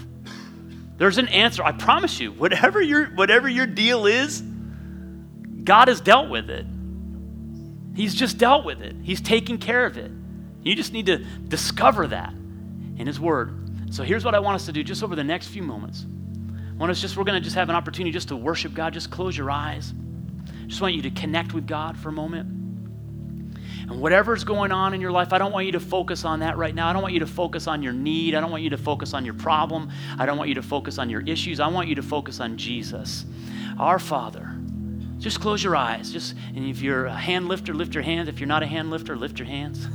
there's 0.96 1.18
an 1.18 1.26
answer. 1.26 1.64
I 1.64 1.72
promise 1.72 2.20
you, 2.20 2.30
whatever 2.30 2.80
your, 2.80 3.06
whatever 3.06 3.48
your 3.48 3.66
deal 3.66 4.06
is, 4.06 4.44
God 5.64 5.88
has 5.88 6.00
dealt 6.00 6.28
with 6.28 6.50
it. 6.50 6.66
He's 7.94 8.14
just 8.14 8.38
dealt 8.38 8.64
with 8.64 8.82
it, 8.82 8.94
He's 9.02 9.20
taken 9.20 9.58
care 9.58 9.86
of 9.86 9.96
it. 9.96 10.10
You 10.62 10.74
just 10.74 10.92
need 10.92 11.06
to 11.06 11.18
discover 11.18 12.06
that 12.08 12.32
in 12.32 13.06
His 13.06 13.20
Word. 13.20 13.92
So 13.94 14.02
here's 14.02 14.24
what 14.24 14.34
I 14.34 14.40
want 14.40 14.56
us 14.56 14.66
to 14.66 14.72
do 14.72 14.82
just 14.82 15.02
over 15.02 15.14
the 15.14 15.24
next 15.24 15.48
few 15.48 15.62
moments. 15.62 16.06
I 16.74 16.76
want 16.76 16.90
us 16.90 17.00
just, 17.00 17.16
we're 17.16 17.24
going 17.24 17.40
to 17.40 17.44
just 17.44 17.54
have 17.54 17.68
an 17.68 17.76
opportunity 17.76 18.10
just 18.10 18.28
to 18.28 18.36
worship 18.36 18.74
God. 18.74 18.92
Just 18.92 19.10
close 19.10 19.36
your 19.36 19.50
eyes. 19.50 19.92
Just 20.66 20.80
want 20.80 20.94
you 20.94 21.02
to 21.02 21.10
connect 21.10 21.52
with 21.52 21.66
God 21.66 21.96
for 21.96 22.08
a 22.08 22.12
moment. 22.12 22.48
And 23.88 24.00
whatever's 24.00 24.42
going 24.42 24.72
on 24.72 24.94
in 24.94 25.00
your 25.00 25.12
life, 25.12 25.32
I 25.32 25.38
don't 25.38 25.52
want 25.52 25.66
you 25.66 25.72
to 25.72 25.80
focus 25.80 26.24
on 26.24 26.40
that 26.40 26.56
right 26.56 26.74
now. 26.74 26.88
I 26.88 26.92
don't 26.92 27.02
want 27.02 27.14
you 27.14 27.20
to 27.20 27.26
focus 27.26 27.68
on 27.68 27.82
your 27.82 27.92
need. 27.92 28.34
I 28.34 28.40
don't 28.40 28.50
want 28.50 28.62
you 28.62 28.70
to 28.70 28.78
focus 28.78 29.12
on 29.14 29.24
your 29.24 29.34
problem. 29.34 29.90
I 30.18 30.26
don't 30.26 30.38
want 30.38 30.48
you 30.48 30.54
to 30.56 30.62
focus 30.62 30.98
on 30.98 31.10
your 31.10 31.20
issues. 31.20 31.60
I 31.60 31.68
want 31.68 31.88
you 31.88 31.94
to 31.94 32.02
focus 32.02 32.40
on 32.40 32.56
Jesus, 32.56 33.26
our 33.78 33.98
Father 33.98 34.53
just 35.24 35.40
close 35.40 35.64
your 35.64 35.74
eyes. 35.74 36.12
Just 36.12 36.34
and 36.54 36.66
if 36.66 36.82
you're 36.82 37.06
a 37.06 37.16
hand 37.16 37.48
lifter, 37.48 37.72
lift 37.72 37.94
your 37.94 38.02
hands. 38.02 38.28
If 38.28 38.40
you're 38.40 38.46
not 38.46 38.62
a 38.62 38.66
hand 38.66 38.90
lifter, 38.90 39.16
lift 39.16 39.38
your 39.38 39.48
hands. 39.48 39.88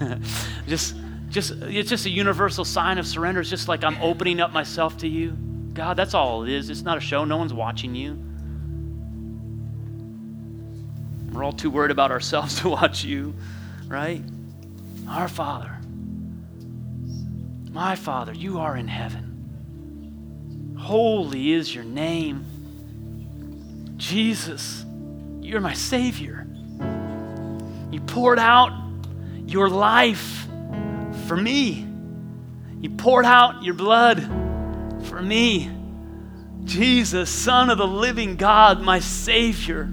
just 0.68 0.96
just 1.30 1.52
it's 1.62 1.88
just 1.88 2.08
a 2.08 2.10
universal 2.10 2.66
sign 2.66 2.98
of 2.98 3.06
surrender. 3.06 3.40
It's 3.40 3.50
just 3.52 3.68
like 3.68 3.84
I'm 3.84 4.02
opening 4.02 4.42
up 4.42 4.52
myself 4.52 4.98
to 4.98 5.08
you. 5.08 5.38
God, 5.74 5.98
that's 5.98 6.16
all 6.16 6.42
it 6.42 6.50
is. 6.50 6.72
It's 6.72 6.82
not 6.82 6.98
a 6.98 7.00
show. 7.00 7.26
No 7.26 7.38
one's 7.38 7.54
watching 7.54 7.94
you. 7.94 8.18
We're 11.32 11.44
all 11.44 11.54
too 11.54 11.70
worried 11.70 11.92
about 11.92 12.10
ourselves 12.10 12.56
to 12.62 12.70
watch 12.70 13.04
you, 13.04 13.36
right? 13.88 14.24
Our 15.08 15.28
Father, 15.28 15.78
my 17.72 17.96
Father, 17.96 18.34
you 18.34 18.58
are 18.58 18.76
in 18.76 18.88
heaven. 18.88 20.76
Holy 20.80 21.52
is 21.52 21.74
your 21.74 21.84
name. 21.84 22.46
Jesus, 23.98 24.86
you're 25.50 25.60
my 25.62 25.74
Savior. 25.74 26.46
You 27.90 28.00
poured 28.02 28.38
out 28.38 28.72
your 29.48 29.68
life 29.68 30.46
for 31.26 31.36
me. 31.36 31.88
You 32.80 32.92
poured 32.92 33.26
out 33.26 33.64
your 33.64 33.74
blood 33.74 34.22
for 35.06 35.20
me. 35.20 35.72
Jesus, 36.66 37.32
Son 37.32 37.72
of 37.72 37.80
the 37.80 37.88
living 37.88 38.36
God, 38.36 38.80
my 38.82 39.00
Savior. 39.00 39.90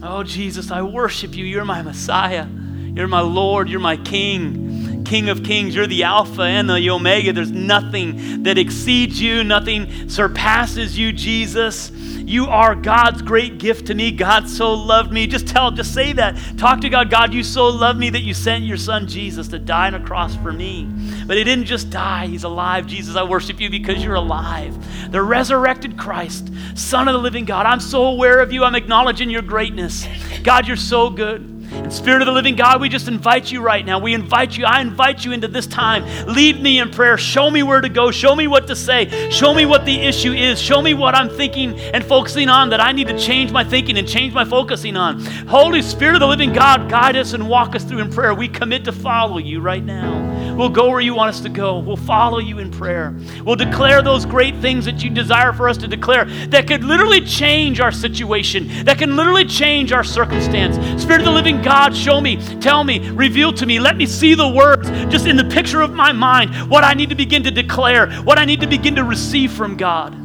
Oh, 0.00 0.22
Jesus, 0.22 0.70
I 0.70 0.82
worship 0.82 1.34
you. 1.34 1.44
You're 1.44 1.64
my 1.64 1.82
Messiah. 1.82 2.46
You're 2.46 3.08
my 3.08 3.20
Lord. 3.20 3.68
You're 3.68 3.80
my 3.80 3.96
King. 3.96 4.65
King 5.06 5.28
of 5.28 5.44
Kings. 5.44 5.74
You're 5.74 5.86
the 5.86 6.02
Alpha 6.02 6.42
and 6.42 6.68
the 6.68 6.90
Omega. 6.90 7.32
There's 7.32 7.52
nothing 7.52 8.42
that 8.42 8.58
exceeds 8.58 9.20
you, 9.20 9.44
nothing 9.44 10.08
surpasses 10.10 10.98
you, 10.98 11.12
Jesus. 11.12 11.90
You 12.26 12.46
are 12.46 12.74
God's 12.74 13.22
great 13.22 13.58
gift 13.58 13.86
to 13.86 13.94
me. 13.94 14.10
God 14.10 14.48
so 14.48 14.74
loved 14.74 15.12
me. 15.12 15.28
Just 15.28 15.46
tell, 15.46 15.70
just 15.70 15.94
say 15.94 16.12
that. 16.14 16.36
Talk 16.58 16.80
to 16.80 16.88
God. 16.88 17.08
God, 17.08 17.32
you 17.32 17.44
so 17.44 17.68
loved 17.68 18.00
me 18.00 18.10
that 18.10 18.22
you 18.22 18.34
sent 18.34 18.64
your 18.64 18.76
son 18.76 19.06
Jesus 19.06 19.46
to 19.48 19.60
die 19.60 19.86
on 19.86 19.94
a 19.94 20.04
cross 20.04 20.34
for 20.34 20.52
me. 20.52 20.88
But 21.24 21.36
he 21.36 21.44
didn't 21.44 21.66
just 21.66 21.88
die, 21.88 22.26
he's 22.26 22.42
alive. 22.42 22.88
Jesus, 22.88 23.14
I 23.14 23.22
worship 23.22 23.60
you 23.60 23.70
because 23.70 24.02
you're 24.02 24.16
alive. 24.16 25.12
The 25.12 25.22
resurrected 25.22 25.96
Christ, 25.96 26.50
Son 26.74 27.06
of 27.06 27.14
the 27.14 27.20
living 27.20 27.44
God. 27.44 27.64
I'm 27.64 27.78
so 27.78 28.06
aware 28.06 28.40
of 28.40 28.52
you. 28.52 28.64
I'm 28.64 28.74
acknowledging 28.74 29.30
your 29.30 29.42
greatness. 29.42 30.04
God, 30.42 30.66
you're 30.66 30.76
so 30.76 31.10
good. 31.10 31.55
And 31.82 31.92
Spirit 31.92 32.22
of 32.22 32.26
the 32.26 32.32
living 32.32 32.56
God, 32.56 32.80
we 32.80 32.88
just 32.88 33.08
invite 33.08 33.50
you 33.50 33.60
right 33.60 33.84
now. 33.84 33.98
We 33.98 34.14
invite 34.14 34.56
you. 34.56 34.64
I 34.64 34.80
invite 34.80 35.24
you 35.24 35.32
into 35.32 35.48
this 35.48 35.66
time. 35.66 36.04
Lead 36.26 36.60
me 36.60 36.78
in 36.78 36.90
prayer. 36.90 37.16
Show 37.18 37.50
me 37.50 37.62
where 37.62 37.80
to 37.80 37.88
go. 37.88 38.10
Show 38.10 38.34
me 38.34 38.46
what 38.46 38.66
to 38.68 38.76
say. 38.76 39.30
Show 39.30 39.54
me 39.54 39.66
what 39.66 39.84
the 39.84 39.98
issue 39.98 40.32
is. 40.32 40.60
Show 40.60 40.82
me 40.82 40.94
what 40.94 41.14
I'm 41.14 41.28
thinking 41.28 41.78
and 41.78 42.04
focusing 42.04 42.48
on 42.48 42.70
that 42.70 42.80
I 42.80 42.92
need 42.92 43.08
to 43.08 43.18
change 43.18 43.52
my 43.52 43.64
thinking 43.64 43.98
and 43.98 44.08
change 44.08 44.32
my 44.34 44.44
focusing 44.44 44.96
on. 44.96 45.24
Holy 45.46 45.82
Spirit 45.82 46.14
of 46.14 46.20
the 46.20 46.26
living 46.26 46.52
God, 46.52 46.88
guide 46.90 47.16
us 47.16 47.32
and 47.32 47.48
walk 47.48 47.74
us 47.74 47.84
through 47.84 48.00
in 48.00 48.10
prayer. 48.10 48.34
We 48.34 48.48
commit 48.48 48.84
to 48.84 48.92
follow 48.92 49.38
you 49.38 49.60
right 49.60 49.84
now. 49.84 50.45
We'll 50.56 50.70
go 50.70 50.88
where 50.88 51.00
you 51.00 51.14
want 51.14 51.28
us 51.28 51.40
to 51.40 51.48
go. 51.48 51.78
We'll 51.78 51.96
follow 51.96 52.38
you 52.38 52.58
in 52.58 52.70
prayer. 52.70 53.14
We'll 53.44 53.56
declare 53.56 54.02
those 54.02 54.24
great 54.24 54.56
things 54.56 54.86
that 54.86 55.04
you 55.04 55.10
desire 55.10 55.52
for 55.52 55.68
us 55.68 55.76
to 55.78 55.88
declare 55.88 56.24
that 56.24 56.66
could 56.66 56.82
literally 56.82 57.20
change 57.20 57.78
our 57.80 57.92
situation, 57.92 58.84
that 58.84 58.98
can 58.98 59.16
literally 59.16 59.44
change 59.44 59.92
our 59.92 60.04
circumstance. 60.04 60.76
Spirit 61.02 61.20
of 61.20 61.26
the 61.26 61.32
living 61.32 61.60
God, 61.60 61.94
show 61.94 62.20
me, 62.20 62.36
tell 62.60 62.84
me, 62.84 63.10
reveal 63.10 63.52
to 63.52 63.66
me. 63.66 63.78
Let 63.78 63.96
me 63.96 64.06
see 64.06 64.34
the 64.34 64.48
words 64.48 64.88
just 65.12 65.26
in 65.26 65.36
the 65.36 65.44
picture 65.44 65.82
of 65.82 65.92
my 65.92 66.12
mind, 66.12 66.70
what 66.70 66.84
I 66.84 66.94
need 66.94 67.10
to 67.10 67.16
begin 67.16 67.42
to 67.44 67.50
declare, 67.50 68.10
what 68.22 68.38
I 68.38 68.44
need 68.44 68.60
to 68.60 68.66
begin 68.66 68.94
to 68.96 69.04
receive 69.04 69.52
from 69.52 69.76
God. 69.76 70.16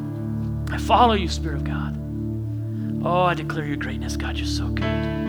I 0.71 0.77
follow 0.77 1.13
you, 1.13 1.27
Spirit 1.27 1.57
of 1.57 1.63
God. 1.65 1.97
Oh, 3.03 3.23
I 3.23 3.33
declare 3.33 3.65
your 3.65 3.77
greatness. 3.77 4.15
God, 4.15 4.37
you're 4.37 4.45
so 4.45 4.67
good. 4.67 5.20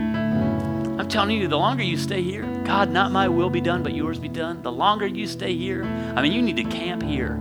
I'm 1.03 1.09
telling 1.09 1.37
you, 1.37 1.49
the 1.49 1.59
longer 1.59 1.83
you 1.83 1.97
stay 1.97 2.23
here, 2.23 2.45
God, 2.65 2.89
not 2.89 3.11
my 3.11 3.27
will 3.27 3.51
be 3.51 3.61
done, 3.61 3.83
but 3.83 3.93
yours 3.93 4.21
be 4.21 4.29
done. 4.29 4.63
The 4.63 4.71
longer 4.71 5.05
you 5.05 5.27
stay 5.27 5.57
here, 5.57 5.83
I 5.83 6.23
mean, 6.23 6.31
you 6.31 6.41
need 6.41 6.59
to 6.59 6.63
camp 6.63 7.03
here. 7.03 7.33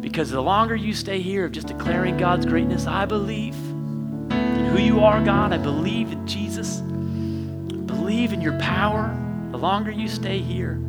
Because 0.00 0.28
the 0.28 0.40
longer 0.40 0.74
you 0.74 0.92
stay 0.92 1.20
here 1.20 1.44
of 1.44 1.52
just 1.52 1.68
declaring 1.68 2.16
God's 2.16 2.44
greatness, 2.44 2.88
I 2.88 3.06
believe 3.06 3.54
in 3.54 4.70
who 4.72 4.80
you 4.80 5.04
are, 5.04 5.22
God. 5.24 5.52
I 5.52 5.58
believe 5.58 6.10
in 6.10 6.26
Jesus. 6.26 6.80
I 6.80 7.76
believe 7.76 8.32
in 8.32 8.40
your 8.40 8.58
power. 8.58 9.16
The 9.52 9.58
longer 9.58 9.92
you 9.92 10.08
stay 10.08 10.38
here, 10.38 10.82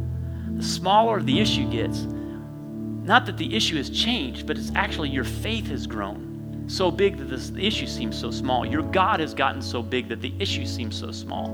the 0.56 0.64
smaller 0.64 1.22
the 1.22 1.40
issue 1.40 1.70
gets. 1.70 2.00
Not 2.00 3.28
that 3.28 3.38
the 3.38 3.56
issue 3.56 3.78
has 3.78 3.92
changed, 3.92 4.48
but 4.48 4.58
it's 4.58 4.72
actually 4.74 5.10
your 5.10 5.24
faith 5.24 5.68
has 5.68 5.86
grown 5.86 6.33
so 6.68 6.90
big 6.92 7.18
that 7.18 7.26
this 7.26 7.52
issue 7.58 7.88
seems 7.88 8.20
so 8.20 8.32
small. 8.32 8.66
Your 8.66 8.84
God 8.84 9.20
has 9.20 9.34
gotten 9.34 9.62
so 9.62 9.82
big 9.82 10.10
that 10.10 10.22
the 10.22 10.34
issue 10.40 10.66
seems 10.66 10.98
so 10.98 11.12
small. 11.12 11.50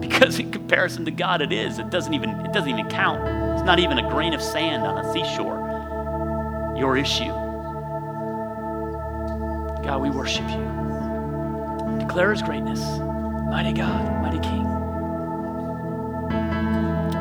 Because 0.00 0.38
in 0.38 0.50
comparison 0.52 1.04
to 1.04 1.10
God, 1.10 1.42
it 1.42 1.52
is. 1.52 1.78
It 1.78 1.90
doesn't 1.90 2.14
even, 2.14 2.30
it 2.46 2.52
doesn't 2.52 2.68
even 2.68 2.88
count. 2.88 3.20
It's 3.56 3.66
not 3.66 3.78
even 3.78 3.98
a 3.98 4.08
grain 4.10 4.34
of 4.34 4.42
sand 4.42 4.82
on 4.84 4.98
a 4.98 5.12
seashore. 5.12 6.74
Your 6.76 6.96
issue. 6.96 7.32
God, 9.84 10.00
we 10.00 10.10
worship 10.10 10.48
you. 10.50 11.98
Declare 11.98 12.32
his 12.32 12.42
greatness. 12.42 12.80
Mighty 13.50 13.72
God, 13.72 14.22
mighty 14.22 14.38
King. 14.40 14.64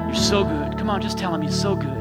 You're 0.08 0.16
so 0.16 0.44
good. 0.44 0.78
Come 0.78 0.89
on, 0.89 1.02
just 1.02 1.18
tell 1.18 1.34
him 1.34 1.42
you're 1.44 1.52
so 1.52 1.76
good. 1.76 2.01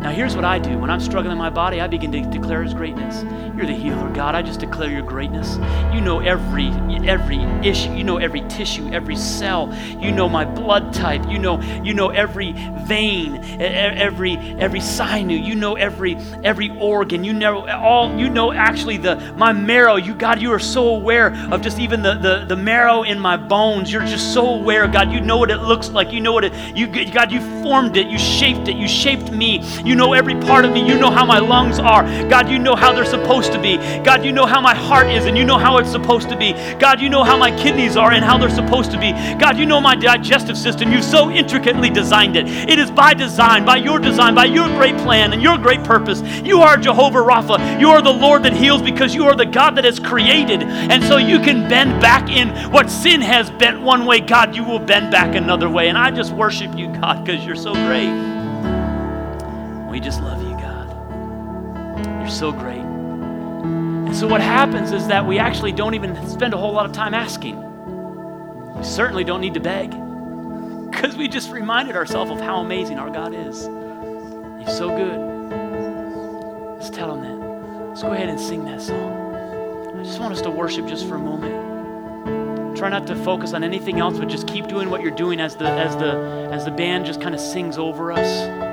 Now, 0.00 0.10
here's 0.10 0.34
what 0.34 0.46
I 0.46 0.58
do. 0.58 0.78
When 0.78 0.88
I'm 0.88 1.00
struggling 1.00 1.32
in 1.32 1.38
my 1.38 1.50
body, 1.50 1.80
I 1.80 1.86
begin 1.86 2.10
to 2.12 2.22
declare 2.22 2.62
His 2.62 2.72
greatness. 2.72 3.22
You're 3.54 3.66
the 3.66 3.74
healer, 3.74 4.08
God. 4.14 4.34
I 4.34 4.40
just 4.40 4.60
declare 4.60 4.88
your 4.88 5.02
greatness. 5.02 5.58
You 5.92 6.00
know 6.00 6.20
every 6.20 6.68
every 7.06 7.42
issue. 7.62 7.92
You 7.92 8.04
know 8.04 8.16
every 8.16 8.40
tissue, 8.48 8.88
every 8.90 9.16
cell. 9.16 9.76
You 9.98 10.12
know 10.12 10.30
my 10.30 10.46
blood 10.46 10.94
type. 10.94 11.28
You 11.28 11.38
know 11.38 11.60
you 11.82 11.92
know 11.92 12.08
every 12.08 12.52
vein, 12.52 13.44
every 13.60 14.36
every 14.36 14.80
sinew. 14.80 15.36
You 15.36 15.54
know 15.54 15.74
every 15.74 16.16
every 16.42 16.70
organ. 16.78 17.22
You 17.22 17.34
know 17.34 17.68
all. 17.68 18.18
You 18.18 18.30
know 18.30 18.50
actually 18.50 18.96
the 18.96 19.16
my 19.36 19.52
marrow. 19.52 19.96
You 19.96 20.14
God, 20.14 20.40
you 20.40 20.52
are 20.52 20.58
so 20.58 20.88
aware 20.88 21.34
of 21.52 21.60
just 21.60 21.78
even 21.78 22.00
the 22.00 22.14
the, 22.14 22.46
the 22.48 22.56
marrow 22.56 23.02
in 23.02 23.20
my 23.20 23.36
bones. 23.36 23.92
You're 23.92 24.06
just 24.06 24.32
so 24.32 24.46
aware, 24.46 24.88
God. 24.88 25.12
You 25.12 25.20
know 25.20 25.36
what 25.36 25.50
it 25.50 25.58
looks 25.58 25.90
like. 25.90 26.12
You 26.12 26.20
know 26.20 26.32
what 26.32 26.44
it. 26.44 26.54
You 26.74 26.86
God, 27.12 27.30
you 27.30 27.40
formed 27.62 27.98
it. 27.98 28.06
You 28.06 28.18
shaped 28.18 28.68
it. 28.68 28.76
You 28.76 28.88
shaped 28.88 29.30
me. 29.30 29.62
You 29.84 29.89
You 29.90 29.96
know 29.96 30.12
every 30.12 30.36
part 30.36 30.64
of 30.64 30.72
me. 30.72 30.86
You 30.86 30.96
know 30.96 31.10
how 31.10 31.26
my 31.26 31.40
lungs 31.40 31.80
are. 31.80 32.04
God, 32.28 32.48
you 32.48 32.60
know 32.60 32.76
how 32.76 32.92
they're 32.92 33.04
supposed 33.04 33.52
to 33.54 33.60
be. 33.60 33.76
God, 34.04 34.24
you 34.24 34.30
know 34.30 34.46
how 34.46 34.60
my 34.60 34.72
heart 34.72 35.08
is 35.08 35.26
and 35.26 35.36
you 35.36 35.44
know 35.44 35.58
how 35.58 35.78
it's 35.78 35.90
supposed 35.90 36.28
to 36.28 36.36
be. 36.36 36.52
God, 36.78 37.00
you 37.00 37.08
know 37.08 37.24
how 37.24 37.36
my 37.36 37.50
kidneys 37.60 37.96
are 37.96 38.12
and 38.12 38.24
how 38.24 38.38
they're 38.38 38.50
supposed 38.50 38.92
to 38.92 39.00
be. 39.00 39.10
God, 39.40 39.58
you 39.58 39.66
know 39.66 39.80
my 39.80 39.96
digestive 39.96 40.56
system. 40.56 40.92
You've 40.92 41.02
so 41.02 41.28
intricately 41.28 41.90
designed 41.90 42.36
it. 42.36 42.46
It 42.46 42.78
is 42.78 42.88
by 42.88 43.14
design, 43.14 43.64
by 43.64 43.78
your 43.78 43.98
design, 43.98 44.32
by 44.32 44.44
your 44.44 44.68
great 44.68 44.96
plan 44.98 45.32
and 45.32 45.42
your 45.42 45.58
great 45.58 45.82
purpose. 45.82 46.22
You 46.44 46.60
are 46.60 46.76
Jehovah 46.76 47.18
Rapha. 47.18 47.80
You 47.80 47.88
are 47.88 48.00
the 48.00 48.12
Lord 48.12 48.44
that 48.44 48.52
heals 48.52 48.82
because 48.82 49.12
you 49.12 49.24
are 49.24 49.34
the 49.34 49.44
God 49.44 49.74
that 49.74 49.82
has 49.82 49.98
created. 49.98 50.62
And 50.62 51.02
so 51.02 51.16
you 51.16 51.40
can 51.40 51.68
bend 51.68 52.00
back 52.00 52.30
in 52.30 52.50
what 52.70 52.90
sin 52.90 53.20
has 53.22 53.50
bent 53.50 53.82
one 53.82 54.06
way. 54.06 54.20
God, 54.20 54.54
you 54.54 54.62
will 54.62 54.78
bend 54.78 55.10
back 55.10 55.34
another 55.34 55.68
way. 55.68 55.88
And 55.88 55.98
I 55.98 56.12
just 56.12 56.30
worship 56.32 56.78
you, 56.78 56.86
God, 56.92 57.24
because 57.24 57.44
you're 57.44 57.56
so 57.56 57.72
great. 57.72 58.39
We 59.90 59.98
just 59.98 60.22
love 60.22 60.40
you, 60.40 60.52
God. 60.52 60.88
You're 62.20 62.30
so 62.30 62.52
great. 62.52 62.78
And 62.78 64.14
so 64.14 64.28
what 64.28 64.40
happens 64.40 64.92
is 64.92 65.08
that 65.08 65.26
we 65.26 65.40
actually 65.40 65.72
don't 65.72 65.94
even 65.94 66.28
spend 66.28 66.54
a 66.54 66.56
whole 66.56 66.72
lot 66.72 66.86
of 66.86 66.92
time 66.92 67.12
asking. 67.12 67.56
We 68.76 68.84
certainly 68.84 69.24
don't 69.24 69.40
need 69.40 69.54
to 69.54 69.60
beg 69.60 69.90
because 70.90 71.16
we 71.16 71.26
just 71.26 71.50
reminded 71.50 71.96
ourselves 71.96 72.30
of 72.30 72.40
how 72.40 72.60
amazing 72.60 73.00
our 73.00 73.10
God 73.10 73.34
is. 73.34 73.68
He's 74.60 74.76
so 74.76 74.90
good. 74.90 75.18
Let's 76.76 76.90
tell 76.90 77.12
him 77.12 77.22
that. 77.22 77.88
Let's 77.88 78.02
go 78.02 78.12
ahead 78.12 78.28
and 78.28 78.38
sing 78.38 78.64
that 78.66 78.80
song. 78.80 79.34
I 79.98 80.04
just 80.04 80.20
want 80.20 80.32
us 80.32 80.40
to 80.42 80.50
worship 80.50 80.86
just 80.86 81.08
for 81.08 81.16
a 81.16 81.18
moment. 81.18 82.76
Try 82.76 82.90
not 82.90 83.08
to 83.08 83.16
focus 83.16 83.54
on 83.54 83.64
anything 83.64 83.98
else, 83.98 84.18
but 84.18 84.28
just 84.28 84.46
keep 84.46 84.68
doing 84.68 84.88
what 84.88 85.02
you're 85.02 85.10
doing 85.10 85.40
as 85.40 85.56
the 85.56 85.68
as 85.68 85.96
the 85.96 86.48
as 86.52 86.64
the 86.64 86.70
band 86.70 87.06
just 87.06 87.20
kind 87.20 87.34
of 87.34 87.40
sings 87.40 87.76
over 87.76 88.12
us 88.12 88.69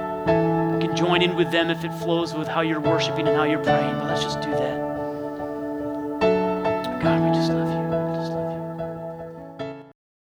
join 0.98 1.22
in 1.22 1.36
with 1.36 1.52
them 1.52 1.70
if 1.70 1.84
it 1.84 1.94
flows 1.94 2.34
with 2.34 2.48
how 2.48 2.62
you're 2.62 2.80
worshiping 2.80 3.28
and 3.28 3.38
how 3.38 3.44
you're 3.44 3.64
praying. 3.64 3.94
But 4.00 4.06
let's 4.06 4.24
just 4.24 4.42
do 4.42 4.50
that. 4.50 4.78
God, 7.04 7.22
we 7.22 7.36
just 7.38 7.52
love 7.52 7.70
you. 7.70 7.87